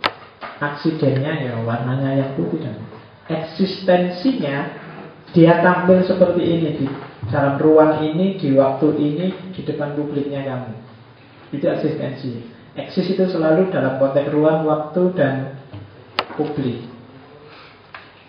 [0.62, 2.76] Aksidennya ya warnanya yang putih dan
[3.26, 4.78] eksistensinya
[5.32, 6.86] dia tampil seperti ini di
[7.32, 9.26] dalam ruang ini, di waktu ini,
[9.56, 10.76] di depan publiknya kamu.
[11.56, 12.44] Itu eksistensi.
[12.76, 15.61] Eksis itu selalu dalam konteks ruang, waktu, dan
[16.34, 16.88] publik.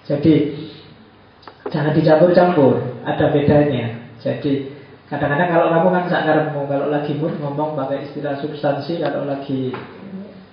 [0.04, 0.34] Jadi
[1.72, 4.12] jangan dicampur-campur, ada bedanya.
[4.20, 4.72] Jadi
[5.08, 9.72] kadang-kadang kalau kamu kan sakarmu, kalau lagi mood ngomong pakai istilah substansi, kalau lagi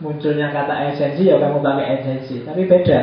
[0.01, 3.01] munculnya kata esensi ya kamu pakai esensi tapi beda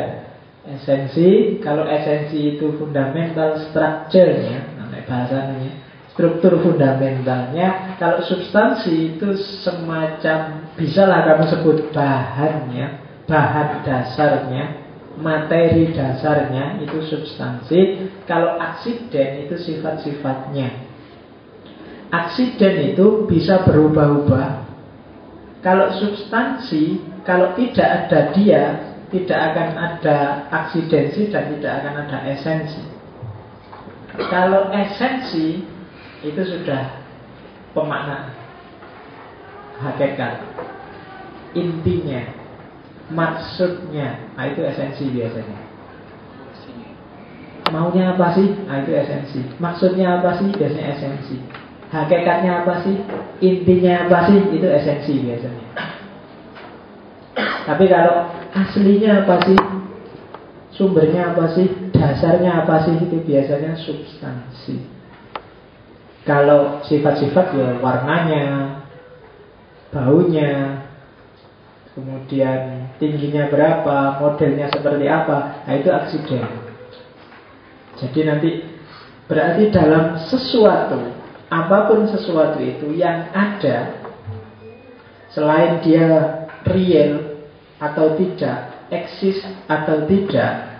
[0.65, 5.71] esensi kalau esensi itu fundamental structure-nya namanya bahasanya
[6.11, 17.01] struktur fundamentalnya kalau substansi itu semacam bisalah kamu sebut bahannya bahan dasarnya materi dasarnya itu
[17.09, 17.79] substansi,
[18.29, 20.85] kalau aksiden itu sifat-sifatnya.
[22.07, 24.63] Aksiden itu bisa berubah-ubah.
[25.59, 28.63] Kalau substansi, kalau tidak ada dia,
[29.11, 30.17] tidak akan ada
[30.53, 32.83] aksidensi dan tidak akan ada esensi.
[34.31, 35.65] Kalau esensi
[36.23, 37.03] itu sudah
[37.75, 38.33] pemaknaan
[39.77, 40.41] hakikat
[41.53, 42.36] intinya
[43.11, 44.31] maksudnya.
[44.35, 45.59] Nah itu esensi biasanya.
[47.67, 48.47] Maunya apa sih?
[48.67, 49.39] Nah itu esensi.
[49.59, 50.47] Maksudnya apa sih?
[50.55, 51.35] Biasanya esensi.
[51.91, 52.95] Hakikatnya apa sih?
[53.43, 54.39] Intinya apa sih?
[54.55, 55.67] Itu esensi biasanya.
[57.67, 59.59] Tapi kalau aslinya apa sih?
[60.71, 61.67] Sumbernya apa sih?
[61.91, 62.95] Dasarnya apa sih?
[62.95, 64.77] Itu biasanya substansi.
[66.27, 68.45] Kalau sifat-sifat ya warnanya
[69.95, 70.76] baunya,
[71.97, 76.45] kemudian tingginya berapa, modelnya seperti apa, nah itu aksiden.
[77.97, 78.49] Jadi nanti
[79.25, 81.17] berarti dalam sesuatu,
[81.49, 83.97] apa pun sesuatu itu yang ada,
[85.33, 87.41] selain dia real
[87.81, 90.77] atau tidak, eksis atau tidak,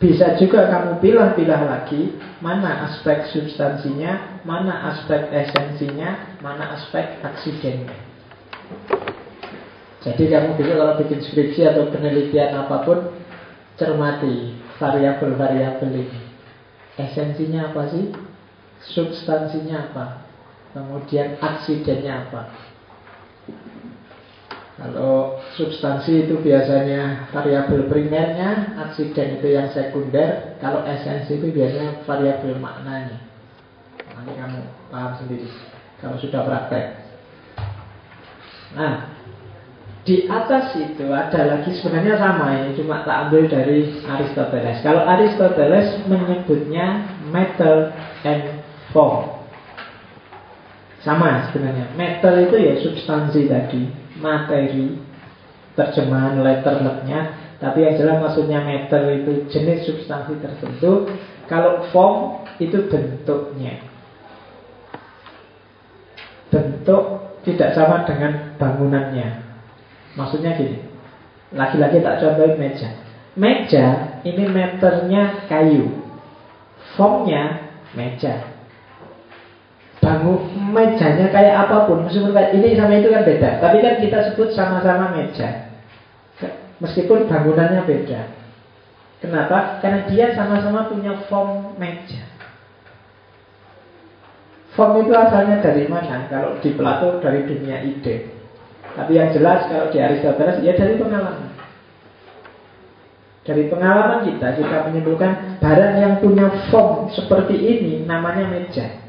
[0.00, 8.00] bisa juga kamu pilah-pilah lagi mana aspek substansinya, mana aspek esensinya, mana aspek aksidennya.
[10.04, 12.98] Jadi kamu bisa kalau bikin skripsi atau penelitian apa pun
[13.74, 16.20] Cermati variabel-variabel ini
[16.94, 18.06] Esensinya apa sih?
[18.84, 20.28] Substansinya apa?
[20.76, 22.54] Kemudian aksidennya apa?
[24.74, 32.58] Kalau substansi itu biasanya variabel primernya, aksiden itu yang sekunder, kalau esensi itu biasanya variabel
[32.58, 33.22] maknanya.
[34.14, 35.46] Nanti kamu paham sendiri
[36.02, 36.84] kalau sudah praktek.
[38.74, 39.13] Nah,
[40.04, 44.84] di atas itu ada lagi sebenarnya sama ini cuma tak ambil dari Aristoteles.
[44.84, 47.88] Kalau Aristoteles menyebutnya metal
[48.28, 48.60] and
[48.92, 49.32] form.
[51.00, 51.88] Sama sebenarnya.
[51.96, 53.88] Metal itu ya substansi tadi,
[54.20, 55.00] materi,
[55.72, 57.40] terjemahan letterletnya.
[57.60, 61.08] Tapi yang jelas maksudnya metal itu jenis substansi tertentu.
[61.48, 63.80] Kalau form itu bentuknya.
[66.52, 67.04] Bentuk
[67.44, 69.43] tidak sama dengan bangunannya.
[70.14, 70.78] Maksudnya gini,
[71.50, 72.88] laki-laki tak contohin meja.
[73.34, 73.86] Meja
[74.22, 75.90] ini meternya kayu,
[76.94, 78.54] formnya meja.
[79.98, 83.50] Bangun mejanya kayak apa pun, meskipun ini sama itu kan beda.
[83.58, 85.72] Tapi kan kita sebut sama-sama meja,
[86.78, 88.20] meskipun bangunannya beda.
[89.18, 89.80] Kenapa?
[89.80, 92.22] Karena dia sama-sama punya form meja.
[94.76, 96.28] Form itu asalnya dari mana?
[96.28, 98.33] Kalau di Plato dari dunia ide.
[98.94, 101.50] Tapi yang jelas kalau di Aristoteles ya dari pengalaman.
[103.44, 109.04] Dari pengalaman kita, kita menyimpulkan barang yang punya form seperti ini namanya meja.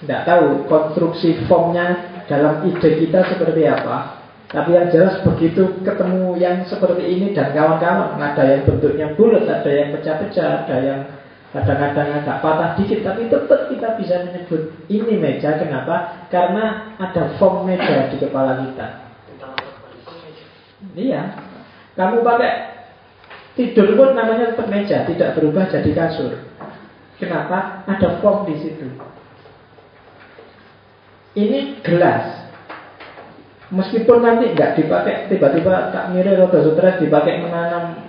[0.00, 4.22] Tidak tahu konstruksi formnya dalam ide kita seperti apa.
[4.50, 9.70] Tapi yang jelas begitu ketemu yang seperti ini dan kawan-kawan, ada yang bentuknya bulat, ada
[9.70, 11.00] yang pecah-pecah, ada yang
[11.50, 16.26] Kadang-kadang agak patah dikit Tapi tetap kita bisa menyebut Ini meja, kenapa?
[16.30, 18.86] Karena ada form meja di kepala kita.
[20.94, 21.22] Iya.
[21.98, 22.52] Kamu pakai
[23.58, 26.38] Tidur pun namanya tetap meja Tidak berubah jadi kasur.
[27.18, 27.82] Kenapa?
[27.90, 28.86] Ada form di situ.
[31.34, 32.46] Ini gelas.
[33.74, 38.06] Meskipun nanti nggak dipakai Tiba-tiba tak mirip atau stres Dipakai menanam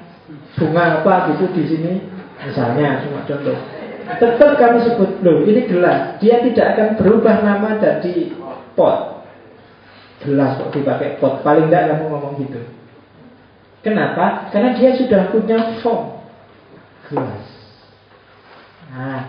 [0.55, 1.93] bunga apa gitu di sini
[2.41, 3.57] Misalnya, cuma contoh.
[4.11, 6.17] Tetap kami sebut, loh ini gelas.
[6.19, 8.33] Dia tidak akan berubah nama dari
[8.73, 9.23] pot.
[10.25, 11.45] Gelas kok dipakai pot.
[11.45, 12.61] Paling tidak kamu ngomong gitu.
[13.81, 14.51] Kenapa?
[14.53, 16.21] Karena dia sudah punya form
[17.09, 17.45] gelas.
[18.91, 19.21] Nah,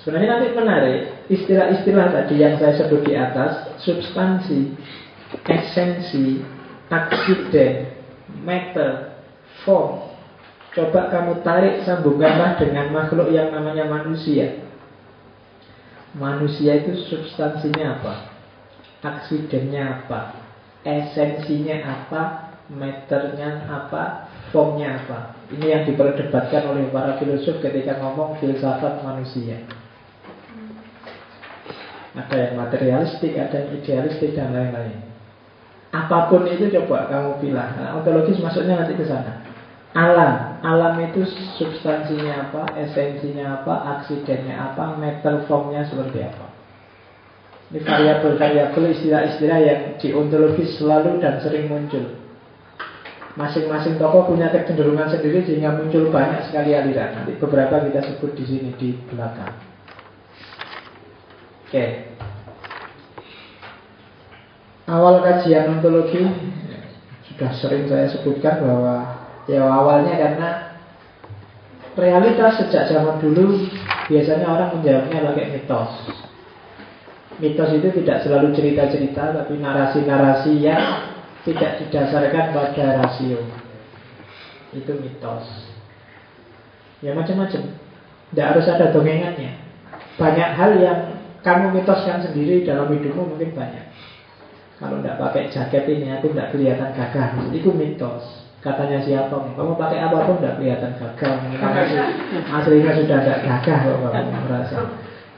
[0.00, 0.98] sebenarnya nanti menarik
[1.30, 4.74] istilah-istilah tadi yang saya sebut di atas, substansi,
[5.46, 6.42] esensi,
[6.90, 7.94] aksiden,
[8.42, 9.16] metal,
[9.62, 10.15] form,
[10.76, 14.60] Coba kamu tarik sambungkanlah dengan makhluk yang namanya manusia.
[16.12, 18.14] Manusia itu substansinya apa?
[19.00, 20.36] Aksidennya apa?
[20.84, 22.52] Esensinya apa?
[22.68, 24.28] Meternya apa?
[24.52, 25.32] Formnya apa?
[25.48, 29.64] Ini yang diperdebatkan oleh para filosof ketika ngomong filsafat manusia.
[32.12, 35.00] Ada yang materialistik, ada yang idealistik dan lain-lain.
[35.96, 37.64] Apa pun itu coba kamu pilih.
[37.80, 39.40] Nah, ontologis masuknya nanti ke sana.
[39.96, 41.26] Alam Alam itu
[41.60, 46.46] substansinya apa, esensinya apa, aksidennya apa, metal formnya seperti apa.
[47.66, 52.14] Ini variabel-variabel istilah-istilah yang di ontologi selalu dan sering muncul.
[53.36, 57.20] Masing-masing tokoh punya kecenderungan sendiri sehingga muncul banyak sekali aliran.
[57.20, 59.52] Nanti beberapa kita sebut di sini di belakang.
[61.66, 61.84] Oke.
[64.86, 66.22] Awal kajian ontologi
[67.26, 69.15] sudah sering saya sebutkan bahwa
[69.46, 70.48] ya awalnya karena
[71.96, 73.66] realitas sejak zaman dulu
[74.06, 75.90] biasanya orang menjawabnya pakai mitos.
[77.36, 80.82] Mitos itu tidak selalu cerita-cerita tapi narasi-narasi yang
[81.44, 83.40] tidak didasarkan pada rasio.
[84.72, 85.46] Itu mitos.
[87.04, 87.62] Ya macam-macam.
[88.32, 89.52] Tidak harus ada dongengannya.
[90.16, 90.98] Banyak hal yang
[91.44, 93.86] kamu mitoskan sendiri dalam hidupmu mungkin banyak.
[94.76, 97.36] Kalau tidak pakai jaket ini aku tidak kelihatan gagah.
[97.52, 98.45] Itu mitos.
[98.64, 99.36] Katanya siapa?
[99.54, 101.36] Kamu pakai apa pun tidak kelihatan gagah.
[102.50, 104.76] Aslinya sudah tidak gagah kok kamu merasa.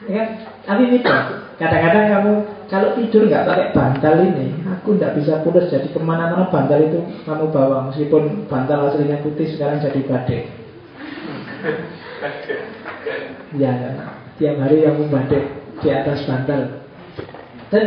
[0.09, 0.29] Ya kan?
[0.65, 1.27] Tapi mitos.
[1.59, 2.33] Kadang-kadang kamu
[2.71, 7.03] kalau tidur nggak pakai bantal ini, aku nggak bisa pulas jadi ke mana-mana bantal itu
[7.27, 10.41] kamu bawa meskipun bantal aslinya putih sekarang jadi badai.
[13.59, 13.75] Ya,
[14.39, 15.43] tiap hari kamu badai
[15.83, 16.87] di atas bantal.
[17.75, 17.85] Dan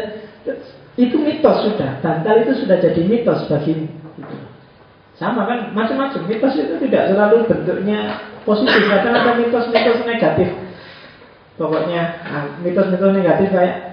[0.99, 3.87] itu mitos sudah, bantal itu sudah jadi mitos bagi
[5.21, 10.49] sama kan macam-macam mitos itu tidak selalu bentuknya positif kadang ada mitos-mitos negatif
[11.61, 13.91] pokoknya ah, mitos-mitos negatif kayak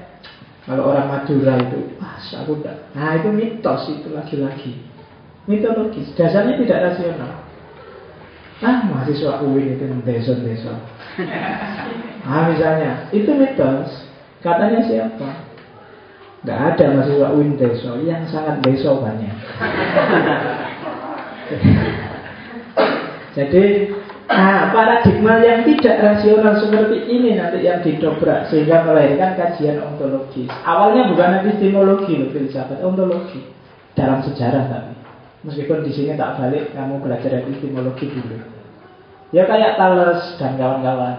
[0.68, 2.76] kalau orang Madura itu, wah aku enggak.
[2.93, 4.76] Nah itu mitos itu lagi-lagi.
[5.49, 7.41] Mitologis, dasarnya tidak rasional.
[8.61, 10.76] Ah mahasiswa UIN itu deson-deson.
[12.29, 14.12] Ah misalnya, itu mitos.
[14.45, 15.49] Katanya siapa?
[16.45, 19.33] Enggak ada mahasiswa UIN deso yang sangat deso banyak.
[23.38, 23.64] Jadi
[24.28, 30.53] Nah, paradigma yang tidak rasional seperti ini nanti yang didobrak sehingga melahirkan kajian ontologis.
[30.68, 33.40] Awalnya bukan epistemologi loh filsafat, ontologi
[33.96, 34.94] dalam sejarah tapi.
[35.49, 38.36] Meskipun di sini tak balik kamu belajar epistemologi dulu.
[39.32, 41.16] Ya kayak Thales dan kawan-kawan,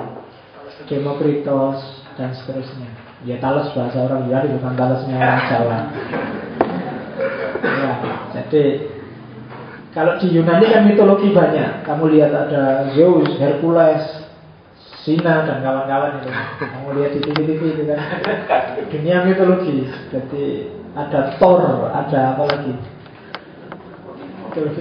[0.86, 1.82] Demokritos
[2.13, 2.93] dan seterusnya.
[3.25, 5.80] Ya Thales bahasa orang Yunani bukan Thalesnya orang Jawa.
[7.59, 7.93] Ya,
[8.38, 8.63] jadi
[9.90, 11.82] kalau di Yunani kan mitologi banyak.
[11.82, 14.06] Kamu lihat ada Zeus, Hercules,
[15.02, 16.30] Sina dan kawan-kawan itu.
[16.62, 18.00] Kamu lihat di TV-TV itu kan.
[18.94, 19.90] Dunia mitologi.
[20.14, 22.74] Jadi ada Thor, ada apa lagi?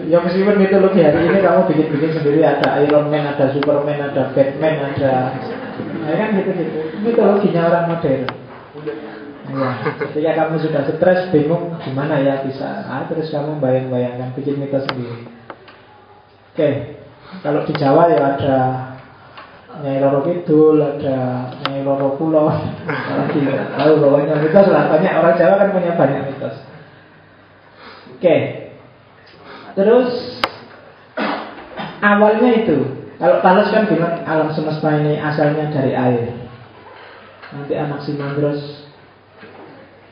[0.09, 4.77] Ya meskipun mitologi hari ini kamu bikin-bikin sendiri ada Iron Man, ada Superman, ada Batman,
[4.97, 5.37] ada
[6.09, 6.81] ya kan gitu-gitu.
[7.05, 8.23] Mitologinya orang modern.
[9.49, 14.85] Ya, ketika kamu sudah stres, bingung gimana ya bisa, ah, terus kamu bayang-bayangkan bikin mitos
[14.85, 15.25] sendiri.
[16.53, 17.01] Oke,
[17.41, 18.59] kalau di Jawa ya ada
[19.81, 22.53] Nyai Loro Kidul, ada Nyai Loro Pulau,
[23.79, 24.93] tahu pokoknya mitos lah.
[24.93, 26.57] Banyak orang Jawa kan punya banyak mitos.
[28.21, 28.37] Oke,
[29.79, 30.09] terus
[32.05, 32.85] awalnya itu,
[33.17, 36.37] kalau Thales kan bilang alam semesta ini asalnya dari air.
[37.49, 38.88] Nanti anak Simandros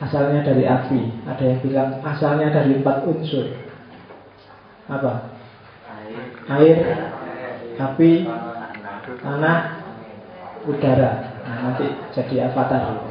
[0.00, 1.00] asalnya dari api.
[1.24, 3.46] Ada yang bilang asalnya dari empat unsur.
[4.86, 5.34] Apa?
[6.46, 6.76] Air,
[7.80, 8.10] api,
[9.22, 9.58] tanah,
[10.66, 11.12] udara.
[11.46, 13.06] Nah, nanti jadi avatar.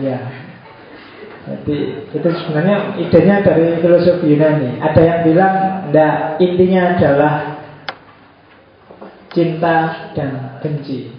[0.00, 0.18] ya.
[1.42, 4.78] Jadi itu sebenarnya idenya dari filosofi Yunani.
[4.78, 5.54] Ada yang bilang,
[5.90, 7.34] enggak, intinya adalah
[9.34, 9.76] cinta
[10.14, 11.10] dan benci.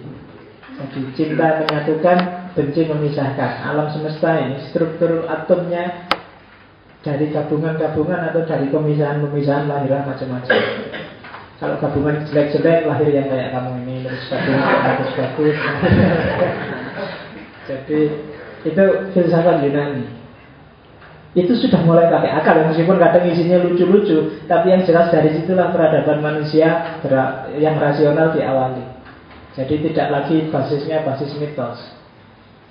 [0.80, 6.06] Jadi cinta menyatukan, benci memisahkan alam semesta ini struktur atomnya
[7.04, 10.56] dari gabungan-gabungan atau dari pemisahan-pemisahan lahirlah macam-macam.
[11.60, 15.58] Kalau gabungan jelek-jelek lahir yang kayak kamu ini terus gabungan bagus-bagus.
[17.68, 18.00] Jadi
[18.64, 20.04] itu filsafat Yunani.
[21.34, 26.22] Itu sudah mulai pakai akal meskipun kadang isinya lucu-lucu, tapi yang jelas dari situlah peradaban
[26.22, 27.02] manusia
[27.58, 28.86] yang rasional diawali.
[29.58, 32.03] Jadi tidak lagi basisnya basis mitos.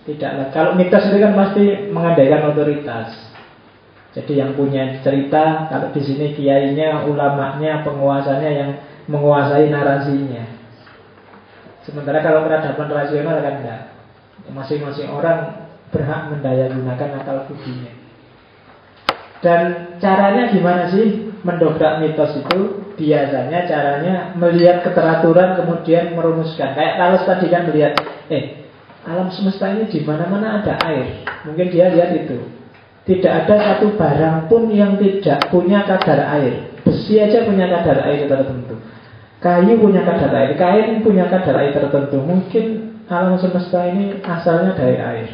[0.04, 0.52] Tidaklah.
[0.52, 3.16] Kalau mitos itu kan pasti mengandaikan otoritas.
[4.14, 8.70] Jadi yang punya cerita, kalau di sini kiainya, ulamanya, penguasanya yang
[9.10, 10.44] menguasai narasinya.
[11.88, 13.82] Sementara kalau peradaban rasional kan enggak.
[14.54, 17.92] Masing-masing orang berhak mendaya gunakan akal budinya.
[19.44, 19.62] Dan
[20.00, 22.60] caranya gimana sih mendobrak mitos itu?
[22.94, 26.78] Biasanya caranya melihat keteraturan kemudian merumuskan.
[26.78, 27.94] Kayak kalau tadi kan melihat,
[28.32, 28.63] eh
[29.04, 31.28] Alam semesta ini di mana-mana ada air.
[31.44, 32.40] Mungkin dia lihat itu.
[33.04, 36.72] Tidak ada satu barang pun yang tidak punya kadar air.
[36.88, 38.80] Besi aja punya kadar air tertentu.
[39.44, 40.56] Kayu punya kadar air.
[40.56, 42.16] Kain punya kadar air tertentu.
[42.24, 42.66] Mungkin
[43.12, 45.28] alam semesta ini asalnya dari air.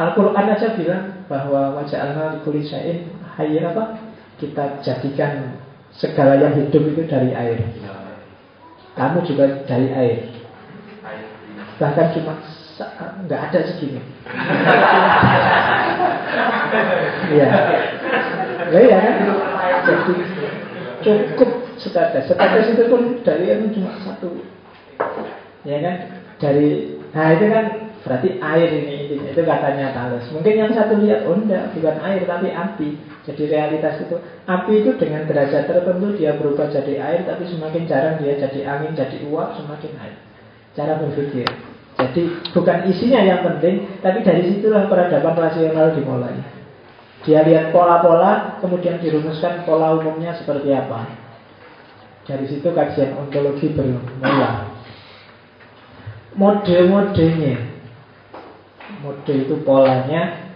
[0.00, 4.14] Al-Quran aja bilang bahwa wajah al kulisain hayir apa?
[4.38, 5.62] kita jadikan
[5.94, 7.62] segala yang hidup itu dari air.
[8.94, 10.43] Kamu juga dari air.
[11.84, 12.40] Bahkan cuma
[13.28, 14.00] nggak ada segini.
[17.28, 17.48] Iya.
[18.72, 19.14] Ya, ya kan?
[19.84, 20.14] Jadi
[21.04, 22.32] cukup setetes.
[22.32, 24.32] Setetes itu pun dari yang cuma satu.
[25.68, 25.96] Ya kan?
[26.40, 27.66] Dari nah itu kan
[28.00, 30.24] berarti air ini intinya itu katanya Thales.
[30.32, 32.88] Mungkin yang satu lihat oh enggak, bukan air tapi api.
[33.28, 34.16] Jadi realitas itu
[34.48, 38.96] api itu dengan derajat tertentu dia berubah jadi air, tapi semakin jarang dia jadi angin,
[38.96, 40.16] jadi uap, semakin air.
[40.76, 41.73] Cara berpikir.
[41.94, 46.34] Jadi bukan isinya yang penting, tapi dari situlah peradaban rasional dimulai.
[47.22, 51.06] Dia lihat pola-pola, kemudian dirumuskan pola umumnya seperti apa.
[52.26, 54.74] Dari situ kajian ontologi bermula.
[56.34, 57.56] Mode-modenya,
[59.06, 60.50] mode itu polanya,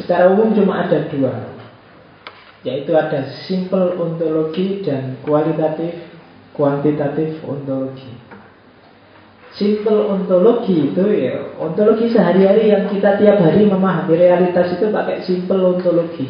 [0.00, 1.60] secara umum cuma ada dua,
[2.64, 6.08] yaitu ada simple ontologi dan kualitatif,
[6.56, 8.15] kuantitatif ontologi.
[9.56, 15.60] Simple ontologi itu ya Ontologi sehari-hari yang kita tiap hari memahami realitas itu pakai simple
[15.64, 16.28] ontologi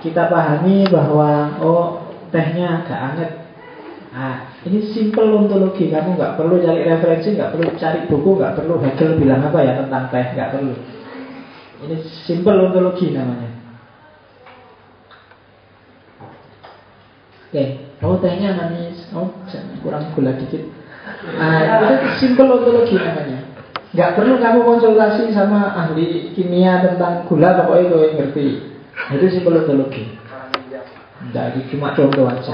[0.00, 3.30] Kita pahami bahwa Oh tehnya agak anget
[4.12, 8.76] Nah, ini simple ontologi, kamu nggak perlu cari referensi, nggak perlu cari buku, nggak perlu
[8.84, 10.74] Hegel bilang apa ya tentang teh, nggak perlu.
[11.88, 11.96] Ini
[12.28, 13.50] simple ontologi namanya.
[17.48, 17.64] Oke,
[18.04, 19.32] oh tehnya manis, oh
[19.80, 20.81] kurang gula dikit.
[21.22, 23.46] Nah, itu simple ontologi namanya.
[23.92, 28.48] Gak perlu kamu konsultasi sama ahli kimia tentang gula, pokoknya itu yang ngerti.
[28.90, 30.04] Nah, itu simple ontologi.
[31.30, 32.50] Jadi cuma contoh aja.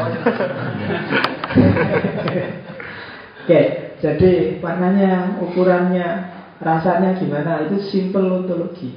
[3.41, 3.61] Oke,
[4.05, 6.09] jadi warnanya, ukurannya,
[6.61, 7.64] rasanya gimana?
[7.64, 8.93] Itu simple ontologi.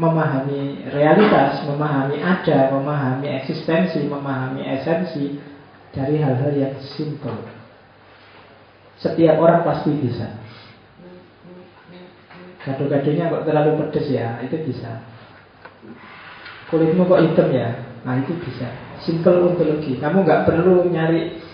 [0.00, 5.38] Memahami realitas, memahami ada, memahami eksistensi, memahami esensi
[5.92, 7.63] dari hal-hal yang simple.
[8.98, 10.28] Setiap orang pasti bisa.
[12.64, 15.04] Gado-gadonya kok terlalu pedes ya, itu bisa.
[16.72, 17.68] Kulitmu kok hitam ya,
[18.08, 18.64] nah itu bisa.
[19.04, 20.00] Simple ontologi.
[20.00, 21.44] Kamu nggak perlu nyari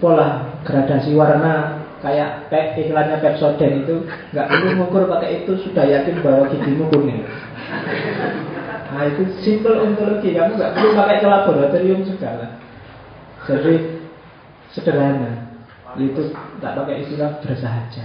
[0.00, 6.24] pola gradasi warna kayak kayak iklannya Pepsodent itu nggak perlu mengukur pakai itu sudah yakin
[6.24, 7.20] bahwa gigimu kuning.
[8.90, 10.32] Nah itu simple ontologi.
[10.32, 12.56] Kamu nggak perlu pakai ke laboratorium segala.
[13.44, 13.74] Jadi
[14.72, 15.39] sederhana
[15.98, 16.30] itu
[16.62, 18.04] tak pakai istilah bersahaja.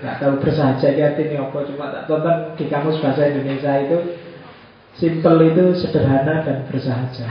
[0.00, 3.98] Nggak tahu bersahaja ini apa cuma tak tonton di kamus bahasa Indonesia itu
[4.94, 7.26] simple itu sederhana dan bersahaja.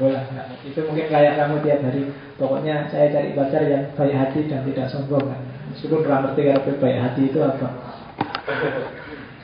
[0.00, 0.24] Boleh
[0.64, 2.02] itu mungkin kayak kamu tiap hari.
[2.40, 5.40] Pokoknya saya cari pacar yang baik hati dan tidak sombong kan.
[5.70, 7.68] Meskipun pernah ngerti kalau baik hati itu apa.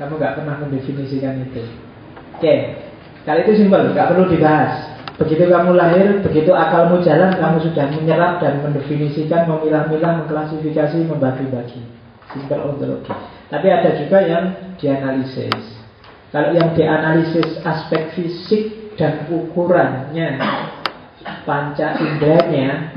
[0.01, 1.63] Kamu nggak pernah mendefinisikan itu.
[2.35, 2.55] Oke.
[3.29, 4.90] Kali itu simpel nggak perlu dibahas
[5.21, 11.85] Begitu kamu lahir, begitu akalmu jalan, kamu sudah menyerap dan mendefinisikan, memilah-milah, mengklasifikasi, membagi-bagi.
[12.33, 13.13] Simple ontologi.
[13.53, 14.45] Tapi ada juga yang
[14.81, 15.77] dianalisis.
[16.33, 20.41] Kalau yang dianalisis aspek fisik dan ukurannya,
[21.45, 22.97] panca inderanya,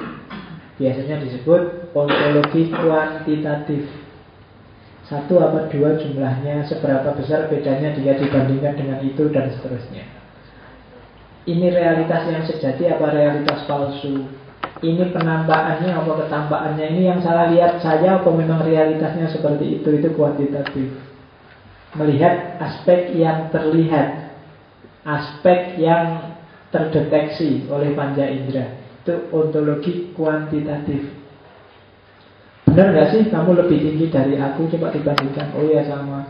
[0.79, 3.83] biasanya disebut ontologi kuantitatif.
[5.11, 10.22] Satu apa dua jumlahnya, seberapa besar bedanya dia dibandingkan dengan itu, dan seterusnya
[11.43, 14.23] ini realitas yang sejati apa realitas palsu?
[14.83, 19.87] Ini penampakannya apa ketampakannya ini yang salah lihat saya apa memang realitasnya seperti itu?
[19.99, 20.91] Itu kuantitatif.
[21.95, 24.33] Melihat aspek yang terlihat
[25.03, 26.35] aspek yang
[26.71, 31.11] terdeteksi oleh panca indera itu ontologi kuantitatif.
[32.71, 33.21] Benar nggak sih?
[33.27, 35.53] Kamu lebih tinggi dari aku coba dibandingkan.
[35.59, 36.22] Oh ya sama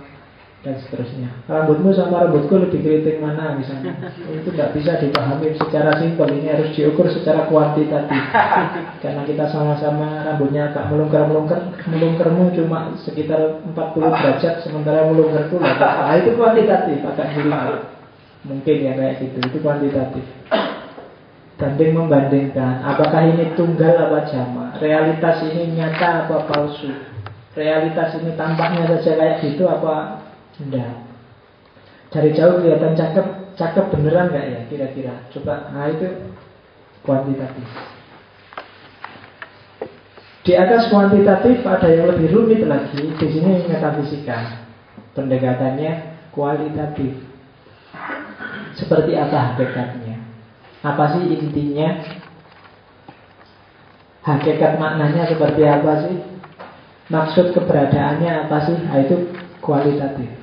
[0.64, 1.28] dan seterusnya.
[1.44, 4.00] Rambutmu sama rambutku lebih keriting mana misalnya.
[4.32, 6.32] Itu tidak bisa dipahami secara simpel.
[6.32, 8.16] Ini harus diukur secara kuantitatif.
[9.04, 11.60] Karena kita sama-sama rambutnya agak melungker-melungker.
[11.92, 17.92] Melungkermu cuma sekitar 40 derajat, sementara melungkerku Nah, itu kuantitatif, agak melingkar.
[18.48, 19.38] Mungkin ya kayak gitu.
[19.44, 20.24] Itu kuantitatif.
[21.54, 26.90] Banding membandingkan Apakah ini tunggal apa jama Realitas ini nyata apa palsu
[27.54, 30.23] Realitas ini tampaknya saja kayak gitu apa
[30.64, 30.96] Enggak.
[32.14, 35.16] Dari jauh kelihatan cakep, cakep beneran nggak ya kira-kira?
[35.34, 36.08] Coba, nah itu
[37.02, 37.68] kuantitatif.
[40.44, 43.16] Di atas kuantitatif ada yang lebih rumit lagi.
[43.16, 44.60] Di sini metafisika.
[45.16, 45.92] Pendekatannya
[46.36, 47.16] kualitatif.
[48.76, 50.20] Seperti apa hakikatnya?
[50.84, 52.04] Apa sih intinya?
[54.24, 56.16] Hakikat maknanya seperti apa sih?
[57.08, 58.78] Maksud keberadaannya apa sih?
[58.84, 59.16] Nah, itu
[59.64, 60.43] kualitatif.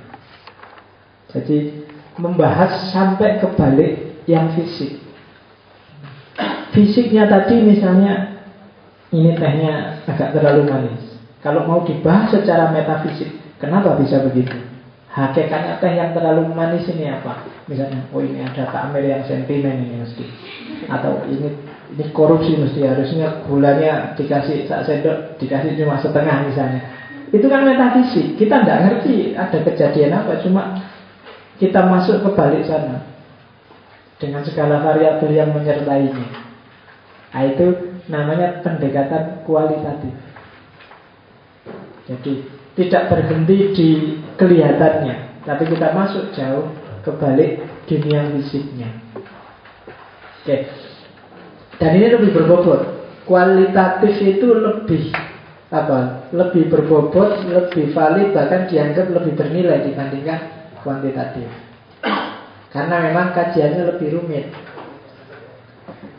[1.31, 1.87] Jadi
[2.19, 3.93] membahas sampai ke balik
[4.27, 5.01] yang fisik.
[6.71, 8.43] Fisiknya tadi misalnya
[9.11, 11.03] ini tehnya agak terlalu manis.
[11.43, 14.55] Kalau mau dibahas secara metafisik, kenapa bisa begitu?
[15.11, 17.43] Hakikatnya teh yang terlalu manis ini apa?
[17.67, 20.23] Misalnya, oh ini ada takmir yang sentimen ini mesti.
[20.87, 21.51] Atau ini
[21.91, 26.81] ini korupsi mesti harusnya gulanya dikasih sak sendok, dikasih cuma setengah misalnya.
[27.35, 28.39] Itu kan metafisik.
[28.39, 30.79] Kita tidak ngerti ada kejadian apa, cuma
[31.61, 33.05] kita masuk ke balik sana
[34.17, 36.25] dengan segala variabel yang menyertainya.
[37.31, 37.67] Nah, itu
[38.09, 40.17] namanya pendekatan kualitatif.
[42.09, 42.33] Jadi
[42.81, 43.89] tidak berhenti di
[44.41, 46.73] kelihatannya, tapi kita masuk jauh
[47.05, 48.89] ke balik dunia fisiknya.
[50.41, 50.65] Oke.
[51.77, 53.05] Dan ini lebih berbobot.
[53.29, 55.13] Kualitatif itu lebih
[55.71, 56.29] apa?
[56.35, 61.49] Lebih berbobot, lebih valid, bahkan dianggap lebih bernilai dibandingkan kuantitatif.
[62.71, 64.47] Karena memang kajiannya lebih rumit.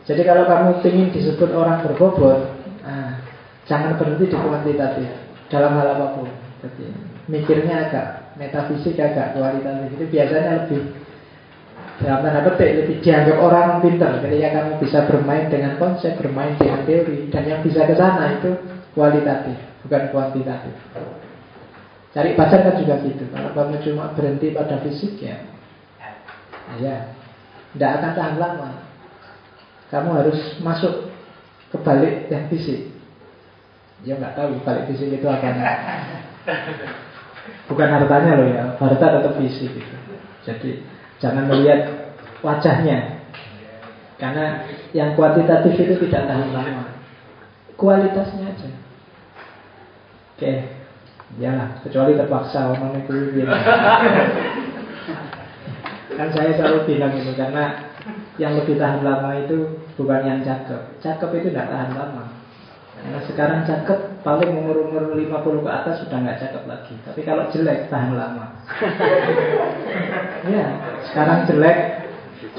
[0.02, 2.52] Jadi kalau kamu ingin disebut orang berbobot,
[2.82, 3.22] nah,
[3.64, 5.08] jangan berhenti di kuantitatif
[5.48, 6.28] dalam hal apa pun.
[6.60, 6.86] Jadi,
[7.30, 8.06] mikirnya agak
[8.36, 10.80] metafisik agak kualitatif itu biasanya lebih
[12.02, 16.82] dalam tanda petik lebih dianggap orang pintar ketika kamu bisa bermain dengan konsep, bermain dengan
[16.82, 18.50] teori dan yang bisa ke sana itu
[18.96, 19.54] kualitatif
[19.86, 20.74] bukan kuantitatif.
[22.12, 23.24] Cari pacar kan juga gitu.
[23.32, 25.48] Kalau kamu cuma berhenti pada fisik ya,
[26.76, 27.16] ya,
[27.72, 28.68] tidak akan tahan lama.
[29.88, 31.08] Kamu harus masuk
[31.72, 32.92] ke balik yang fisik.
[34.04, 35.56] Ya nggak tahu balik fisik itu apa
[37.72, 39.96] Bukan hartanya loh ya, harta tetap fisik gitu.
[40.44, 40.84] Jadi
[41.16, 42.12] jangan melihat
[42.44, 43.24] wajahnya,
[44.20, 46.92] karena yang kuantitatif itu tidak tahan lama.
[47.78, 48.70] Kualitasnya aja.
[50.36, 50.52] Oke,
[51.40, 53.40] ya kecuali terpaksa orang itu
[56.12, 57.88] Kan saya selalu bilang itu karena
[58.36, 61.00] yang lebih tahan lama itu bukan yang cakep.
[61.00, 62.24] Cakep itu tidak tahan lama.
[62.92, 66.94] Karena sekarang cakep paling umur-umur 50 ke atas sudah nggak cakep lagi.
[67.02, 68.46] Tapi kalau jelek tahan lama.
[70.52, 70.66] ya,
[71.10, 71.78] sekarang jelek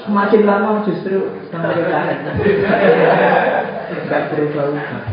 [0.02, 2.18] semakin lama justru semakin tahan.
[4.10, 5.04] Nggak berubah-ubah.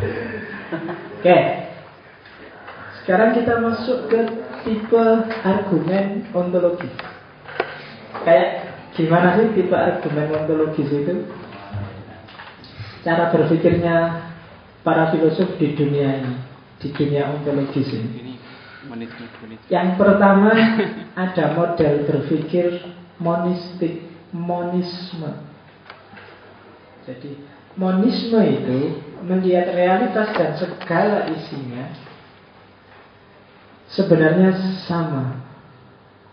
[1.20, 1.38] Oke.
[3.10, 4.22] Sekarang kita masuk ke
[4.62, 5.02] tipe
[5.42, 6.86] argumen ontologi.
[8.22, 11.26] Kayak gimana sih tipe argumen ontologis itu?
[13.02, 14.30] Cara berpikirnya
[14.86, 16.38] para filosof di dunia ini,
[16.78, 18.38] di dunia ontologis ini.
[19.66, 20.54] Yang pertama
[21.18, 25.34] ada model berpikir monistik, monisme.
[27.10, 27.42] Jadi
[27.74, 32.09] monisme itu melihat realitas dan segala isinya
[33.94, 34.54] sebenarnya
[34.86, 35.42] sama.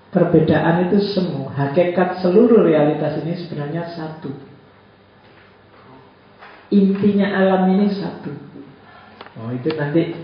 [0.07, 1.51] Perbedaan itu semu.
[1.51, 4.31] Hakikat seluruh realitas ini sebenarnya satu.
[6.71, 8.31] Intinya alam ini satu.
[9.37, 10.15] Oh itu nanti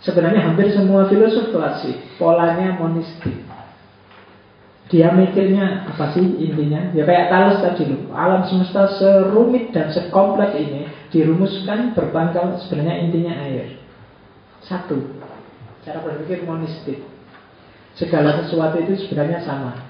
[0.00, 3.42] sebenarnya hampir semua filosof klasik polanya monistik.
[4.86, 6.94] Dia mikirnya apa sih intinya?
[6.94, 8.14] Ya kayak Thales tadi loh.
[8.14, 13.82] Alam semesta serumit dan sekompleks ini dirumuskan berpangkal sebenarnya intinya air.
[14.62, 15.26] Satu.
[15.86, 16.98] Cara berpikir monistik.
[17.94, 19.86] Segala sesuatu itu sebenarnya sama.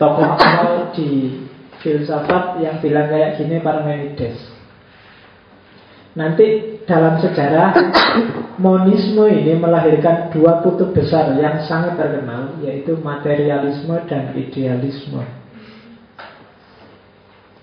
[0.00, 1.44] Tokoh awal di
[1.84, 4.40] filsafat yang bilang kayak gini Parmenides.
[6.16, 7.76] Nanti dalam sejarah
[8.64, 15.20] monisme ini melahirkan dua kutub besar yang sangat terkenal yaitu materialisme dan idealisme.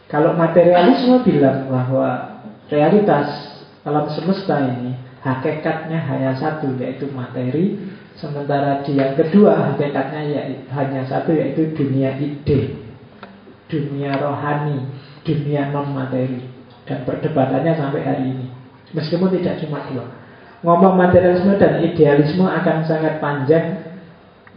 [0.07, 2.39] Kalau materialisme bilang bahwa
[2.69, 7.75] realitas alam semesta ini hakikatnya hanya satu yaitu materi,
[8.15, 10.41] sementara di yang kedua hakikatnya ya,
[10.71, 12.79] hanya satu yaitu dunia ide,
[13.67, 14.87] dunia rohani,
[15.27, 16.47] dunia non materi.
[16.87, 18.47] Dan perdebatannya sampai hari ini.
[18.95, 20.07] Meskipun tidak cuma dua.
[20.63, 23.83] Ngomong materialisme dan idealisme akan sangat panjang.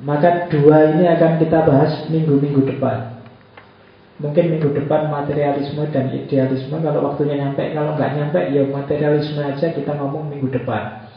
[0.06, 3.19] Maka dua ini akan kita bahas minggu-minggu depan
[4.20, 9.66] Mungkin minggu depan materialisme dan idealisme Kalau waktunya nyampe, kalau nggak nyampe Ya materialisme aja
[9.72, 11.08] kita ngomong minggu depan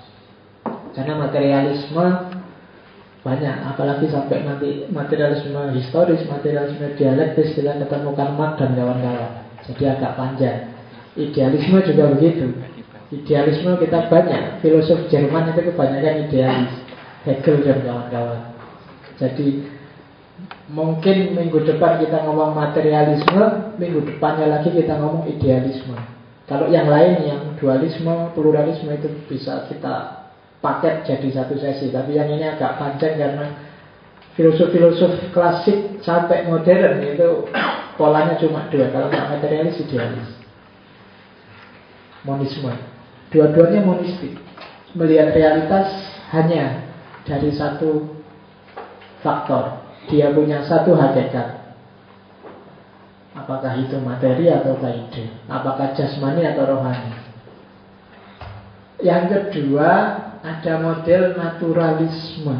[0.95, 2.05] Karena materialisme
[3.23, 10.19] banyak apalagi sampai nanti materialisme historis materialisme dialektis dengan ketemukan mak dan kawan-kawan jadi agak
[10.19, 10.73] panjang
[11.13, 12.49] Idealisme juga begitu.
[13.13, 14.65] Idealisme kita banyak.
[14.65, 16.73] Filosof Jerman itu kebanyakan idealis.
[17.23, 18.41] Hegel dan kawan-kawan.
[19.21, 19.61] Jadi
[20.74, 25.94] mungkin minggu depan kita ngomong materialisme, minggu depannya lagi kita ngomong idealisme.
[26.50, 30.26] Kalau yang lain yang dualisme, pluralisme itu bisa kita
[30.60, 31.94] paket jadi satu sesi.
[31.94, 33.45] Tapi yang ini agak panjang karena
[34.34, 37.45] Filosof-filosof klasik sampai modern itu
[38.02, 38.90] polanya cuma dua.
[38.90, 40.30] Kalau nggak materialis, idealis.
[42.26, 42.74] Monisme.
[43.30, 44.34] Dua-duanya monistik.
[44.98, 45.94] Melihat realitas
[46.34, 46.82] hanya
[47.30, 48.10] dari satu
[49.22, 49.82] faktor.
[50.11, 51.63] Dia punya satu hakikat.
[53.34, 55.34] Apakah itu materi atau ide?
[55.49, 57.17] Apakah jasmani atau rohani?
[59.01, 59.89] Yang kedua,
[60.43, 62.55] ada model naturalisme.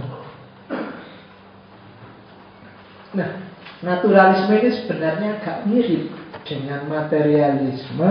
[3.13, 3.29] Nah,
[3.85, 6.09] naturalisme ini sebenarnya agak mirip
[6.43, 8.09] dengan materialisme.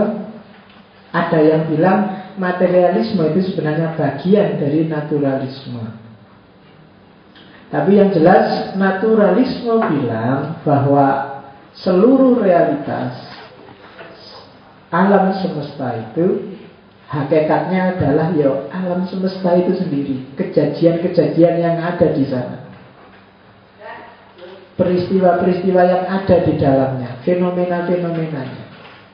[1.13, 1.99] Ada yang bilang
[2.41, 6.02] materialisme itu sebenarnya bagian dari naturalisme.
[7.73, 11.41] Tapi yang jelas naturalisme bilang bahwa
[11.73, 13.17] seluruh realitas
[14.93, 16.53] alam semesta itu
[17.09, 22.63] hakikatnya adalah ya alam semesta itu sendiri, kejadian-kejadian yang ada di sana
[24.73, 28.65] peristiwa-peristiwa yang ada di dalamnya, fenomena-fenomenanya.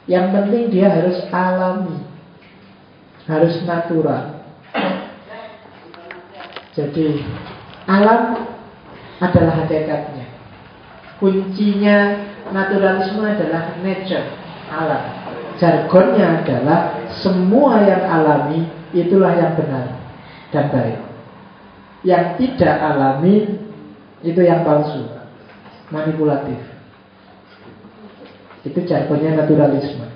[0.09, 1.99] Yang penting dia harus alami,
[3.27, 4.41] harus natural.
[6.73, 7.21] Jadi
[7.89, 8.21] alam
[9.17, 10.29] adalah hakikatnya.
[11.17, 11.97] Kuncinya
[12.53, 14.29] naturalisme adalah nature,
[14.69, 15.03] alam.
[15.59, 16.79] Jargonnya adalah
[17.19, 19.99] semua yang alami itulah yang benar
[20.55, 20.99] dan baik.
[22.07, 23.59] Yang tidak alami
[24.23, 25.03] itu yang palsu
[25.91, 26.61] manipulatif.
[28.63, 30.08] Itu jargonnya naturalisme.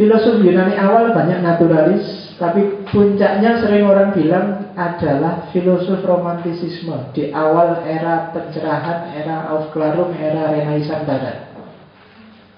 [0.00, 7.84] Filosof Yunani awal banyak naturalis, tapi puncaknya sering orang bilang adalah filosof romantisisme di awal
[7.84, 11.52] era pencerahan, era Aufklärung, era Renaissance Barat.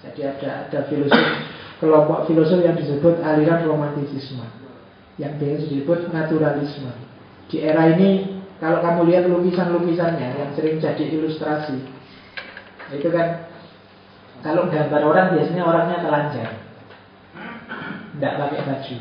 [0.06, 1.19] Jadi ada ada filosof
[1.82, 4.47] kelompok filosof yang disebut aliran romantisisme,
[5.19, 6.94] yang biasa disebut naturalisme.
[7.51, 11.82] Di era ini kalau kamu lihat lukisan-lukisannya yang sering jadi ilustrasi,
[12.94, 13.51] itu kan
[14.47, 16.62] kalau gambar orang biasanya orangnya telanjang,
[18.23, 18.97] tidak pakai baju.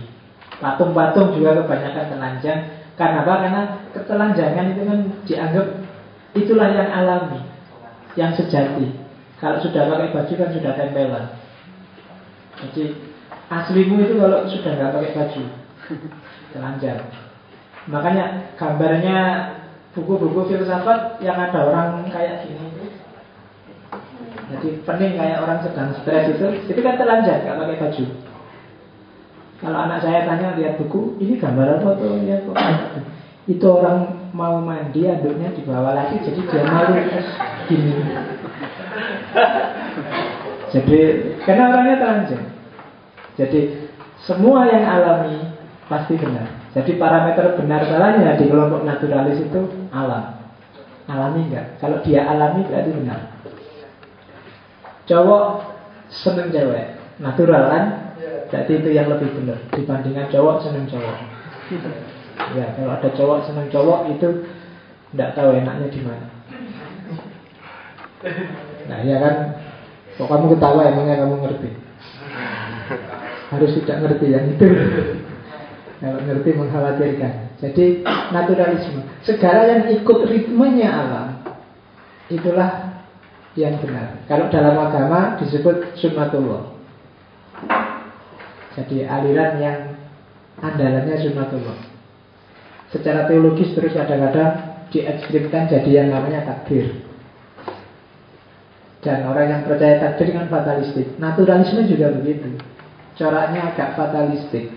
[0.57, 2.60] Patung-patung juga kebanyakan telanjang.
[2.98, 3.34] Karena apa?
[3.45, 3.61] Karena
[3.93, 4.99] ketelanjangan itu kan
[5.30, 5.68] dianggap
[6.34, 7.45] itulah yang alami,
[8.18, 8.98] yang sejati.
[9.38, 11.26] Kalau sudah pakai baju kan sudah tempelan.
[12.65, 12.98] Jadi
[13.53, 15.41] aslimu itu kalau sudah nggak pakai baju,
[16.57, 17.02] telanjang.
[17.85, 18.26] Makanya
[18.57, 19.18] gambarnya
[19.93, 22.89] buku-buku filsafat yang ada orang kayak gini
[24.52, 28.31] jadi pening kayak orang sedang stres itu itu kan telanjang gak pakai baju
[29.62, 32.58] kalau anak saya tanya lihat buku ini gambar apa tuh ya kok
[33.46, 36.98] itu orang mau mandi aduknya dibawa lagi jadi dia malu
[37.70, 37.94] gini
[40.74, 41.00] jadi
[41.46, 42.46] karena orangnya telanjang
[43.38, 43.62] jadi
[44.22, 45.38] semua yang alami
[45.86, 49.62] pasti benar jadi parameter benar salahnya di kelompok naturalis itu
[49.92, 50.40] alam.
[51.12, 51.76] Alami enggak?
[51.84, 53.20] Kalau dia alami berarti benar.
[55.04, 55.44] Cowok
[56.08, 57.84] seneng cewek, natural kan?
[58.52, 61.18] Berarti itu yang lebih benar dibandingkan cowok seneng cowok.
[62.52, 64.28] Ya, kalau ada cowok seneng cowok itu
[65.15, 66.28] enggak tahu enaknya di mana.
[68.91, 69.36] Nah, ya kan?
[70.19, 71.69] Kok kamu ketawa emangnya kamu ngerti?
[73.56, 74.68] Harus tidak ngerti yang itu.
[76.02, 77.34] Kalau ngerti mengkhawatirkan.
[77.61, 78.03] Jadi
[78.34, 79.06] naturalisme.
[79.22, 81.28] Segala yang ikut ritmenya alam
[82.28, 82.99] itulah
[83.53, 84.23] yang benar.
[84.26, 86.70] Kalau dalam agama disebut sunnatullah.
[88.72, 89.77] Jadi aliran yang
[90.64, 91.80] andalannya sunnatullah.
[92.91, 97.03] Secara teologis terus kadang-kadang diekstrimkan jadi yang namanya takdir.
[99.02, 101.18] Dan orang yang percaya takdir kan fatalistik.
[101.18, 102.60] Naturalisme juga begitu.
[103.18, 104.72] Coraknya agak fatalistik.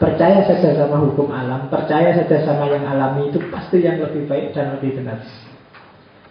[0.00, 4.50] Percaya saja sama hukum alam, percaya saja sama yang alami itu pasti yang lebih baik
[4.50, 5.20] dan lebih benar.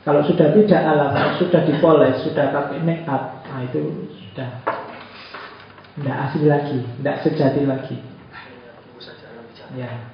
[0.02, 4.81] Kalau sudah tidak alami, sudah dipoles, sudah pakai make up, nah itu sudah
[6.02, 7.98] tidak asli lagi, tidak sejati lagi.
[9.78, 10.10] Ya,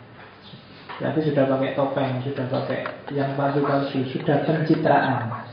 [1.00, 2.80] berarti sudah pakai topeng, sudah pakai
[3.16, 5.48] yang palsu-palsu, sudah pencitraan.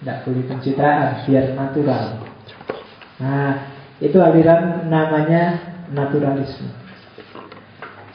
[0.00, 2.04] Tidak boleh pencitraan, biar natural.
[3.20, 3.70] Nah,
[4.00, 5.60] itu aliran namanya
[5.92, 6.72] naturalisme.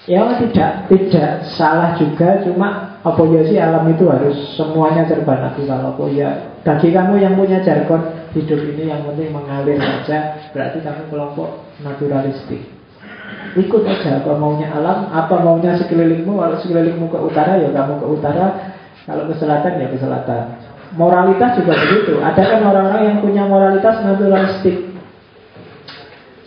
[0.07, 5.94] Ya tidak tidak salah juga, cuma apa ya sih alam itu harus semuanya serba natural.
[5.94, 11.07] Apa ya bagi kamu yang punya jargon hidup ini yang penting mengalir saja, berarti kamu
[11.07, 12.60] kelompok naturalistik.
[13.56, 16.35] Ikut aja apa maunya alam, apa maunya sekelilingmu.
[16.35, 18.76] Kalau sekelilingmu ke utara ya kamu ke utara,
[19.07, 20.44] kalau ke selatan ya ke selatan.
[20.99, 22.19] Moralitas juga begitu.
[22.19, 24.86] Ada kan orang-orang yang punya moralitas naturalistik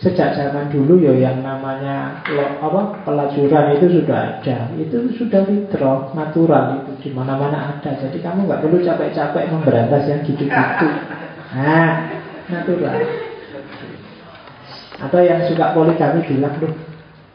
[0.01, 2.25] sejak zaman dulu ya yang namanya
[2.57, 4.73] apa pelacuran itu sudah ada.
[4.73, 7.93] Itu sudah fitrah natural itu di mana mana ada.
[8.01, 10.87] Jadi kamu nggak perlu capek-capek memberantas yang gitu-gitu.
[11.53, 12.09] Nah
[12.49, 12.97] natural.
[15.01, 16.73] Atau yang suka poligami bilang loh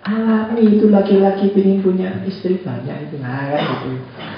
[0.06, 3.22] alami itu laki-laki ingin punya istri banyak itu.
[3.22, 3.90] Nah kan gitu.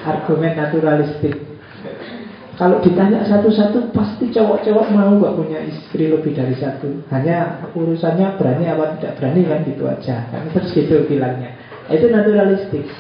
[0.05, 1.48] Argumen naturalistik
[2.59, 7.07] kalau ditanya satu-satu pasti cowok-cowok mau gak punya istri lebih dari satu.
[7.07, 10.27] Hanya urusannya berani apa tidak berani kan gitu aja.
[10.27, 11.55] Kan terus gitu bilangnya.
[11.87, 12.91] Itu naturalistik.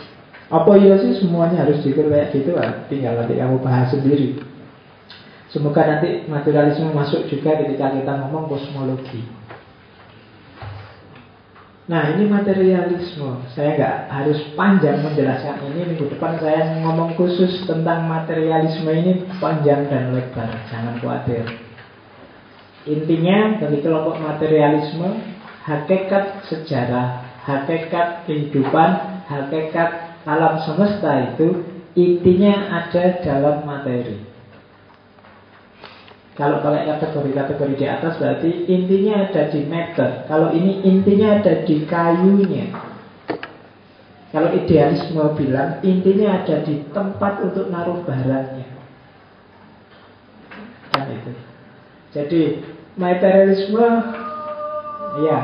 [0.47, 2.87] Apa iya sih semuanya harus diukur kayak gitu kan?
[2.87, 4.39] Tinggal nanti kamu bahas sendiri.
[5.51, 9.27] Semoga nanti naturalisme masuk juga ketika kita ngomong kosmologi.
[11.89, 13.49] Nah ini materialisme.
[13.57, 15.97] Saya nggak harus panjang menjelaskan ini.
[15.97, 20.53] Minggu depan saya ngomong khusus tentang materialisme ini Panjang dan lebar.
[20.69, 21.49] Jangan khawatir.
[22.85, 25.17] Intinya dari kelompok materialisme
[25.65, 31.65] Hakikat sejarah Hakikat kehidupan Hakikat alam semesta itu
[31.97, 34.28] Intinya ada dalam materi
[36.39, 40.23] kalau pakai kategori-kategori di atas berarti intinya ada di meter.
[40.31, 42.71] Kalau ini intinya ada di kayunya.
[44.31, 48.71] Kalau idealisme bilang intinya ada di tempat untuk naruh barangnya.
[50.95, 51.33] Kan itu.
[52.15, 52.43] Jadi
[52.95, 53.87] materialisme
[55.27, 55.41] ya.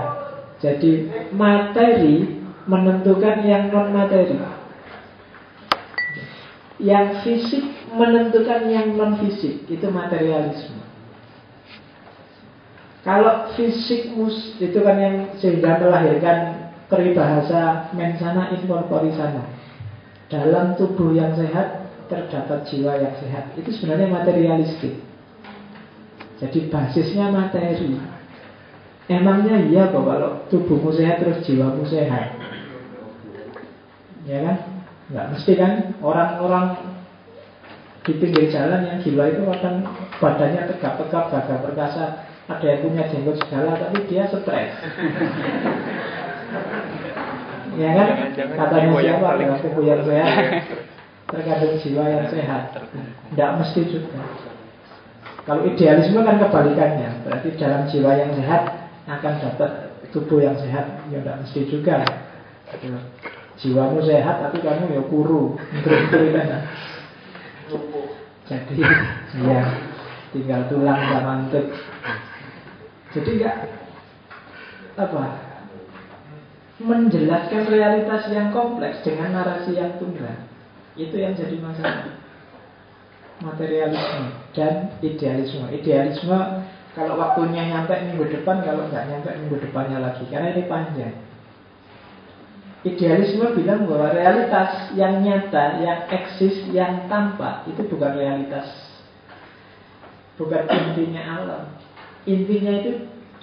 [0.62, 2.38] Jadi materi
[2.70, 4.38] menentukan yang non materi.
[6.78, 10.83] Yang fisik menentukan yang non fisik itu materialisme.
[13.04, 19.44] Kalau fisik mus itu kan yang sehingga melahirkan peribahasa mensana incorpori sana.
[20.32, 23.52] Dalam tubuh yang sehat terdapat jiwa yang sehat.
[23.60, 25.04] Itu sebenarnya materialistik.
[26.40, 28.00] Jadi basisnya materi.
[29.04, 32.40] Emangnya iya kok kalau tubuhmu sehat terus jiwamu sehat.
[34.24, 34.56] Ya kan?
[35.12, 36.96] Enggak mesti kan orang-orang
[38.04, 39.76] di pinggir jalan yang gila itu kadang
[40.20, 42.04] badannya tegap-tegap, gagah perkasa,
[42.44, 44.72] ada yang punya jenggot segala tapi dia stres.
[47.74, 48.08] Ya kan?
[48.54, 49.34] Katanya siapa?
[49.34, 50.44] dengan yang sehat
[51.34, 52.62] terkadang jiwa yang sehat.
[53.34, 54.22] tidak mesti juga.
[55.44, 57.26] Kalau idealisme kan kebalikannya.
[57.26, 58.62] Berarti dalam jiwa yang sehat
[59.10, 59.70] akan dapat
[60.14, 61.02] tubuh yang sehat.
[61.10, 62.06] Ya tidak mesti juga.
[63.58, 65.58] Jiwamu sehat tapi kamu ya kuru.
[65.58, 66.62] Kan?
[68.44, 68.82] Jadi
[69.42, 69.62] ya
[70.30, 71.74] tinggal tulang sama untuk
[73.14, 73.56] jadi enggak
[74.94, 75.24] apa
[76.82, 80.42] menjelaskan realitas yang kompleks dengan narasi yang tunggal.
[80.98, 82.18] Itu yang jadi masalah.
[83.42, 85.70] Materialisme dan idealisme.
[85.70, 86.38] Idealisme
[86.94, 91.14] kalau waktunya nyampe minggu depan, kalau nggak nyampe minggu depannya lagi, karena ini panjang.
[92.86, 98.70] Idealisme bilang bahwa realitas yang nyata, yang eksis, yang tampak itu bukan realitas,
[100.38, 101.64] bukan intinya alam.
[102.24, 102.92] Intinya itu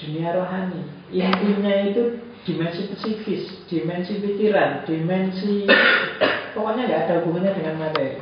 [0.01, 0.81] dunia rohani.
[1.13, 5.69] Intinya itu dimensi psikis, dimensi pikiran, dimensi
[6.57, 8.17] pokoknya nggak ada hubungannya dengan materi.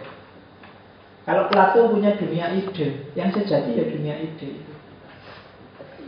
[1.24, 4.50] Kalau Plato punya dunia ide, yang sejati ya dunia ide.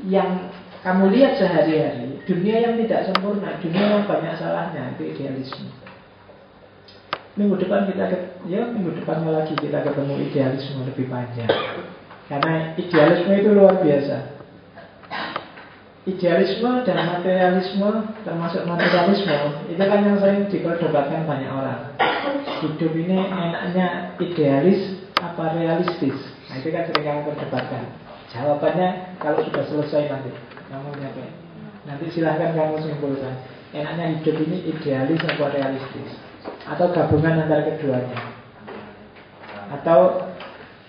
[0.09, 0.49] Yang
[0.81, 5.69] kamu lihat sehari-hari, dunia yang tidak sempurna, dunia yang banyak salahnya, itu idealisme.
[7.37, 8.11] Minggu depan kita
[8.49, 11.47] ya minggu depannya lagi kita ketemu idealisme lebih panjang.
[12.27, 14.40] Karena idealisme itu luar biasa.
[16.01, 17.89] Idealisme dan materialisme
[18.25, 19.37] termasuk materialisme
[19.69, 21.93] itu kan yang sering diperdebatkan banyak orang.
[22.65, 26.17] Hidup ini enaknya idealis apa realistis?
[26.49, 27.85] Nah itu kan sering kamu perdebatkan.
[28.33, 30.33] Jawabannya kalau sudah selesai nanti
[30.73, 31.25] kamu nyampe.
[31.85, 33.37] Nanti silahkan kamu simpulkan.
[33.69, 36.17] Enaknya hidup ini idealis apa realistis?
[36.65, 38.17] Atau gabungan antara keduanya?
[39.69, 40.33] Atau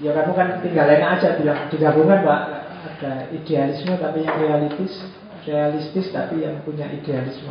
[0.01, 2.62] ya kamu kan tinggal enak aja bilang digabungan pak
[3.03, 5.03] ada idealisme tapi yang realistis
[5.43, 7.51] realistis tapi yang punya idealisme.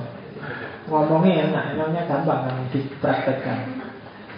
[0.88, 3.60] Ngomongnya enak emangnya gampang kan dipraktekkan.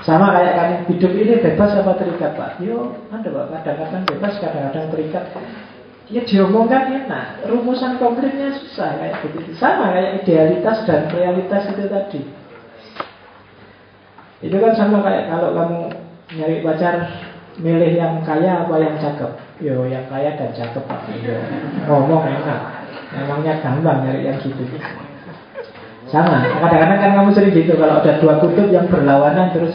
[0.04, 2.60] Sama kayak kami hidup ini bebas apa terikat pak?
[2.60, 3.46] Yo ada pak.
[3.62, 5.26] Kadang-kadang bebas kadang-kadang terikat.
[6.12, 7.48] Ya diomongkan enak.
[7.48, 9.54] Rumusan konkretnya susah kayak begitu.
[9.56, 12.22] Sama kayak idealitas dan realitas itu tadi.
[14.44, 15.82] Itu kan sama kayak kalau kamu
[16.36, 16.96] nyari pacar
[17.62, 21.40] milih yang kaya apa yang cakep yo yang kaya dan cakep pak yo
[21.88, 22.60] ngomong enak
[23.16, 24.64] emangnya gampang nyari yang gitu
[26.12, 29.74] sama kadang-kadang kan kamu sering gitu kalau ada dua kutub yang berlawanan terus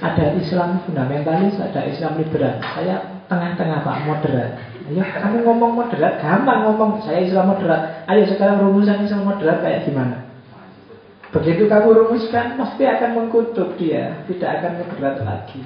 [0.00, 4.50] ada Islam fundamentalis ada Islam liberal saya tengah-tengah Pak, moderat.
[4.92, 8.04] Ayo kamu ngomong moderat, gampang ngomong saya Islam moderat.
[8.04, 10.28] Ayo sekarang rumusan Islam moderat kayak gimana?
[11.32, 15.64] Begitu kamu rumuskan, pasti akan mengkutub dia, tidak akan moderat lagi.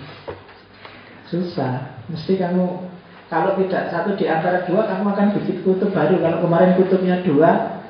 [1.26, 2.86] Susah, mesti kamu
[3.26, 6.22] kalau tidak satu di antara dua, kamu akan bikin kutub baru.
[6.22, 7.82] Kalau kemarin kutubnya dua,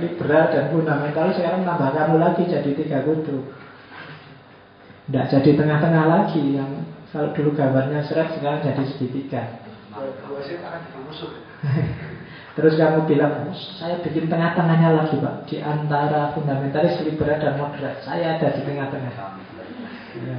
[0.00, 3.52] liberal dan fundamental, sekarang nambah kamu lagi jadi tiga kutub.
[5.06, 9.42] Tidak jadi tengah-tengah lagi yang kalau dulu gambarnya seret sekarang jadi segitiga.
[12.56, 15.44] Terus kamu bilang, saya bikin tengah-tengahnya lagi pak.
[15.44, 18.00] Di antara fundamentalis, liberal, dan moderat.
[18.00, 19.12] Saya ada di tengah-tengah.
[20.16, 20.36] Ya,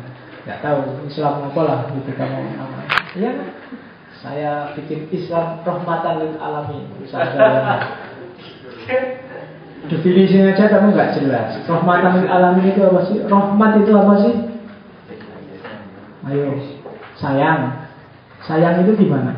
[0.49, 1.05] Gak tahu.
[1.05, 2.41] Islam apa lah gitu kamu.
[3.21, 3.31] Ya
[4.17, 6.89] saya bikin Islam rahmatan lil alamin
[9.87, 13.17] Definisinya aja kamu nggak jelas Rahmatan lil alamin itu apa sih?
[13.29, 14.33] Rahmat itu apa sih?
[16.27, 16.57] Ayo
[17.21, 17.61] Sayang
[18.49, 19.37] Sayang itu gimana?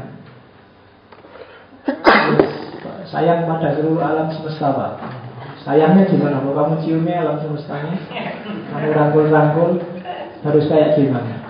[3.09, 4.91] Sayang pada seluruh alam semesta Pak
[5.67, 6.39] Sayangnya gimana?
[6.39, 7.99] Mau kamu ciumnya alam semestanya
[8.71, 9.83] Kamu rangkul-rangkul
[10.39, 11.48] Harus kayak gimana?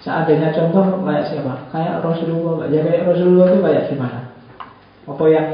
[0.00, 1.68] Seandainya contoh kayak siapa?
[1.68, 2.64] Kayak Rasulullah.
[2.72, 4.20] Ya kayak Rasulullah itu kayak gimana?
[5.04, 5.46] Apa yang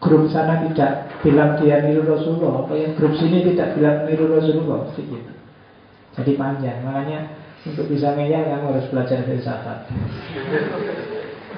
[0.00, 2.68] grup sana tidak bilang dia niru Rasulullah?
[2.68, 4.84] Apa yang grup sini tidak bilang niru Rasulullah?
[4.92, 5.32] Gitu
[6.12, 6.84] Jadi panjang.
[6.84, 7.32] Makanya
[7.64, 9.88] untuk bisa ngeyel kamu harus belajar filsafat.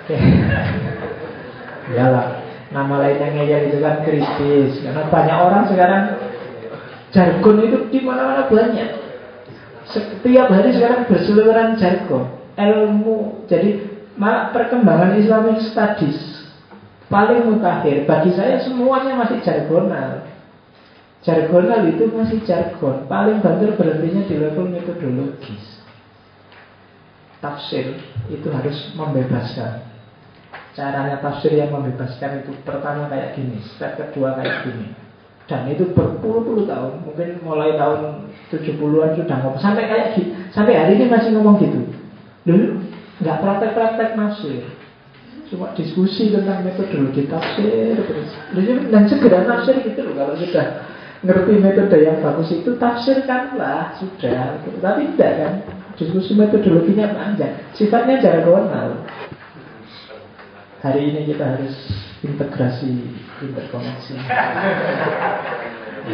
[0.03, 0.17] Oke
[1.95, 2.43] Iyalah
[2.73, 4.79] Nama lainnya ngeyel itu kan kritis.
[4.81, 6.05] Karena banyak orang sekarang
[7.13, 9.02] Jargon itu di mana-mana banyak
[9.91, 13.49] Setiap hari sekarang berseliweran jargon Ilmu.
[13.49, 13.83] Jadi
[14.15, 16.43] malah perkembangan Islamic Studies
[17.13, 18.09] Paling mutakhir.
[18.09, 20.25] Bagi saya semuanya masih jargonal.
[21.21, 23.05] Jargonal itu masih jargon.
[23.05, 25.85] Paling banter berhentinya di level metodologis.
[27.45, 28.01] Tafsir
[28.33, 29.85] itu harus membebaskan.
[30.73, 34.89] Caranya tafsir yang membebaskan itu pertama kayak gini, step kedua kayak gini.
[35.53, 40.33] Dan itu berpuluh-puluh tahun, mungkin mulai tahun 70-an sudah ngomong sampai kayak gitu.
[40.49, 41.93] Sampai hari ini masih ngomong gitu.
[42.49, 42.81] Dulu
[43.21, 44.65] nggak praktek-praktek tafsir.
[45.53, 48.01] Cuma diskusi tentang metodologi tafsir.
[48.89, 50.89] Dan segera tafsir gitu loh kalau sudah
[51.21, 54.57] ngerti metode yang bagus itu tafsirkanlah sudah.
[54.81, 55.55] Tapi tidak kan.
[56.01, 57.61] Diskusi metodologinya panjang.
[57.77, 59.05] Sifatnya jargonal
[60.81, 61.77] hari ini kita harus
[62.23, 62.91] integrasi
[63.43, 64.15] interkoneksi.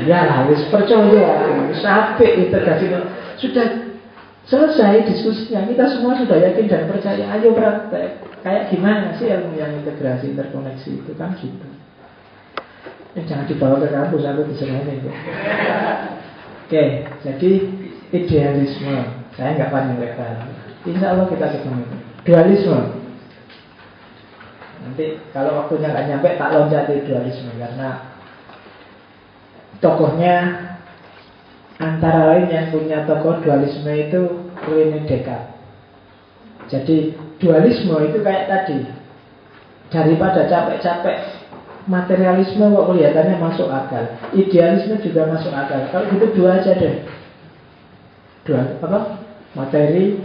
[0.05, 1.29] Ya harus percaya.
[1.81, 2.85] Sampai integrasi.
[3.41, 3.67] Sudah
[4.49, 5.69] selesai diskusinya.
[5.69, 7.25] Kita semua sudah yakin dan percaya.
[7.37, 11.13] Ayo praktek kayak gimana sih ilmu yang integrasi interkoneksi itu?
[11.17, 11.69] Kan gitu.
[13.17, 15.09] Eh, jangan dibawa ke kampus aku ini
[16.69, 16.85] oke
[17.25, 17.51] jadi
[18.13, 18.97] idealisme.
[19.33, 20.45] Saya nggak panjang lebar.
[20.85, 21.85] Insya Allah kita ketemu.
[22.29, 22.98] Dualisme
[24.79, 27.89] Nanti kalau waktunya nggak nyampe tak loncat di dualisme karena
[29.83, 30.35] tokohnya
[31.79, 35.55] antara lain yang punya tokoh dualisme itu Rene Descartes.
[36.69, 38.85] Jadi dualisme itu kayak tadi
[39.89, 41.17] daripada capek-capek
[41.89, 44.05] materialisme kok kelihatannya masuk akal,
[44.37, 45.89] idealisme juga masuk akal.
[45.89, 47.09] Kalau gitu dua aja deh,
[48.45, 49.25] dua apa?
[49.57, 50.21] Materi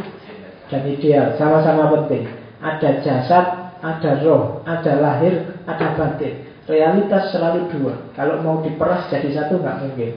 [0.68, 2.28] dan ideal sama-sama penting.
[2.60, 6.48] Ada jasad, ada roh, ada lahir, ada batin.
[6.64, 7.94] Realitas selalu dua.
[8.16, 10.16] Kalau mau diperas jadi satu nggak mungkin.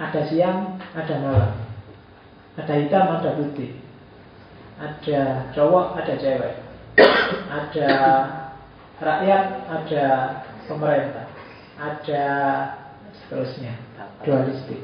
[0.00, 1.52] Ada siang, ada malam.
[2.56, 3.76] Ada hitam, ada putih.
[4.80, 6.54] Ada cowok, ada cewek.
[7.52, 7.88] Ada
[9.04, 10.04] rakyat, ada
[10.64, 11.28] pemerintah.
[11.76, 12.24] Ada
[13.12, 13.76] seterusnya.
[14.24, 14.80] Dualistik.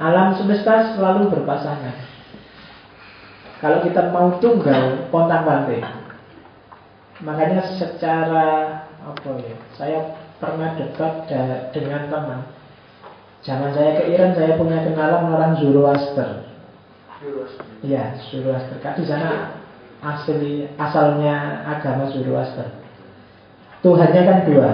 [0.00, 1.94] Alam semesta selalu berpasangan.
[3.60, 5.84] Kalau kita mau tunggal, pontang panting.
[7.22, 8.46] Makanya secara
[9.02, 9.56] apa ya?
[9.78, 9.98] Saya
[10.42, 11.30] pernah dekat
[11.70, 12.40] dengan teman.
[13.42, 16.46] Zaman saya ke Iran saya punya kenalan orang Zoroaster.
[17.82, 18.78] Iya, Zoroaster.
[18.82, 19.58] Kan di sana
[20.02, 22.74] asli asalnya agama Zoroaster.
[23.82, 24.72] Tuhannya kan dua.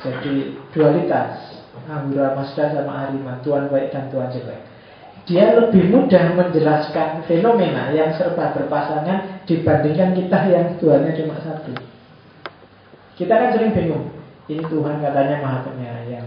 [0.00, 1.52] Jadi dualitas.
[1.82, 4.71] Ahura Mazda sama Arima, Tuhan baik dan Tuhan jelek
[5.22, 11.70] dia lebih mudah menjelaskan fenomena yang serba berpasangan dibandingkan kita yang Tuhannya cuma satu.
[13.14, 14.10] Kita kan sering bingung,
[14.50, 16.26] ini Tuhan katanya maha penyayang,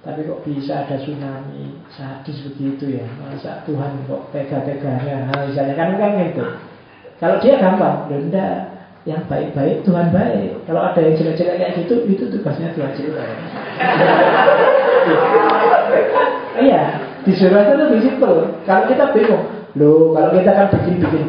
[0.00, 3.06] tapi kok bisa ada tsunami sadis begitu ya?
[3.20, 5.28] Masa Tuhan kok tega-teganya?
[5.28, 6.44] Nah, misalnya kan kan gitu.
[7.20, 8.72] Kalau dia gampang, benda
[9.04, 10.64] yang baik-baik Tuhan baik.
[10.64, 13.28] Kalau ada yang jelek-jelek kayak gitu, itu tugasnya Tuhan jelek.
[16.60, 18.34] Iya, di surat itu lebih simpel.
[18.64, 19.44] Kalau kita bingung,
[19.76, 21.26] loh kalau kita kan bikin-bikin,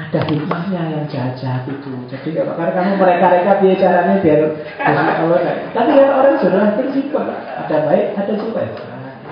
[0.00, 1.92] ada hikmahnya yang jahat-jahat itu.
[2.08, 4.40] Jadi kalau karena kamu mereka-reka biar caranya biar
[4.80, 5.38] Allah.
[5.76, 8.70] Tapi kalau orang sudah bersifat ada baik, ada jelek.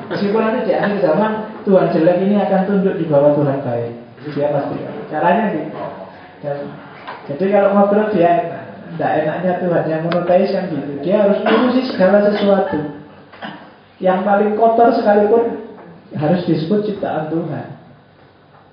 [0.09, 1.32] Meskipun nanti di akhir zaman
[1.68, 3.93] Tuhan jelek ini akan tunduk di bawah Tuhan baik.
[4.32, 4.76] Dia pasti
[5.09, 5.68] caranya gitu.
[7.28, 8.32] Jadi kalau ngobrol dia
[8.97, 10.93] tidak enaknya Tuhan yang monoteis kan gitu.
[11.05, 12.80] Dia harus ngurusi segala sesuatu.
[14.01, 15.68] Yang paling kotor sekalipun
[16.16, 17.66] harus disebut ciptaan Tuhan.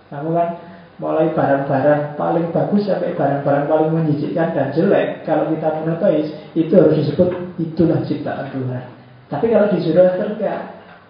[0.07, 0.49] Kamu kan
[0.95, 6.95] mulai barang-barang paling bagus sampai barang-barang paling menjijikkan dan jelek kalau kita monoteis itu harus
[7.03, 7.29] disebut
[7.59, 8.83] itulah ciptaan Tuhan.
[9.27, 10.61] Tapi kalau di surga enggak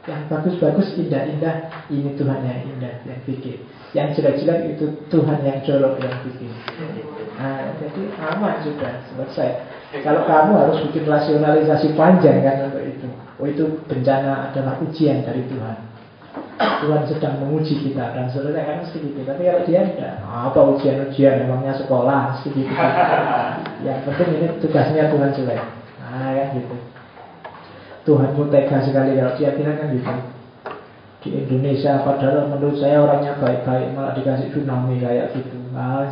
[0.06, 3.62] yang bagus-bagus indah-indah ini Tuhan yang indah yang bikin.
[3.94, 6.52] Yang jelek-jelek itu Tuhan yang jorok yang bikin.
[7.36, 9.50] Nah, jadi aman sudah selesai.
[10.02, 13.08] Kalau kamu harus bikin rasionalisasi panjang kan untuk itu.
[13.38, 15.95] Oh itu bencana adalah ujian dari Tuhan
[16.56, 19.20] Tuhan sedang menguji kita dan sebenarnya kan mesti gitu.
[19.28, 22.72] Tapi kalau dia tidak, apa ujian-ujian emangnya sekolah mesti gitu.
[23.86, 25.62] Yang penting ini tugasnya Tuhan jelek.
[26.00, 26.76] Nah ya gitu.
[28.06, 30.14] Tuhan pun tega sekali kalau dia bilang kan gitu.
[31.26, 35.58] Di Indonesia padahal menurut saya orangnya baik-baik malah dikasih tsunami kayak gitu.
[35.74, 36.06] Nah,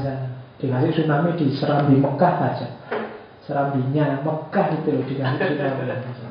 [0.57, 2.67] dikasih tsunami di Serambi Mekah aja.
[3.45, 6.22] Serambinya Mekah itu loh dikasih tsunami.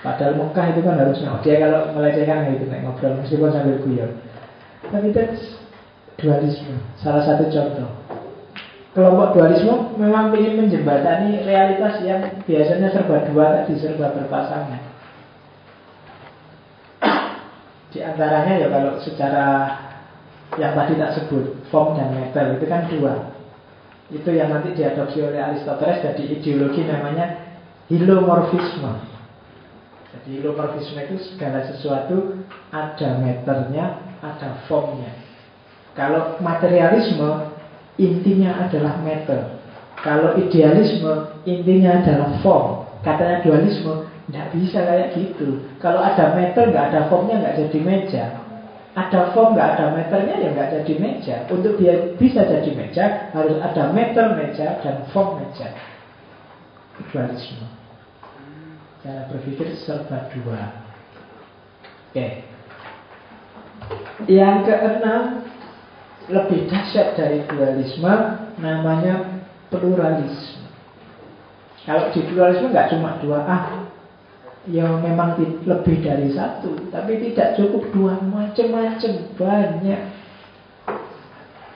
[0.00, 4.12] Padahal Mekah itu kan harusnya dia kalau melecehkan gitu naik ngobrol meskipun sambil guyon.
[4.88, 5.22] Tapi itu
[6.16, 7.90] dualisme, salah satu contoh.
[8.96, 14.82] Kelompok dualisme memang ingin menjembatani realitas yang biasanya serba dua tadi serba berpasangan.
[17.92, 19.46] Di antaranya ya kalau secara
[20.58, 23.36] yang tadi tak sebut form dan metal itu kan dua.
[24.10, 27.36] Itu yang nanti diadopsi oleh Aristoteles jadi ideologi namanya
[27.86, 29.09] hilomorfisme.
[30.10, 32.42] Jadi lomarfisme itu segala sesuatu
[32.74, 35.14] ada meternya, ada formnya.
[35.94, 37.54] Kalau materialisme
[37.94, 39.62] intinya adalah meter.
[40.00, 42.88] Kalau idealisme intinya adalah form.
[43.06, 45.66] Katanya dualisme tidak bisa kayak gitu.
[45.78, 48.24] Kalau ada meter nggak ada formnya nggak jadi meja.
[48.98, 51.36] Ada form nggak ada meternya ya nggak jadi meja.
[51.46, 55.70] Untuk dia bisa jadi meja harus ada meter meja dan form meja.
[57.14, 57.79] Dualisme.
[59.00, 60.60] Cara berpikir serba dua.
[62.12, 62.44] Oke.
[64.28, 65.22] Yang keenam
[66.28, 68.12] lebih dahsyat dari dualisme
[68.60, 69.40] namanya
[69.72, 70.68] pluralisme.
[71.88, 73.64] Kalau di pluralisme nggak cuma dua ah,
[74.68, 80.02] ya memang lebih dari satu, tapi tidak cukup dua macam-macam banyak.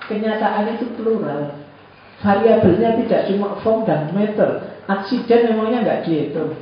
[0.05, 1.57] Kenyataan itu plural.
[2.21, 4.77] Variabelnya tidak cuma form dan meter.
[4.85, 6.53] Aksiden memangnya nggak dihitung.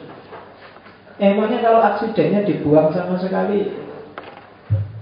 [1.23, 3.71] Emangnya kalau aksidennya dibuang sama sekali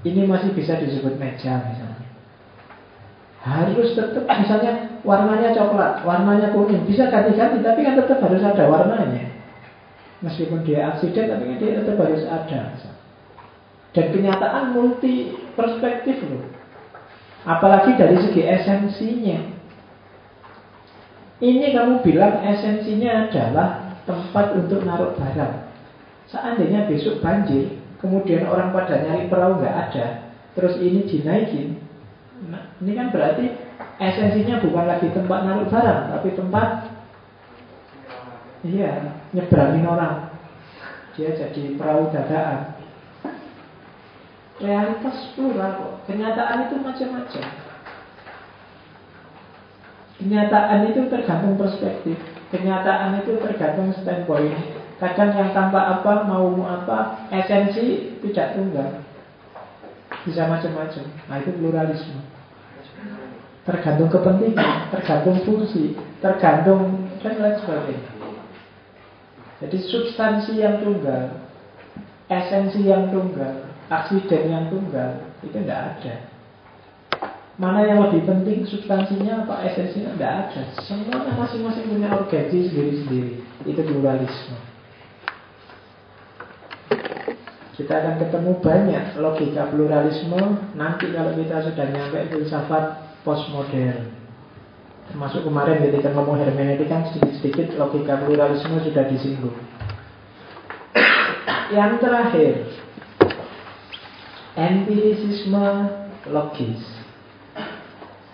[0.04, 2.08] Ini masih bisa disebut meja misalnya.
[3.40, 9.32] Harus tetap misalnya warnanya coklat Warnanya kuning Bisa ganti-ganti tapi kan tetap harus ada warnanya.
[10.20, 12.76] Meskipun dia aksiden tapi kan dia tetap harus ada
[13.96, 16.44] Dan kenyataan multi perspektif loh.
[17.48, 19.40] Apalagi dari segi esensinya.
[21.40, 25.69] Ini kamu bilang esensinya adalah tempat untuk naruh barang
[26.30, 30.06] Seandainya besok banjir, kemudian orang pada nyari perahu nggak ada,
[30.54, 31.82] terus ini dinaikin,
[32.46, 33.50] nah, ini kan berarti
[33.98, 36.68] esensinya bukan lagi tempat naruh barang, tapi tempat
[38.62, 40.30] iya nyebrangin orang.
[41.18, 42.78] Dia jadi perahu dadaan.
[44.60, 45.92] Realitas plural kok.
[46.04, 47.44] Kenyataan itu macam-macam.
[50.20, 52.16] Kenyataan itu tergantung perspektif.
[52.52, 54.79] Kenyataan itu tergantung standpoint.
[55.00, 59.00] Kadang yang tanpa apa, mau apa, esensi tidak tunggal.
[60.28, 61.04] Bisa macam-macam.
[61.24, 62.20] Nah itu pluralisme.
[63.64, 68.12] Tergantung kepentingan, tergantung fungsi, tergantung dan lain sebagainya.
[69.64, 71.48] Jadi substansi yang tunggal,
[72.28, 76.14] esensi yang tunggal, aksiden yang tunggal, itu tidak ada.
[77.60, 80.62] Mana yang lebih penting substansinya apa esensinya tidak ada.
[80.80, 83.32] Semuanya masing-masing punya urgensi sendiri-sendiri.
[83.68, 84.69] Itu pluralisme.
[87.80, 90.36] Kita akan ketemu banyak logika pluralisme
[90.76, 92.84] nanti kalau kita sudah nyampe filsafat
[93.24, 94.12] postmodern.
[95.08, 99.56] Termasuk kemarin ketika ngomong hermeneutik kan sedikit-sedikit logika pluralisme sudah disinggung.
[101.80, 102.54] Yang terakhir,
[104.60, 105.64] empirisisme
[106.28, 106.84] logis.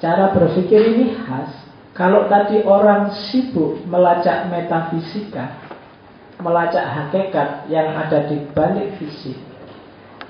[0.02, 1.55] Cara berpikir ini khas.
[1.94, 5.65] Kalau tadi orang sibuk melacak metafisika,
[6.40, 9.36] melacak hakikat yang ada di balik fisik.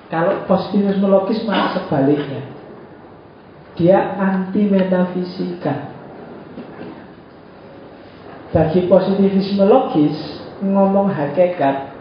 [0.06, 2.46] Kalau positivisme logis malah sebaliknya.
[3.74, 5.92] Dia anti metafisika.
[8.54, 10.16] Bagi positivisme logis,
[10.62, 11.92] ngomong hakikat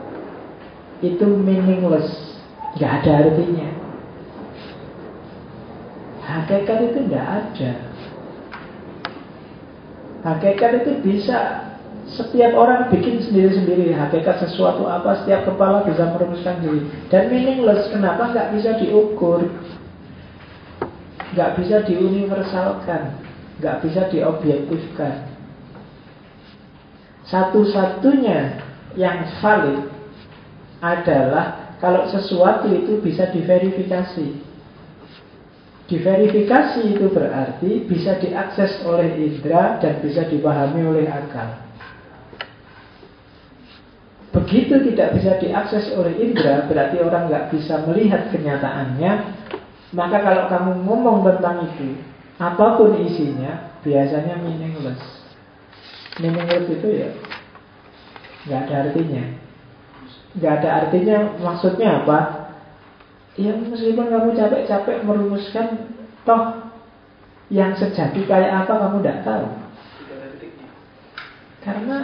[1.03, 2.07] itu meaningless,
[2.79, 3.69] nggak ada artinya.
[6.23, 7.71] Hakikat itu nggak ada.
[10.23, 11.39] Hakikat itu bisa
[12.05, 16.85] setiap orang bikin sendiri-sendiri hakikat sesuatu apa setiap kepala bisa merumuskan diri.
[17.09, 19.49] Dan meaningless kenapa nggak bisa diukur?
[21.33, 23.25] Nggak bisa diuniversalkan
[23.59, 25.31] nggak bisa diobjektifkan.
[27.25, 28.61] Satu-satunya
[28.99, 29.89] yang valid
[30.83, 34.45] adalah kalau sesuatu itu bisa diverifikasi.
[35.85, 41.64] Diverifikasi itu berarti bisa diakses oleh indera dan bisa dipahami oleh akal.
[44.35, 49.11] Begitu tidak bisa diakses oleh indera, berarti orang nggak bisa melihat kenyataannya.
[49.95, 51.95] Maka kalau kamu ngomong tentang itu,
[52.35, 54.99] apa pun isinya, biasanya meaningless.
[56.19, 57.09] Meaningless itu ya
[58.43, 59.23] nggak ada artinya.
[60.35, 62.19] Nggak ada artinya maksudnya apa?
[63.39, 66.71] Ya meskipun kamu capek-capek merumuskan Toh
[67.53, 69.47] yang sejati kayak apa kamu tidak tahu
[71.61, 71.97] Karena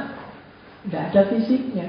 [0.85, 1.87] tidak ada fisiknya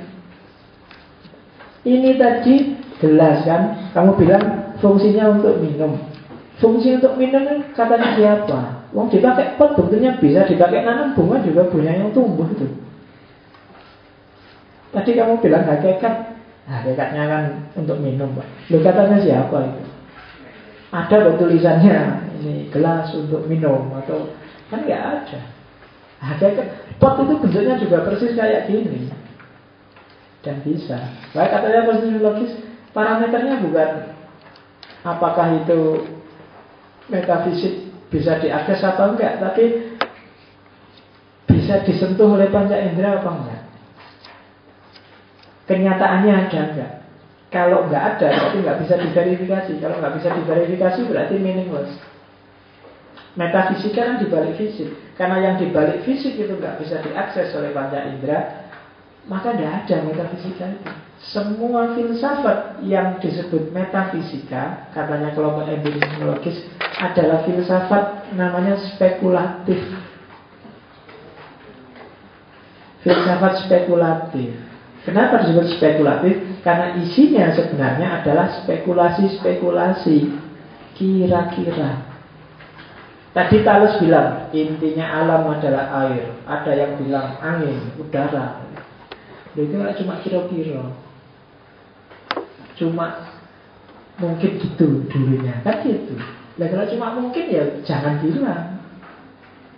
[1.83, 2.55] Ini tadi
[3.03, 5.99] gelas kan Kamu bilang fungsinya untuk minum
[6.63, 7.43] Fungsi untuk minum
[7.75, 8.87] katanya siapa?
[8.95, 12.71] Wong dipakai pot buktinya bisa dipakai nanam bunga juga bunga yang tumbuh itu.
[14.95, 16.33] Tadi kamu bilang hakikat
[16.63, 17.43] Nah, dekatnya kan
[17.75, 18.47] untuk minum, Pak.
[18.71, 19.83] Lu katanya siapa itu?
[20.95, 21.99] Ada tulisannya
[22.39, 24.31] ini gelas untuk minum atau
[24.71, 25.41] kan nggak ada.
[26.23, 26.69] Hakikat
[27.03, 29.11] pot itu bentuknya juga persis kayak gini
[30.43, 30.99] dan bisa.
[31.33, 32.53] Baik katanya posisi logis,
[32.91, 33.91] parameternya bukan
[35.07, 36.07] apakah itu
[37.11, 39.95] metafisik bisa diakses atau enggak, tapi
[41.49, 43.63] bisa disentuh oleh panca indera apa enggak.
[45.71, 46.93] Kenyataannya ada enggak?
[47.53, 49.73] Kalau enggak ada, berarti enggak bisa diverifikasi.
[49.79, 51.93] Kalau enggak bisa diverifikasi, berarti meaningless.
[53.33, 54.93] Metafisika kan dibalik fisik.
[55.17, 58.62] Karena yang dibalik fisik itu enggak bisa diakses oleh panca indera,
[59.31, 60.91] maka enggak ada metafisika itu.
[61.23, 66.67] Semua filsafat yang disebut metafisika, katanya kelompok empirismologis,
[66.99, 69.79] adalah filsafat namanya spekulatif.
[73.07, 74.51] Filsafat spekulatif.
[75.03, 76.63] Kenapa disebut spekulatif?
[76.63, 80.31] Karena isinya sebenarnya adalah spekulasi-spekulasi
[80.95, 82.07] Kira-kira
[83.35, 88.62] Tadi Talus bilang Intinya alam adalah air Ada yang bilang angin, udara
[89.57, 90.93] Itu cuma kira-kira
[92.77, 93.07] Cuma
[94.21, 96.17] Mungkin gitu dulunya Kan gitu
[96.61, 98.81] Nah kalau cuma mungkin ya jangan bilang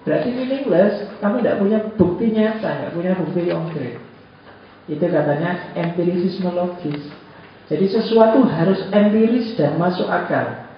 [0.07, 4.05] Berarti meaningless Kamu tidak punya bukti nyata Tidak punya bukti konkret
[4.85, 7.09] itu katanya empirisisme logis.
[7.73, 10.69] Jadi sesuatu harus empiris dan masuk akal.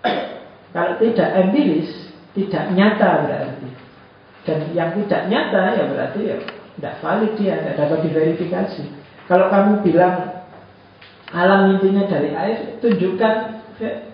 [0.74, 1.92] Kalau tidak empiris,
[2.32, 3.68] tidak nyata berarti.
[4.48, 6.36] Dan yang tidak nyata ya berarti ya
[6.80, 8.82] tidak valid dia, tidak dapat diverifikasi.
[9.28, 10.40] Kalau kamu bilang
[11.30, 13.34] alam intinya dari air, tunjukkan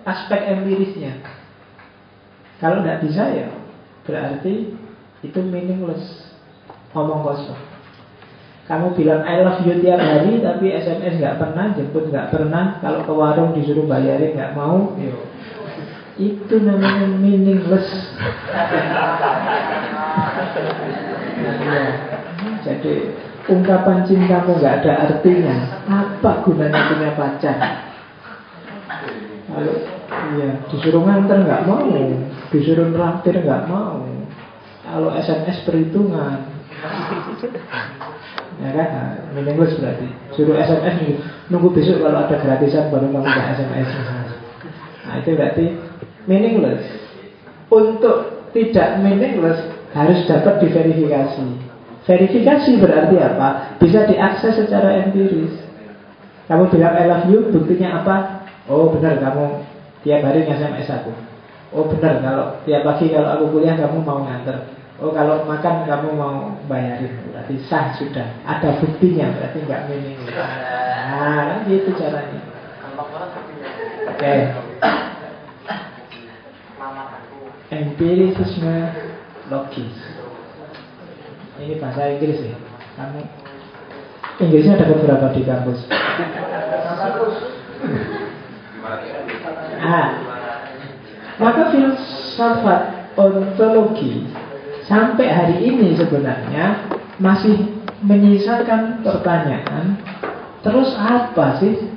[0.03, 1.23] aspek empirisnya.
[2.59, 3.49] Kalau tidak bisa ya
[4.03, 4.75] berarti
[5.23, 6.27] itu meaningless,
[6.91, 7.63] omong kosong.
[8.67, 13.07] Kamu bilang I love you tiap hari Tapi SMS nggak pernah, jemput nggak pernah Kalau
[13.07, 15.15] ke warung disuruh bayarin nggak mau yo.
[16.19, 17.87] Itu namanya meaningless.
[22.37, 22.95] Jadi
[23.49, 25.57] ungkapan cintamu nggak ada artinya
[25.87, 27.59] Apa gunanya punya pacar
[29.47, 29.75] Kalau
[30.37, 31.87] iya, disuruh nganter nggak mau
[32.53, 34.05] Disuruh neraktir nggak mau
[34.85, 36.57] Kalau SMS perhitungan
[38.57, 38.89] Ya kan?
[38.89, 40.09] Nah, meaningless berarti.
[40.33, 41.21] Suruh SMS
[41.53, 43.89] nunggu besok kalau ada gratisan baru kamu ke SMS.
[45.05, 45.67] Nah, itu berarti
[46.25, 46.83] meaningless.
[47.69, 49.61] Untuk tidak meaningless
[49.93, 51.66] harus dapat diverifikasi.
[52.07, 53.77] Verifikasi berarti apa?
[53.83, 55.59] Bisa diakses secara empiris.
[56.47, 58.47] Kamu bilang I love you, buktinya apa?
[58.71, 59.67] Oh benar kamu
[60.07, 61.11] tiap hari nge-SMS aku.
[61.75, 64.71] Oh benar kalau tiap pagi kalau aku kuliah kamu mau nganter.
[64.97, 71.41] Oh kalau makan kamu mau bayarin Berarti sah sudah Ada buktinya berarti nggak minim Nah
[71.53, 72.41] kan gitu caranya
[74.09, 74.41] Oke okay.
[77.69, 78.77] Empirisisme
[79.53, 79.97] logis
[81.57, 82.57] Ini bahasa Inggris ya.
[83.01, 83.21] Kamu
[84.37, 85.89] Inggrisnya ada beberapa di kampus.
[89.81, 90.09] Ah,
[91.41, 92.83] maka filsafat
[93.17, 94.29] ontologi
[94.85, 96.85] sampai hari ini sebenarnya
[97.17, 97.65] masih
[98.05, 99.97] menyisakan pertanyaan
[100.61, 101.89] terus apa sih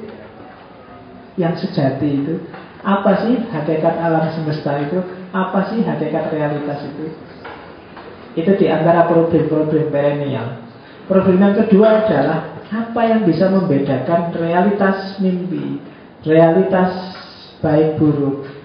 [1.36, 2.36] yang sejati itu?
[2.80, 5.04] Apa sih hakikat alam semesta itu?
[5.36, 7.12] Apa sih hakikat realitas itu
[8.38, 10.62] itu di antara problem-problem perennial
[11.10, 15.82] problem yang kedua adalah apa yang bisa membedakan realitas mimpi
[16.22, 16.94] realitas
[17.64, 18.60] baik buruk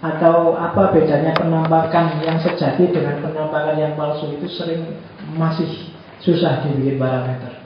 [0.00, 4.96] atau apa bedanya penampakan yang sejati dengan penampakan yang palsu itu sering
[5.36, 5.68] masih
[6.24, 7.60] susah dibikin parameter.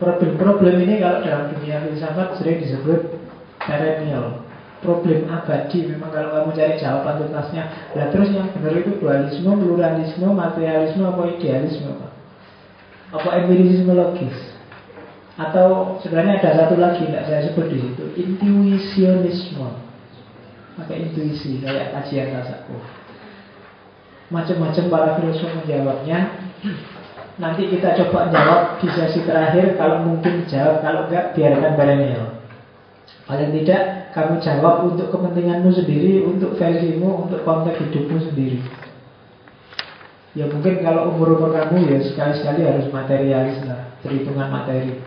[0.00, 3.20] Problem-problem ini kalau dalam dunia filsafat sering disebut
[3.60, 4.43] perennial,
[4.84, 5.88] problem abadi.
[5.88, 7.62] Memang kalau kamu cari jawaban tuntasnya,
[7.96, 12.08] nah terus yang benar itu dualisme, pluralisme, materialisme, apa idealisme, apa,
[13.16, 14.36] apa empirisme logis.
[15.34, 19.66] Atau sebenarnya ada satu lagi tidak saya sebut di situ, intuisionisme.
[20.78, 22.84] Pakai intuisi kayak kajian tasawuf.
[24.30, 26.18] Macam-macam para filsuf menjawabnya.
[27.34, 32.33] Nanti kita coba jawab di sesi terakhir kalau mungkin jawab kalau enggak biarkan perennial
[33.24, 38.60] paling tidak kamu jawab untuk kepentinganmu sendiri untuk versimu untuk konteks hidupmu sendiri.
[40.34, 44.98] Ya mungkin kalau umur-umur kamu ya sekali-sekali harus materialis lah perhitungan materi.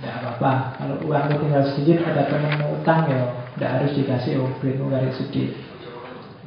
[0.00, 0.52] Tidak apa-apa.
[0.80, 3.20] Kalau uangmu tinggal sedikit ada teman mau utang ya
[3.56, 5.52] tidak harus dikasih oh beliau garis sedih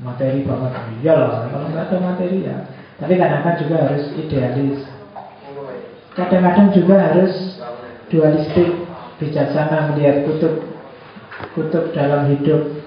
[0.01, 2.57] materi banget iya lah kalau nggak ada materi ya.
[2.97, 4.79] Tapi kadang-kadang juga harus idealis.
[6.13, 7.33] Kadang-kadang juga harus
[8.11, 8.69] dualistik
[9.17, 10.72] bijaksana melihat kutub
[11.51, 12.79] kutub dalam hidup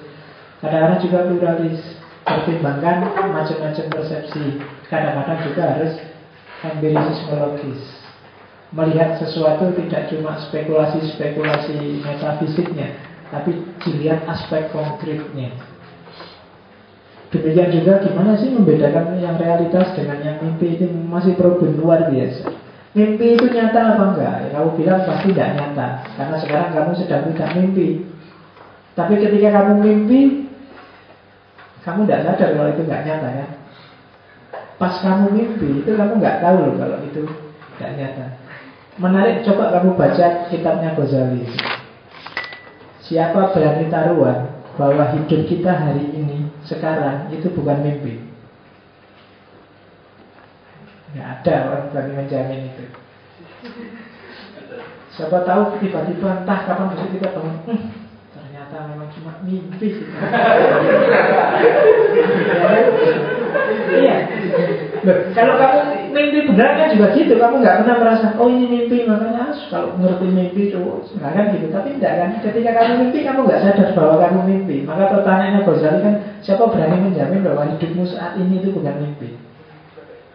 [0.65, 1.81] kadang-kadang juga pluralis
[2.25, 5.93] pertimbangkan macam-macam persepsi kadang-kadang juga harus
[6.65, 7.83] empirisisme logis
[8.75, 12.99] melihat sesuatu tidak cuma spekulasi-spekulasi metafisiknya
[13.31, 15.51] tapi dilihat aspek konkretnya.
[17.35, 22.55] Demikian juga gimana sih membedakan yang realitas dengan yang mimpi ini masih problem luar biasa.
[22.95, 24.35] Mimpi itu nyata apa enggak?
[24.41, 27.89] Ya, kamu bilang pasti tidak nyata Karena sekarang kamu sedang tidak mimpi
[28.97, 30.21] Tapi ketika kamu mimpi
[31.85, 33.47] Kamu tidak sadar kalau itu enggak nyata ya
[34.81, 37.23] Pas kamu mimpi itu kamu enggak tahu loh kalau itu
[37.77, 38.27] tidak nyata
[38.97, 41.45] Menarik coba kamu baca kitabnya Ghazali
[43.07, 48.21] Siapa berani taruhan bahwa hidup kita hari ini, sekarang, itu bukan mimpi?
[51.15, 52.85] Tidak ada orang berani menjamin itu.
[55.17, 57.81] Siapa tahu tiba-tiba entah kapan besok kita bangun, hm,
[58.77, 59.89] ternyata memang cuma mimpi.
[63.87, 64.17] Iya.
[65.33, 65.79] kalau kamu
[66.13, 67.35] mimpi benar kan juga gitu.
[67.41, 69.09] Kamu nggak pernah merasa oh ini mimpi.
[69.09, 71.67] Makanya kalau ngerti mimpi tuh nggak kan gitu.
[71.73, 72.29] Tapi tidak kan?
[72.45, 74.77] Ketika kamu mimpi kamu nggak sadar bahwa kamu mimpi.
[74.85, 79.29] Maka pertanyaannya Ghazali kan siapa berani menjamin bahwa hidupmu saat ini itu bukan mimpi?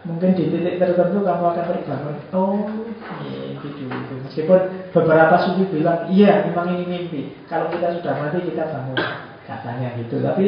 [0.02, 2.58] Mungkin di titik tertentu kamu akan terbangun oh
[3.22, 7.36] mimpi dulu meskipun beberapa sufi bilang iya memang ini mimpi.
[7.52, 8.96] Kalau kita sudah mati kita bangun
[9.44, 10.24] katanya gitu.
[10.24, 10.44] Tapi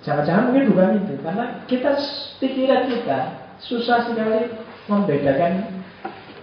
[0.00, 2.00] jangan-jangan mungkin bukan itu karena kita
[2.40, 3.18] pikiran kita
[3.60, 4.56] susah sekali
[4.88, 5.84] membedakan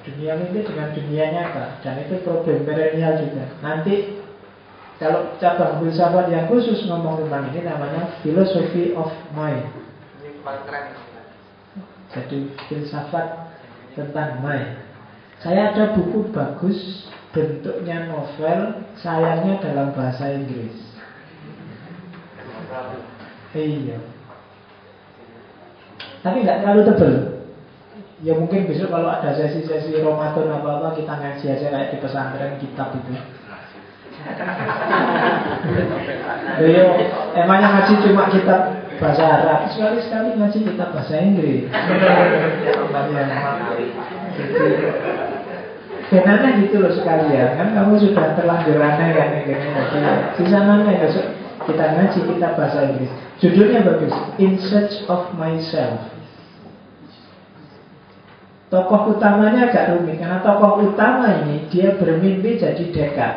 [0.06, 1.82] dunia mimpi dengan dunia nyata.
[1.82, 3.50] Dan itu problem perennial juga.
[3.66, 4.22] Nanti
[5.02, 9.66] kalau cabang filsafat yang khusus ngomong tentang ini namanya philosophy of mind.
[12.14, 13.50] Jadi filsafat
[13.98, 14.83] tentang mind
[15.44, 17.04] saya ada buku bagus
[17.36, 20.72] bentuknya novel sayangnya dalam bahasa Inggris.
[23.52, 24.00] Iya.
[26.24, 27.14] Tapi nggak terlalu tebel.
[28.24, 32.96] Ya mungkin besok kalau ada sesi-sesi Ramadan apa-apa kita ngaji aja kayak di pesantren kitab
[32.96, 33.12] itu.
[36.56, 36.88] Beliau
[37.44, 39.68] emangnya ngaji cuma kitab bahasa Arab?
[39.76, 41.68] Sekali-sekali ngaji kitab bahasa Inggris
[46.14, 49.30] Jadi gitu loh sekalian Kan kamu sudah terlanjur aneh kan
[50.38, 51.26] Di sana nih besok?
[51.64, 53.12] Kita ngaji kitab bahasa Inggris.
[53.40, 54.12] Judulnya bagus.
[54.36, 56.12] In Search of Myself.
[58.68, 63.34] Tokoh utamanya agak rumit Karena tokoh utama ini Dia bermimpi jadi dekat.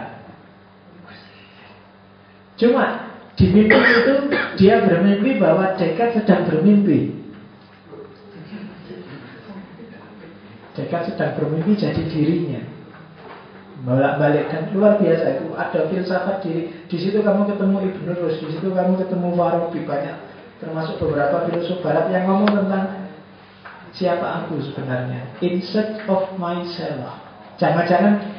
[2.60, 4.14] Cuma Di mimpi itu
[4.60, 7.25] Dia bermimpi bahwa dekat sedang bermimpi
[10.76, 12.60] Dekat sedang bermimpi jadi dirinya
[13.84, 18.48] bolak-balik dan luar biasa itu ada filsafat diri di situ kamu ketemu Ibnu Rus di
[18.56, 20.16] situ kamu ketemu Farabi banyak
[20.58, 23.12] termasuk beberapa filosof Barat yang ngomong tentang
[23.92, 27.20] siapa aku sebenarnya in search of myself
[27.60, 28.36] jangan-jangan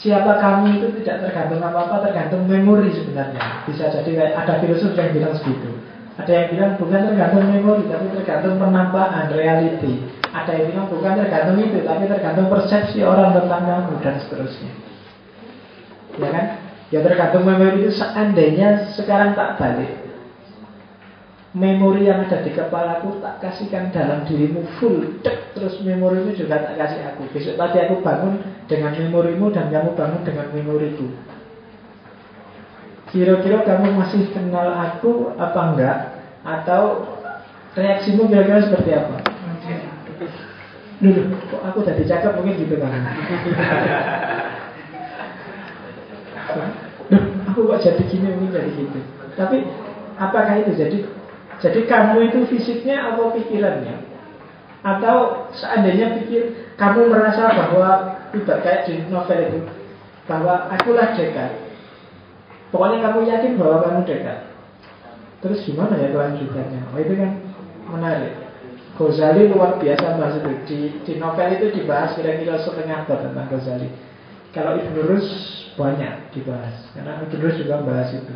[0.00, 3.68] siapa kamu itu tidak tergantung apa-apa, tergantung memori sebenarnya.
[3.68, 5.76] Bisa jadi ada filosof yang bilang segitu.
[6.20, 10.04] Ada yang bilang bukan tergantung memori, tapi tergantung penampakan, reality.
[10.28, 14.72] Ada yang bilang bukan tergantung itu, tapi tergantung persepsi orang tentang kamu dan seterusnya.
[16.20, 16.46] Ya kan?
[16.90, 20.10] Ya tergantung memori itu seandainya sekarang tak balik
[21.50, 26.78] memori yang ada di kepalaku tak kasihkan dalam dirimu full dek terus memorimu juga tak
[26.78, 28.38] kasih aku besok pagi aku bangun
[28.70, 31.10] dengan memorimu dan kamu bangun dengan memoriku
[33.10, 35.96] kira-kira kamu masih kenal aku apa enggak?
[36.46, 37.10] Atau
[37.74, 39.16] reaksimu kira-kira seperti apa?
[41.00, 42.92] Dulu kok aku jadi cakep mungkin gitu kan?
[47.50, 48.98] Aku kok jadi gini mungkin jadi gitu.
[49.34, 49.66] Tapi
[50.20, 50.72] apakah itu?
[50.78, 50.98] Jadi
[51.60, 54.06] jadi kamu itu fisiknya atau pikirannya?
[54.80, 59.60] Atau seandainya pikir kamu merasa bahwa tidak kayak di novel itu
[60.24, 61.69] bahwa akulah dekat.
[62.70, 64.38] Pokoknya kamu yakin bahwa kamu dekat.
[65.42, 66.80] Terus gimana ya kelanjutannya?
[66.94, 67.32] Oh itu kan
[67.90, 68.34] menarik.
[68.94, 70.52] Ghazali luar biasa bahas itu.
[70.68, 73.88] Di, di novel itu dibahas kira-kira setengah bab tentang Ghazali.
[74.54, 75.28] Kalau Ibn Rus
[75.74, 76.76] banyak dibahas.
[76.92, 78.34] Karena Ibn Rus juga bahas itu.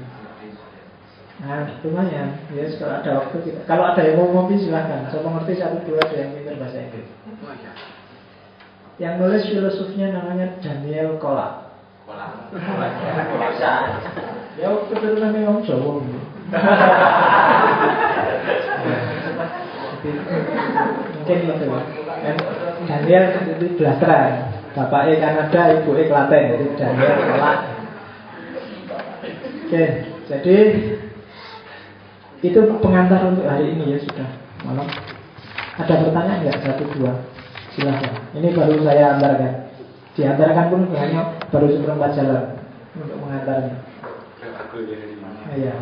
[1.44, 2.40] Nah, lumayan.
[2.54, 3.60] Ya, yes, kalau ada waktu kita.
[3.66, 5.10] Kalau ada yang mau ngopi silahkan.
[5.10, 7.08] Saya mengerti satu dua ada yang pintar bahasa Inggris.
[9.02, 11.63] Yang nulis filosofnya namanya Daniel Kola.
[14.54, 15.90] Ya, keturunan orang Jawa.
[21.16, 21.66] Mungkin itu.
[22.24, 22.36] Dan
[22.84, 23.24] Daniel
[23.56, 24.52] itu blasteran.
[24.76, 26.42] Bapaknya Kanada, ibu Klaten.
[26.52, 27.52] Jadi Daniel Kola.
[29.64, 29.84] Oke,
[30.28, 30.56] jadi
[32.44, 34.28] itu pengantar untuk hari ini ya sudah
[34.68, 34.84] malam.
[35.80, 37.16] Ada pertanyaan nggak satu dua?
[37.72, 38.12] Silahkan.
[38.36, 39.52] Ini baru saya antarkan.
[40.14, 42.42] Diantarkan pun hanya baru seperempat jalan
[42.98, 43.74] untuk mengantarnya.
[45.54, 45.74] Iya.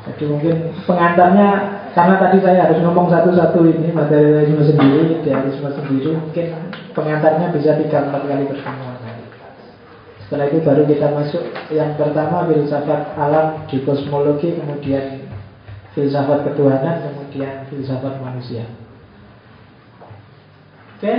[0.00, 0.54] Jadi mungkin
[0.88, 1.48] pengantarnya
[1.92, 6.46] karena tadi saya harus ngomong satu-satu ini materialisme sendiri, idealisme sendiri, mungkin
[6.96, 8.96] pengantarnya bisa tiga empat kali pertemuan.
[10.24, 11.42] Setelah itu baru kita masuk
[11.74, 15.26] yang pertama filsafat alam di kosmologi, kemudian
[15.90, 18.62] filsafat ketuhanan kemudian filsafat manusia.
[20.96, 21.14] Oke,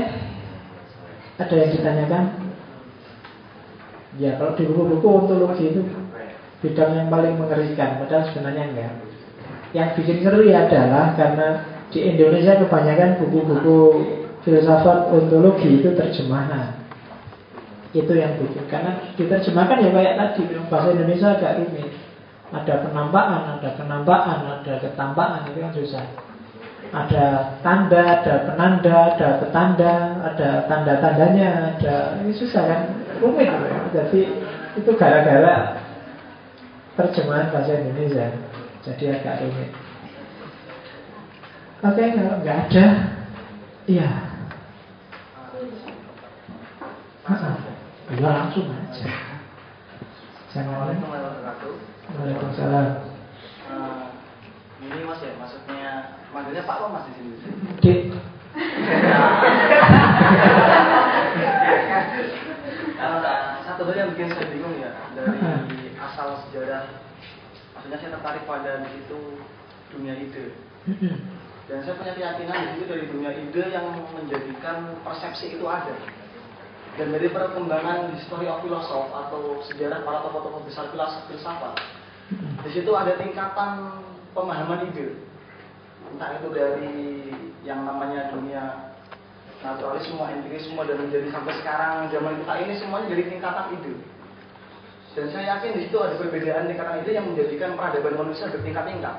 [1.44, 2.24] ada yang ditanyakan?
[4.20, 5.82] Ya kalau di buku-buku ontologi itu
[6.60, 8.94] bidang yang paling mengerikan, padahal sebenarnya enggak.
[9.72, 11.48] Yang bikin ngeri adalah karena
[11.88, 13.78] di Indonesia kebanyakan buku-buku
[14.44, 16.76] filsafat ontologi itu terjemahan.
[17.96, 21.92] Itu yang bikin karena diterjemahkan ya kayak tadi bahasa Indonesia agak rumit.
[22.52, 26.06] Ada penampakan, ada penampakan, ada ketampakan itu kan susah.
[26.92, 27.26] Ada
[27.64, 32.82] tanda, ada penanda, ada petanda, ada tanda-tandanya, ada ini susah kan,
[33.22, 33.50] rumit.
[33.94, 34.22] Jadi
[34.76, 35.78] itu gara-gara
[36.98, 38.28] terjemahan bahasa Indonesia,
[38.84, 39.70] jadi agak rumit.
[41.82, 42.86] Oke, kalau nggak ada,
[43.90, 44.10] iya.
[48.12, 49.08] Iya langsung aja.
[50.52, 51.00] Jangan
[52.12, 52.88] Waalaikumsalam.
[53.72, 54.12] Uh,
[54.84, 57.40] ini mas ya, maksudnya manggilnya Pak apa mas di sini?
[57.80, 58.12] Dik.
[63.90, 66.86] yang bikin saya bingung ya dari asal sejarah.
[67.74, 69.20] Maksudnya saya tertarik pada di situ
[69.96, 70.54] dunia ide.
[71.66, 75.96] Dan saya punya keyakinan di situ dari dunia ide yang menjadikan persepsi itu ada.
[77.00, 81.80] Dan dari perkembangan history of philosophy atau sejarah para tokoh-tokoh besar filsafat filsafat,
[82.68, 84.04] di situ ada tingkatan
[84.36, 85.16] pemahaman ide.
[86.12, 86.92] Entah itu dari
[87.64, 88.91] yang namanya dunia
[89.62, 93.94] naturalisme, empirisme dan menjadi sampai sekarang zaman kita ini semuanya jadi tingkatan ide.
[95.12, 99.16] Dan saya yakin di situ ada perbedaan tingkatan ide yang menjadikan peradaban manusia bertingkat-tingkat.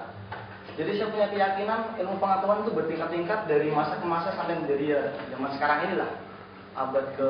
[0.72, 5.02] Jadi saya punya keyakinan ilmu pengetahuan itu bertingkat-tingkat dari masa ke masa sampai menjadi ya
[5.36, 6.10] zaman sekarang inilah
[6.72, 7.28] abad ke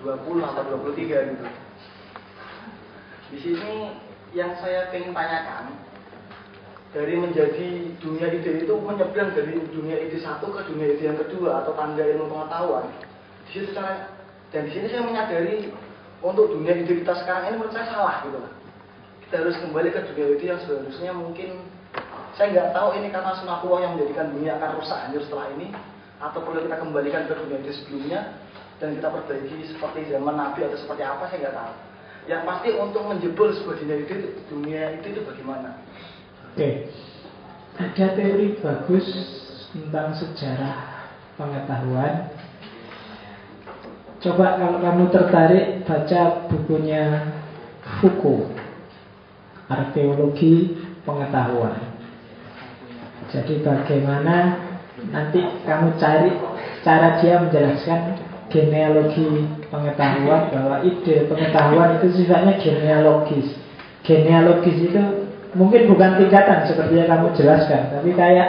[0.00, 0.96] 20 atau 23
[1.36, 1.46] gitu.
[3.34, 3.74] Di sini
[4.32, 5.83] yang saya ingin tanyakan
[6.94, 11.66] dari menjadi dunia ide itu menyeberang dari dunia ide satu ke dunia ide yang kedua
[11.66, 12.86] atau tanda ilmu pengetahuan.
[13.44, 14.14] Di situ saya
[14.54, 15.74] dan di sini saya menyadari
[16.22, 18.38] untuk dunia ide kita sekarang ini menurut saya salah gitu
[19.26, 21.66] Kita harus kembali ke dunia ide yang seharusnya mungkin
[22.38, 25.74] saya nggak tahu ini karena sunatullah yang menjadikan dunia akan rusak hancur setelah ini
[26.22, 28.38] atau perlu kita kembalikan ke dunia itu sebelumnya
[28.78, 31.74] dan kita perbaiki seperti zaman Nabi atau seperti apa saya nggak tahu.
[32.24, 34.14] Yang pasti untuk menjebol sebuah dunia itu
[34.46, 35.74] dunia itu itu bagaimana?
[36.54, 36.86] Oke,
[37.74, 39.02] ada teori bagus
[39.74, 41.02] tentang sejarah
[41.34, 42.30] pengetahuan.
[44.22, 47.34] Coba kalau kamu tertarik baca bukunya
[47.98, 48.54] Foucault
[49.66, 51.74] Arkeologi Pengetahuan.
[53.34, 54.62] Jadi bagaimana
[55.10, 56.38] nanti kamu cari
[56.86, 58.14] cara dia menjelaskan
[58.46, 59.42] genealogi
[59.74, 63.58] pengetahuan bahwa ide pengetahuan itu sifatnya genealogis.
[64.06, 65.23] Genealogis itu
[65.54, 68.48] mungkin bukan tingkatan seperti yang kamu jelaskan tapi kayak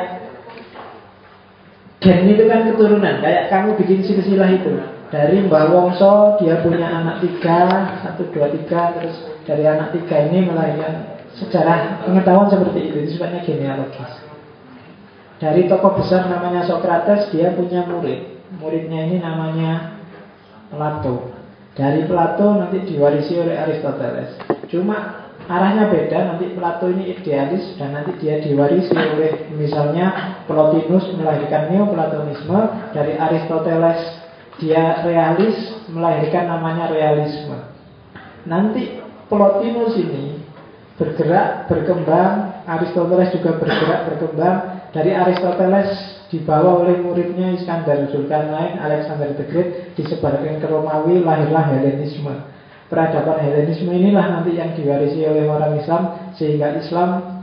[2.01, 4.77] gen itu kan keturunan kayak kamu bikin silsilah itu.
[5.09, 7.69] Dari Mbah Wongso dia punya anak tiga
[8.03, 9.15] satu dua tiga terus
[9.45, 14.11] dari anak tiga ini melahirkan sejarah pengetahuan seperti itu itu sifatnya genealogis.
[15.41, 18.39] Dari tokoh besar namanya Socrates dia punya murid.
[18.61, 19.99] Muridnya ini namanya
[20.71, 21.33] Plato.
[21.75, 24.39] Dari Plato nanti diwarisi oleh Aristoteles.
[24.71, 31.69] Cuma arahnya beda nanti Plato ini idealis dan nanti dia diwarisi oleh misalnya Plotinus melahirkan
[31.69, 32.59] Neoplatonisme
[32.93, 34.25] dari Aristoteles
[34.59, 35.55] dia realis
[35.91, 37.59] melahirkan namanya realisme.
[38.47, 40.39] Nanti Plotinus ini
[40.95, 44.57] bergerak, berkembang, Aristoteles juga bergerak, berkembang.
[44.95, 45.91] Dari Aristoteles
[46.31, 52.54] dibawa oleh muridnya Iskandar Zulkarnain, Alexander the Great, disebarkan ke Romawi, lahirlah Helenisme.
[52.85, 57.41] Peradaban Helenisme inilah nanti yang diwarisi oleh orang Islam, sehingga Islam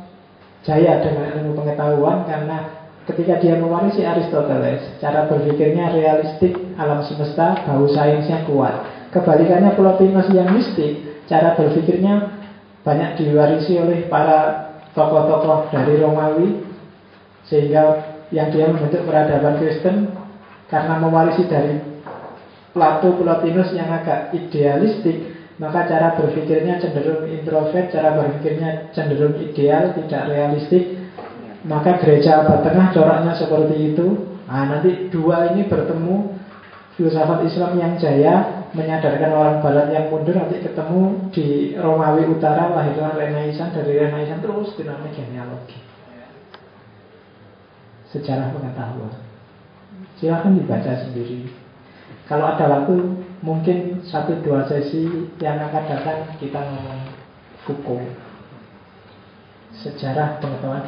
[0.62, 7.82] jaya dengan ilmu pengetahuan karena Ketika dia mewarisi Aristoteles, cara berpikirnya realistik, alam semesta, bau
[7.90, 8.86] sainsnya kuat.
[9.10, 12.30] Kebalikannya Plotinus yang mistik, cara berpikirnya
[12.86, 16.62] banyak diwarisi oleh para tokoh-tokoh dari Romawi,
[17.50, 20.14] sehingga yang dia membentuk peradaban Kristen
[20.70, 21.82] karena mewarisi dari
[22.70, 25.26] Plato Plotinus yang agak idealistik,
[25.62, 30.98] maka cara berpikirnya cenderung introvert, cara berpikirnya cenderung ideal, tidak realistik,
[31.62, 34.06] maka gereja abad tengah coraknya seperti itu.
[34.50, 36.34] Nah, nanti dua ini bertemu
[36.98, 43.14] filsafat Islam yang jaya menyadarkan orang Barat yang mundur nanti ketemu di Romawi Utara lahirlah
[43.14, 43.78] Renaissance.
[43.78, 45.78] Dari Renaissance terus dinamik genealogi.
[48.10, 49.14] Sejarah pengetahuan.
[50.18, 51.48] Silahkan dibaca sendiri.
[52.26, 57.00] Kalau ada waktu mungkin satu dua sesi yang akan datang kita ngomong
[57.66, 58.06] Foucault
[59.82, 60.86] sejarah pengetahuan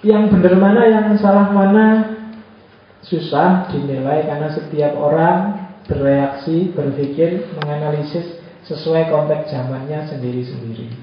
[0.00, 2.16] yang benar mana, yang salah mana
[3.00, 8.38] Susah dinilai karena setiap orang bereaksi, berpikir, menganalisis
[8.70, 10.94] sesuai konteks zamannya sendiri-sendiri.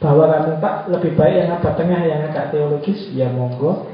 [0.00, 3.91] Bahwa kamu Pak lebih baik yang abad tengah yang agak teologis, ya monggo.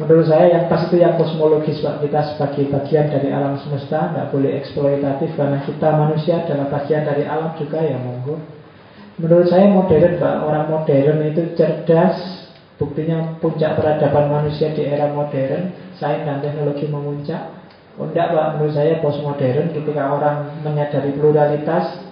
[0.00, 4.32] Menurut saya yang pas itu yang kosmologis Pak Kita sebagai bagian dari alam semesta Tidak
[4.32, 8.40] boleh eksploitatif karena kita manusia adalah bagian dari alam juga ya monggo.
[9.20, 12.16] Menurut saya modern Pak Orang modern itu cerdas
[12.80, 17.62] Buktinya puncak peradaban manusia di era modern Sains dan teknologi memuncak.
[18.00, 22.11] Oh enggak Pak, menurut saya postmodern Ketika orang menyadari pluralitas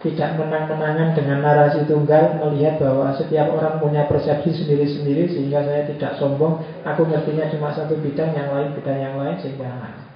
[0.00, 6.16] Tidak menang-menangan dengan narasi tunggal Melihat bahwa setiap orang punya persepsi sendiri-sendiri Sehingga saya tidak
[6.16, 9.68] sombong Aku ngertinya cuma satu bidang, yang lain bidang yang lain Sehingga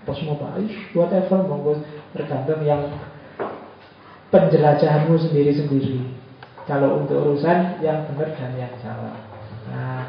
[0.09, 1.85] postmodern, whatever Monggo
[2.17, 2.81] tergantung yang
[4.33, 6.01] penjelajahanmu sendiri-sendiri
[6.65, 9.35] Kalau untuk urusan yang benar dan yang salah
[9.65, 10.05] Nah,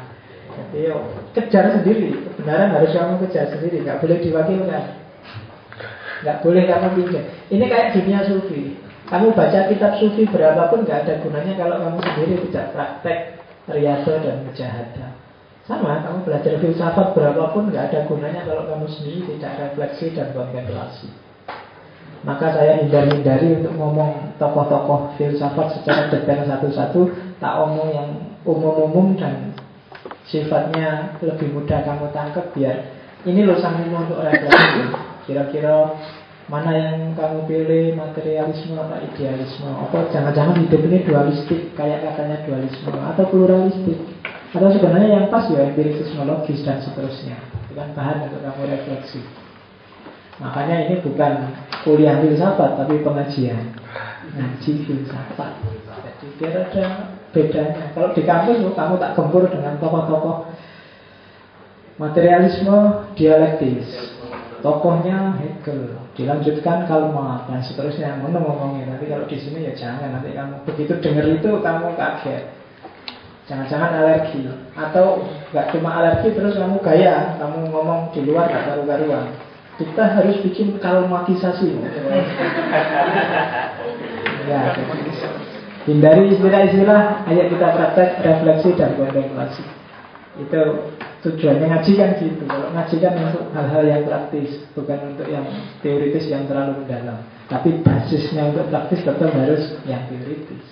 [0.52, 0.96] jadi yo
[1.32, 2.12] kejar sendiri.
[2.12, 4.84] Kebenaran harus kamu kejar sendiri, nggak boleh diwakilkan.
[6.24, 7.24] Nggak boleh kamu pinjam.
[7.52, 8.62] Ini kayak dunia sufi.
[9.06, 13.18] Kamu baca kitab sufi berapapun nggak ada gunanya kalau kamu sendiri tidak praktek
[13.70, 15.10] riado dan mujahadah.
[15.66, 21.10] Sama, kamu belajar filsafat berapapun nggak ada gunanya kalau kamu sendiri tidak refleksi dan kontemplasi.
[22.26, 27.00] Maka saya hindar-hindari untuk ngomong tokoh-tokoh filsafat secara detail satu-satu,
[27.38, 28.08] tak omong yang
[28.42, 29.54] umum-umum dan
[30.26, 32.90] sifatnya lebih mudah kamu tangkap biar
[33.26, 34.82] ini loh sanggup untuk refleksi
[35.26, 35.94] kira-kira
[36.46, 39.66] mana yang kamu pilih materialisme atau idealisme?
[39.66, 43.98] Atau jangan-jangan hidup ini dualistik kayak katanya dualisme atau pluralistik?
[44.54, 47.34] Atau sebenarnya yang pas ya empirisisme logis dan seterusnya.
[47.66, 49.20] Itu kan bahan untuk kamu refleksi.
[50.38, 51.32] Makanya ini bukan
[51.82, 53.74] kuliah filsafat tapi pengajian.
[54.38, 55.52] Ngaji filsafat.
[55.66, 56.84] Jadi biar ada
[57.34, 57.84] bedanya.
[57.90, 60.46] Kalau di kampus kamu tak gempur dengan tokoh-tokoh
[61.96, 64.15] materialisme dialektis.
[64.64, 68.16] Tokohnya Hegel, dilanjutkan Kalma dan seterusnya.
[68.20, 68.96] Mana ngomongnya.
[68.96, 70.16] Nanti kalau di sini ya jangan.
[70.16, 72.44] Nanti kamu begitu dengar itu kamu kaget.
[73.46, 74.48] Jangan-jangan alergi.
[74.74, 77.36] Atau nggak cuma alergi terus kamu gaya.
[77.36, 79.28] Kamu ngomong di luar gak karu-karuan.
[79.76, 81.70] Kita harus bikin kalmatisasi.
[84.46, 85.10] Ya, jadi
[85.90, 87.26] Hindari istilah-istilah.
[87.26, 89.62] Ayo kita praktek refleksi dan kontemplasi.
[90.38, 90.90] Itu
[91.26, 92.46] Tujuannya ngaji kan gitu.
[92.46, 95.42] Kalau ngaji kan untuk hal-hal yang praktis, bukan untuk yang
[95.82, 97.18] teoritis yang terlalu mendalam.
[97.50, 100.62] Tapi basisnya untuk praktis tetap harus yang teoritis.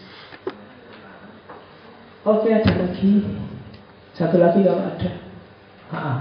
[2.23, 3.27] Oke, ada lagi.
[4.15, 5.11] Satu lagi kalau ada.
[5.91, 6.15] Ha -ha.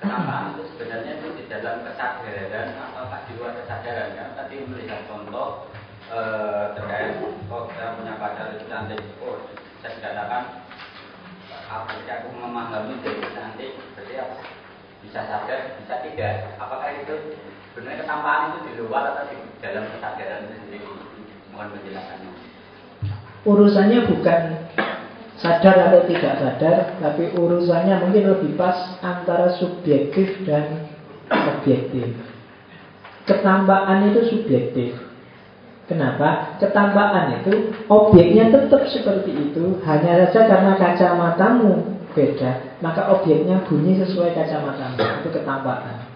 [0.00, 4.28] Kenamaan itu sebenarnya itu di dalam kesadaran atau di luar kesadaran kan?
[4.32, 5.69] Tadi melihat contoh
[6.10, 9.46] uh, terkait oh saya punya pacar itu cantik, oh
[9.80, 10.42] saya dikatakan
[11.70, 14.36] apa aku memahami dari cantik, berarti apa?
[15.06, 16.58] Bisa sadar, bisa tidak.
[16.58, 17.38] Apakah itu
[17.72, 20.82] sebenarnya ketampaan itu di luar atau di dalam kesadaran sendiri?
[21.54, 22.30] Mohon penjelasannya.
[23.46, 24.40] Urusannya bukan
[25.40, 30.90] sadar atau tidak sadar, tapi urusannya mungkin lebih pas antara subjektif dan
[31.32, 32.12] objektif.
[33.24, 35.09] Ketambahan itu subjektif.
[35.90, 36.54] Kenapa?
[36.62, 44.30] Ketambahan itu objeknya tetap seperti itu, hanya saja karena kacamatamu beda, maka objeknya bunyi sesuai
[44.38, 45.02] kacamatamu.
[45.02, 46.06] Itu ketambahan.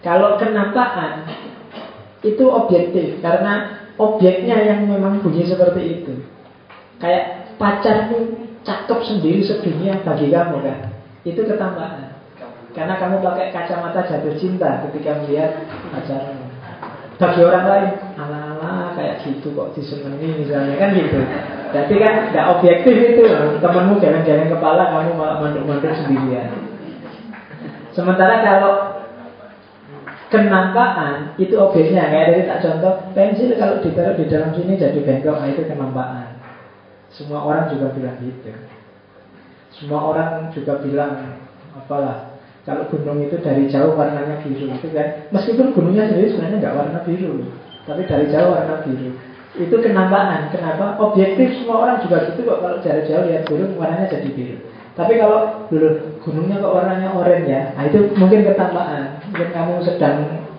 [0.00, 1.28] Kalau kenampaan
[2.24, 6.24] itu objektif karena objeknya yang memang bunyi seperti itu.
[6.96, 10.78] Kayak pacarmu cakep sendiri sedunia bagi kamu kan
[11.24, 12.14] itu ketambahan
[12.76, 16.46] karena kamu pakai kacamata jatuh cinta ketika melihat pacarmu
[17.18, 17.90] bagi orang lain
[18.68, 21.18] ala-ala kayak gitu kok disenangi misalnya kan gitu.
[21.72, 23.24] Jadi kan nggak objektif itu.
[23.64, 26.52] Temenmu jalan-jalan kepala kamu malah manduk-manduk sendirian.
[27.96, 28.72] Sementara kalau
[30.28, 35.40] kenampaan itu objeknya kayak dari tak contoh pensil kalau ditaruh di dalam sini jadi bengkok
[35.40, 36.36] nah itu kenampaan
[37.08, 38.52] semua orang juga bilang gitu.
[39.72, 41.40] Semua orang juga bilang
[41.72, 42.36] apalah
[42.68, 45.32] kalau gunung itu dari jauh warnanya biru itu kan.
[45.32, 47.48] Meskipun gunungnya sendiri sebenarnya nggak warna biru
[47.88, 49.16] tapi dari jauh warna biru
[49.56, 54.06] itu kenampaan kenapa objektif semua orang juga gitu kok kalau dari jauh lihat gunung warnanya
[54.12, 54.56] jadi biru
[54.92, 55.88] tapi kalau dulu
[56.20, 60.16] gunungnya kok warnanya oranye ya nah itu mungkin ketampaan mungkin kamu sedang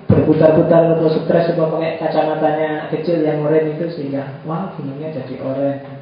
[0.10, 6.02] berputar-putar atau stres atau pakai kacamatanya kecil yang oranye itu sehingga wah gunungnya jadi oranye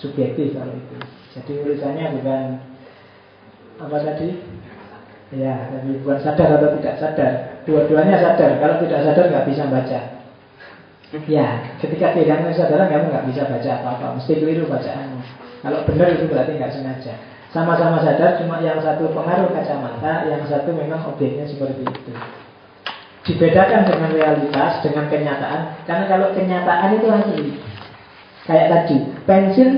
[0.00, 0.96] subjektif kalau itu.
[1.36, 2.42] Jadi urusannya bukan
[3.76, 4.28] apa tadi?
[5.34, 7.32] Ya, tapi bukan sadar atau tidak sadar.
[7.66, 8.62] Dua-duanya sadar.
[8.62, 10.00] Kalau tidak sadar nggak bisa baca.
[11.14, 14.06] Ya, ketika kehilangan kesadaran kamu nggak bisa baca apa-apa.
[14.18, 15.22] Mesti keliru bacaanmu.
[15.62, 17.14] Kalau benar itu berarti nggak sengaja.
[17.54, 22.12] Sama-sama sadar, cuma yang satu pengaruh kacamata, yang satu memang objeknya seperti itu.
[23.22, 25.86] Dibedakan dengan realitas, dengan kenyataan.
[25.86, 27.46] Karena kalau kenyataan itu asli.
[28.46, 29.70] Kayak tadi, pensil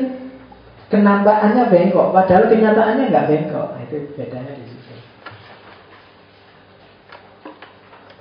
[0.89, 3.69] kenampakannya bengkok, padahal kenyataannya nggak bengkok.
[3.77, 4.95] Nah, itu bedanya di situ.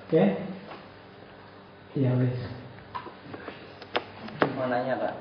[0.07, 0.11] Oke?
[0.11, 0.27] Okay?
[1.97, 2.56] Ya wes.
[4.57, 5.13] Mau nanya pak.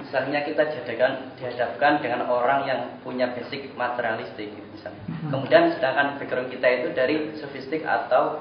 [0.00, 5.04] Misalnya kita dihadapkan, dihadapkan dengan orang yang punya basic materialistik, misalnya.
[5.28, 8.40] Kemudian sedangkan background kita itu dari sofistik atau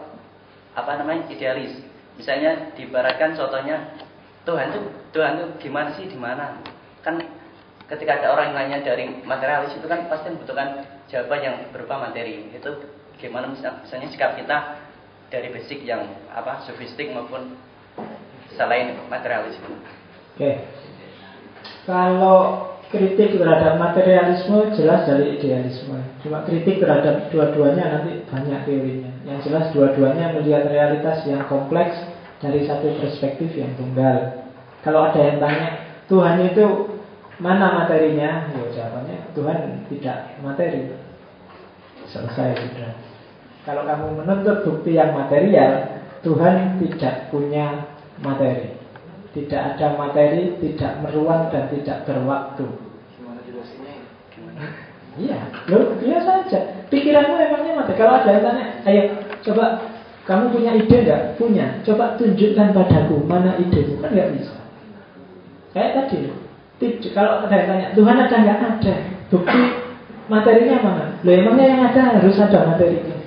[0.75, 1.75] apa namanya idealis.
[2.15, 3.93] Misalnya dibaratkan contohnya
[4.47, 4.79] Tuhan itu
[5.11, 6.59] Tuhan itu gimana sih di mana?
[7.03, 7.19] Kan
[7.91, 12.47] ketika ada orang yang nanya dari materialis itu kan pasti membutuhkan jawaban yang berupa materi.
[12.55, 12.87] Itu
[13.19, 14.81] gimana misalnya sikap kita
[15.31, 17.55] dari basic yang apa sofistik maupun
[18.55, 19.73] selain materialis itu.
[20.35, 20.51] Oke.
[21.87, 25.95] Kalau kritik terhadap materialisme jelas dari idealisme.
[26.21, 29.11] Cuma kritik terhadap dua-duanya nanti banyak teorinya.
[29.23, 31.95] Yang jelas dua-duanya melihat realitas yang kompleks
[32.43, 34.43] dari satu perspektif yang tunggal.
[34.83, 35.67] Kalau ada yang tanya,
[36.11, 36.65] Tuhan itu
[37.39, 38.51] mana materinya?
[38.51, 39.57] Ya jawabannya Tuhan
[39.87, 40.91] tidak materi.
[42.11, 42.93] Selesai sudah.
[43.63, 47.87] Kalau kamu menuntut bukti yang material, Tuhan tidak punya
[48.21, 48.77] materi.
[49.31, 52.67] Tidak ada materi, tidak meruang dan tidak berwaktu.
[53.15, 53.95] Gimana jelasinnya?
[55.19, 56.59] Iya, lo biasa saja.
[56.87, 57.99] Pikiranmu emangnya materi.
[57.99, 59.03] Kalau ada yang tanya, ayo
[59.43, 59.91] coba
[60.29, 61.21] kamu punya ide enggak?
[61.35, 61.65] Punya.
[61.83, 63.97] Coba tunjukkan padaku mana ide.
[63.99, 64.55] Kan nggak bisa.
[65.73, 66.19] Kayak tadi.
[67.13, 68.59] Kalau ada yang tanya, Tuhan ada nggak?
[68.61, 68.95] Ada.
[69.31, 69.61] Bukti
[70.29, 71.05] materinya mana?
[71.25, 73.17] Lo emangnya yang ada harus ada materinya.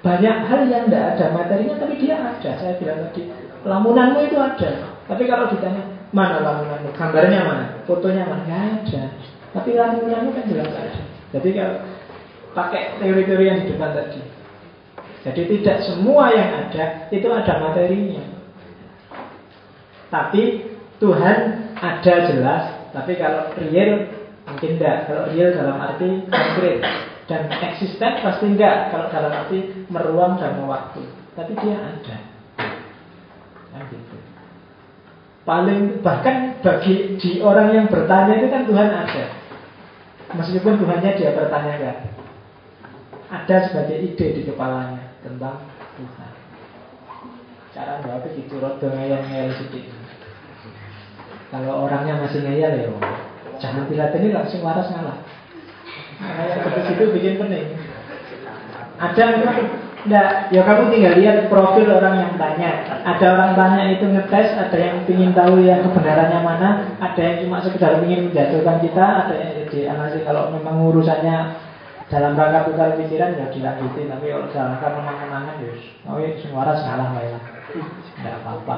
[0.00, 2.50] Banyak hal yang tidak ada materinya, tapi dia ada.
[2.56, 3.28] Saya bilang tadi,
[3.64, 4.70] lamunanmu itu ada.
[5.10, 5.84] Tapi kalau ditanya,
[6.14, 6.94] mana lamunanmu?
[6.94, 7.64] Gambarnya mana?
[7.84, 8.42] Fotonya mana?
[8.46, 9.02] Nggak ada.
[9.56, 11.02] Tapi lamunanmu kan jelas ada.
[11.30, 11.76] Jadi kalau
[12.54, 14.20] pakai teori-teori yang di depan tadi,
[15.20, 18.24] jadi tidak semua yang ada itu ada materinya.
[20.10, 20.42] Tapi
[20.98, 21.38] Tuhan
[21.78, 24.10] ada jelas, tapi kalau real
[24.48, 25.06] mungkin tidak.
[25.06, 26.82] Kalau real dalam arti konkret
[27.30, 28.90] dan eksisten pasti enggak.
[28.90, 31.04] Kalau dalam arti meruang dan mewaktu,
[31.36, 32.16] tapi dia ada.
[33.70, 34.16] Nah, gitu.
[35.48, 39.24] Paling bahkan bagi di orang yang bertanya itu kan Tuhan ada.
[40.36, 41.96] Meskipun Tuhannya dia bertanyakan.
[43.30, 45.64] Ada sebagai ide di kepalanya tentang
[45.96, 46.32] Tuhan.
[47.70, 49.94] Cara jawab itu rodo ngeyel-ngeyel sedikit.
[51.50, 52.90] Kalau orangnya masih ngeyel ya
[53.60, 55.18] jangan dilatih langsung waras ngalah.
[56.20, 57.66] Kayak seperti itu bikin pening.
[59.00, 59.58] Ada memang
[60.00, 62.88] Enggak, ya kamu tinggal lihat profil orang yang tanya.
[63.04, 67.60] Ada orang tanya itu ngetes, ada yang ingin tahu yang kebenarannya mana, ada yang cuma
[67.60, 71.36] sekedar ingin menjatuhkan kita, ada yang jadi analisis kalau memang urusannya
[72.08, 75.72] dalam rangka tukar pikiran ya dilanjutin, tapi kalau dalam rangka menang-menangan ya,
[76.08, 77.38] oh ya semua orang salah lah ya,
[78.16, 78.76] tidak apa-apa.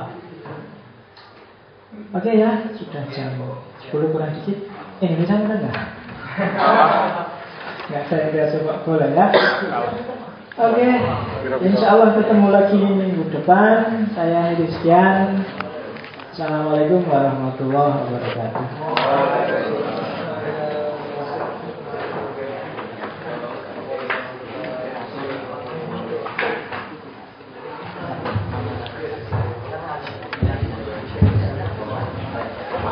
[2.18, 4.58] Oke ya, sudah jam 10 kurang dikit.
[4.98, 5.78] Indonesia kan enggak?
[7.88, 8.56] Enggak saya biasa
[8.88, 9.26] boleh ya.
[10.52, 11.64] Oke, okay.
[11.64, 14.04] insya Allah ketemu lagi minggu depan.
[14.12, 15.40] Saya Hedi sekian.
[16.28, 18.66] Assalamualaikum warahmatullahi wabarakatuh.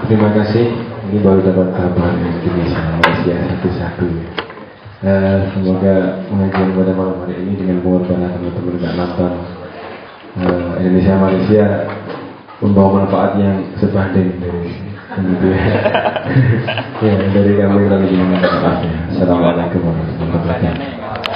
[0.09, 0.67] Terima kasih.
[1.13, 4.49] Ini baru dapat kabar Indonesia Malaysia satu-satu.
[5.01, 9.33] Uh, semoga mengajian pada malam hari ini dengan pengorbanan teman-teman nggak nonton
[10.45, 11.65] uh, Indonesia Malaysia
[12.61, 14.77] membawa manfaat yang sebanding dari
[15.57, 15.81] ya.
[17.01, 18.13] ya dari kami lagi
[19.09, 21.30] Assalamualaikum warahmatullahi wabarakatuh.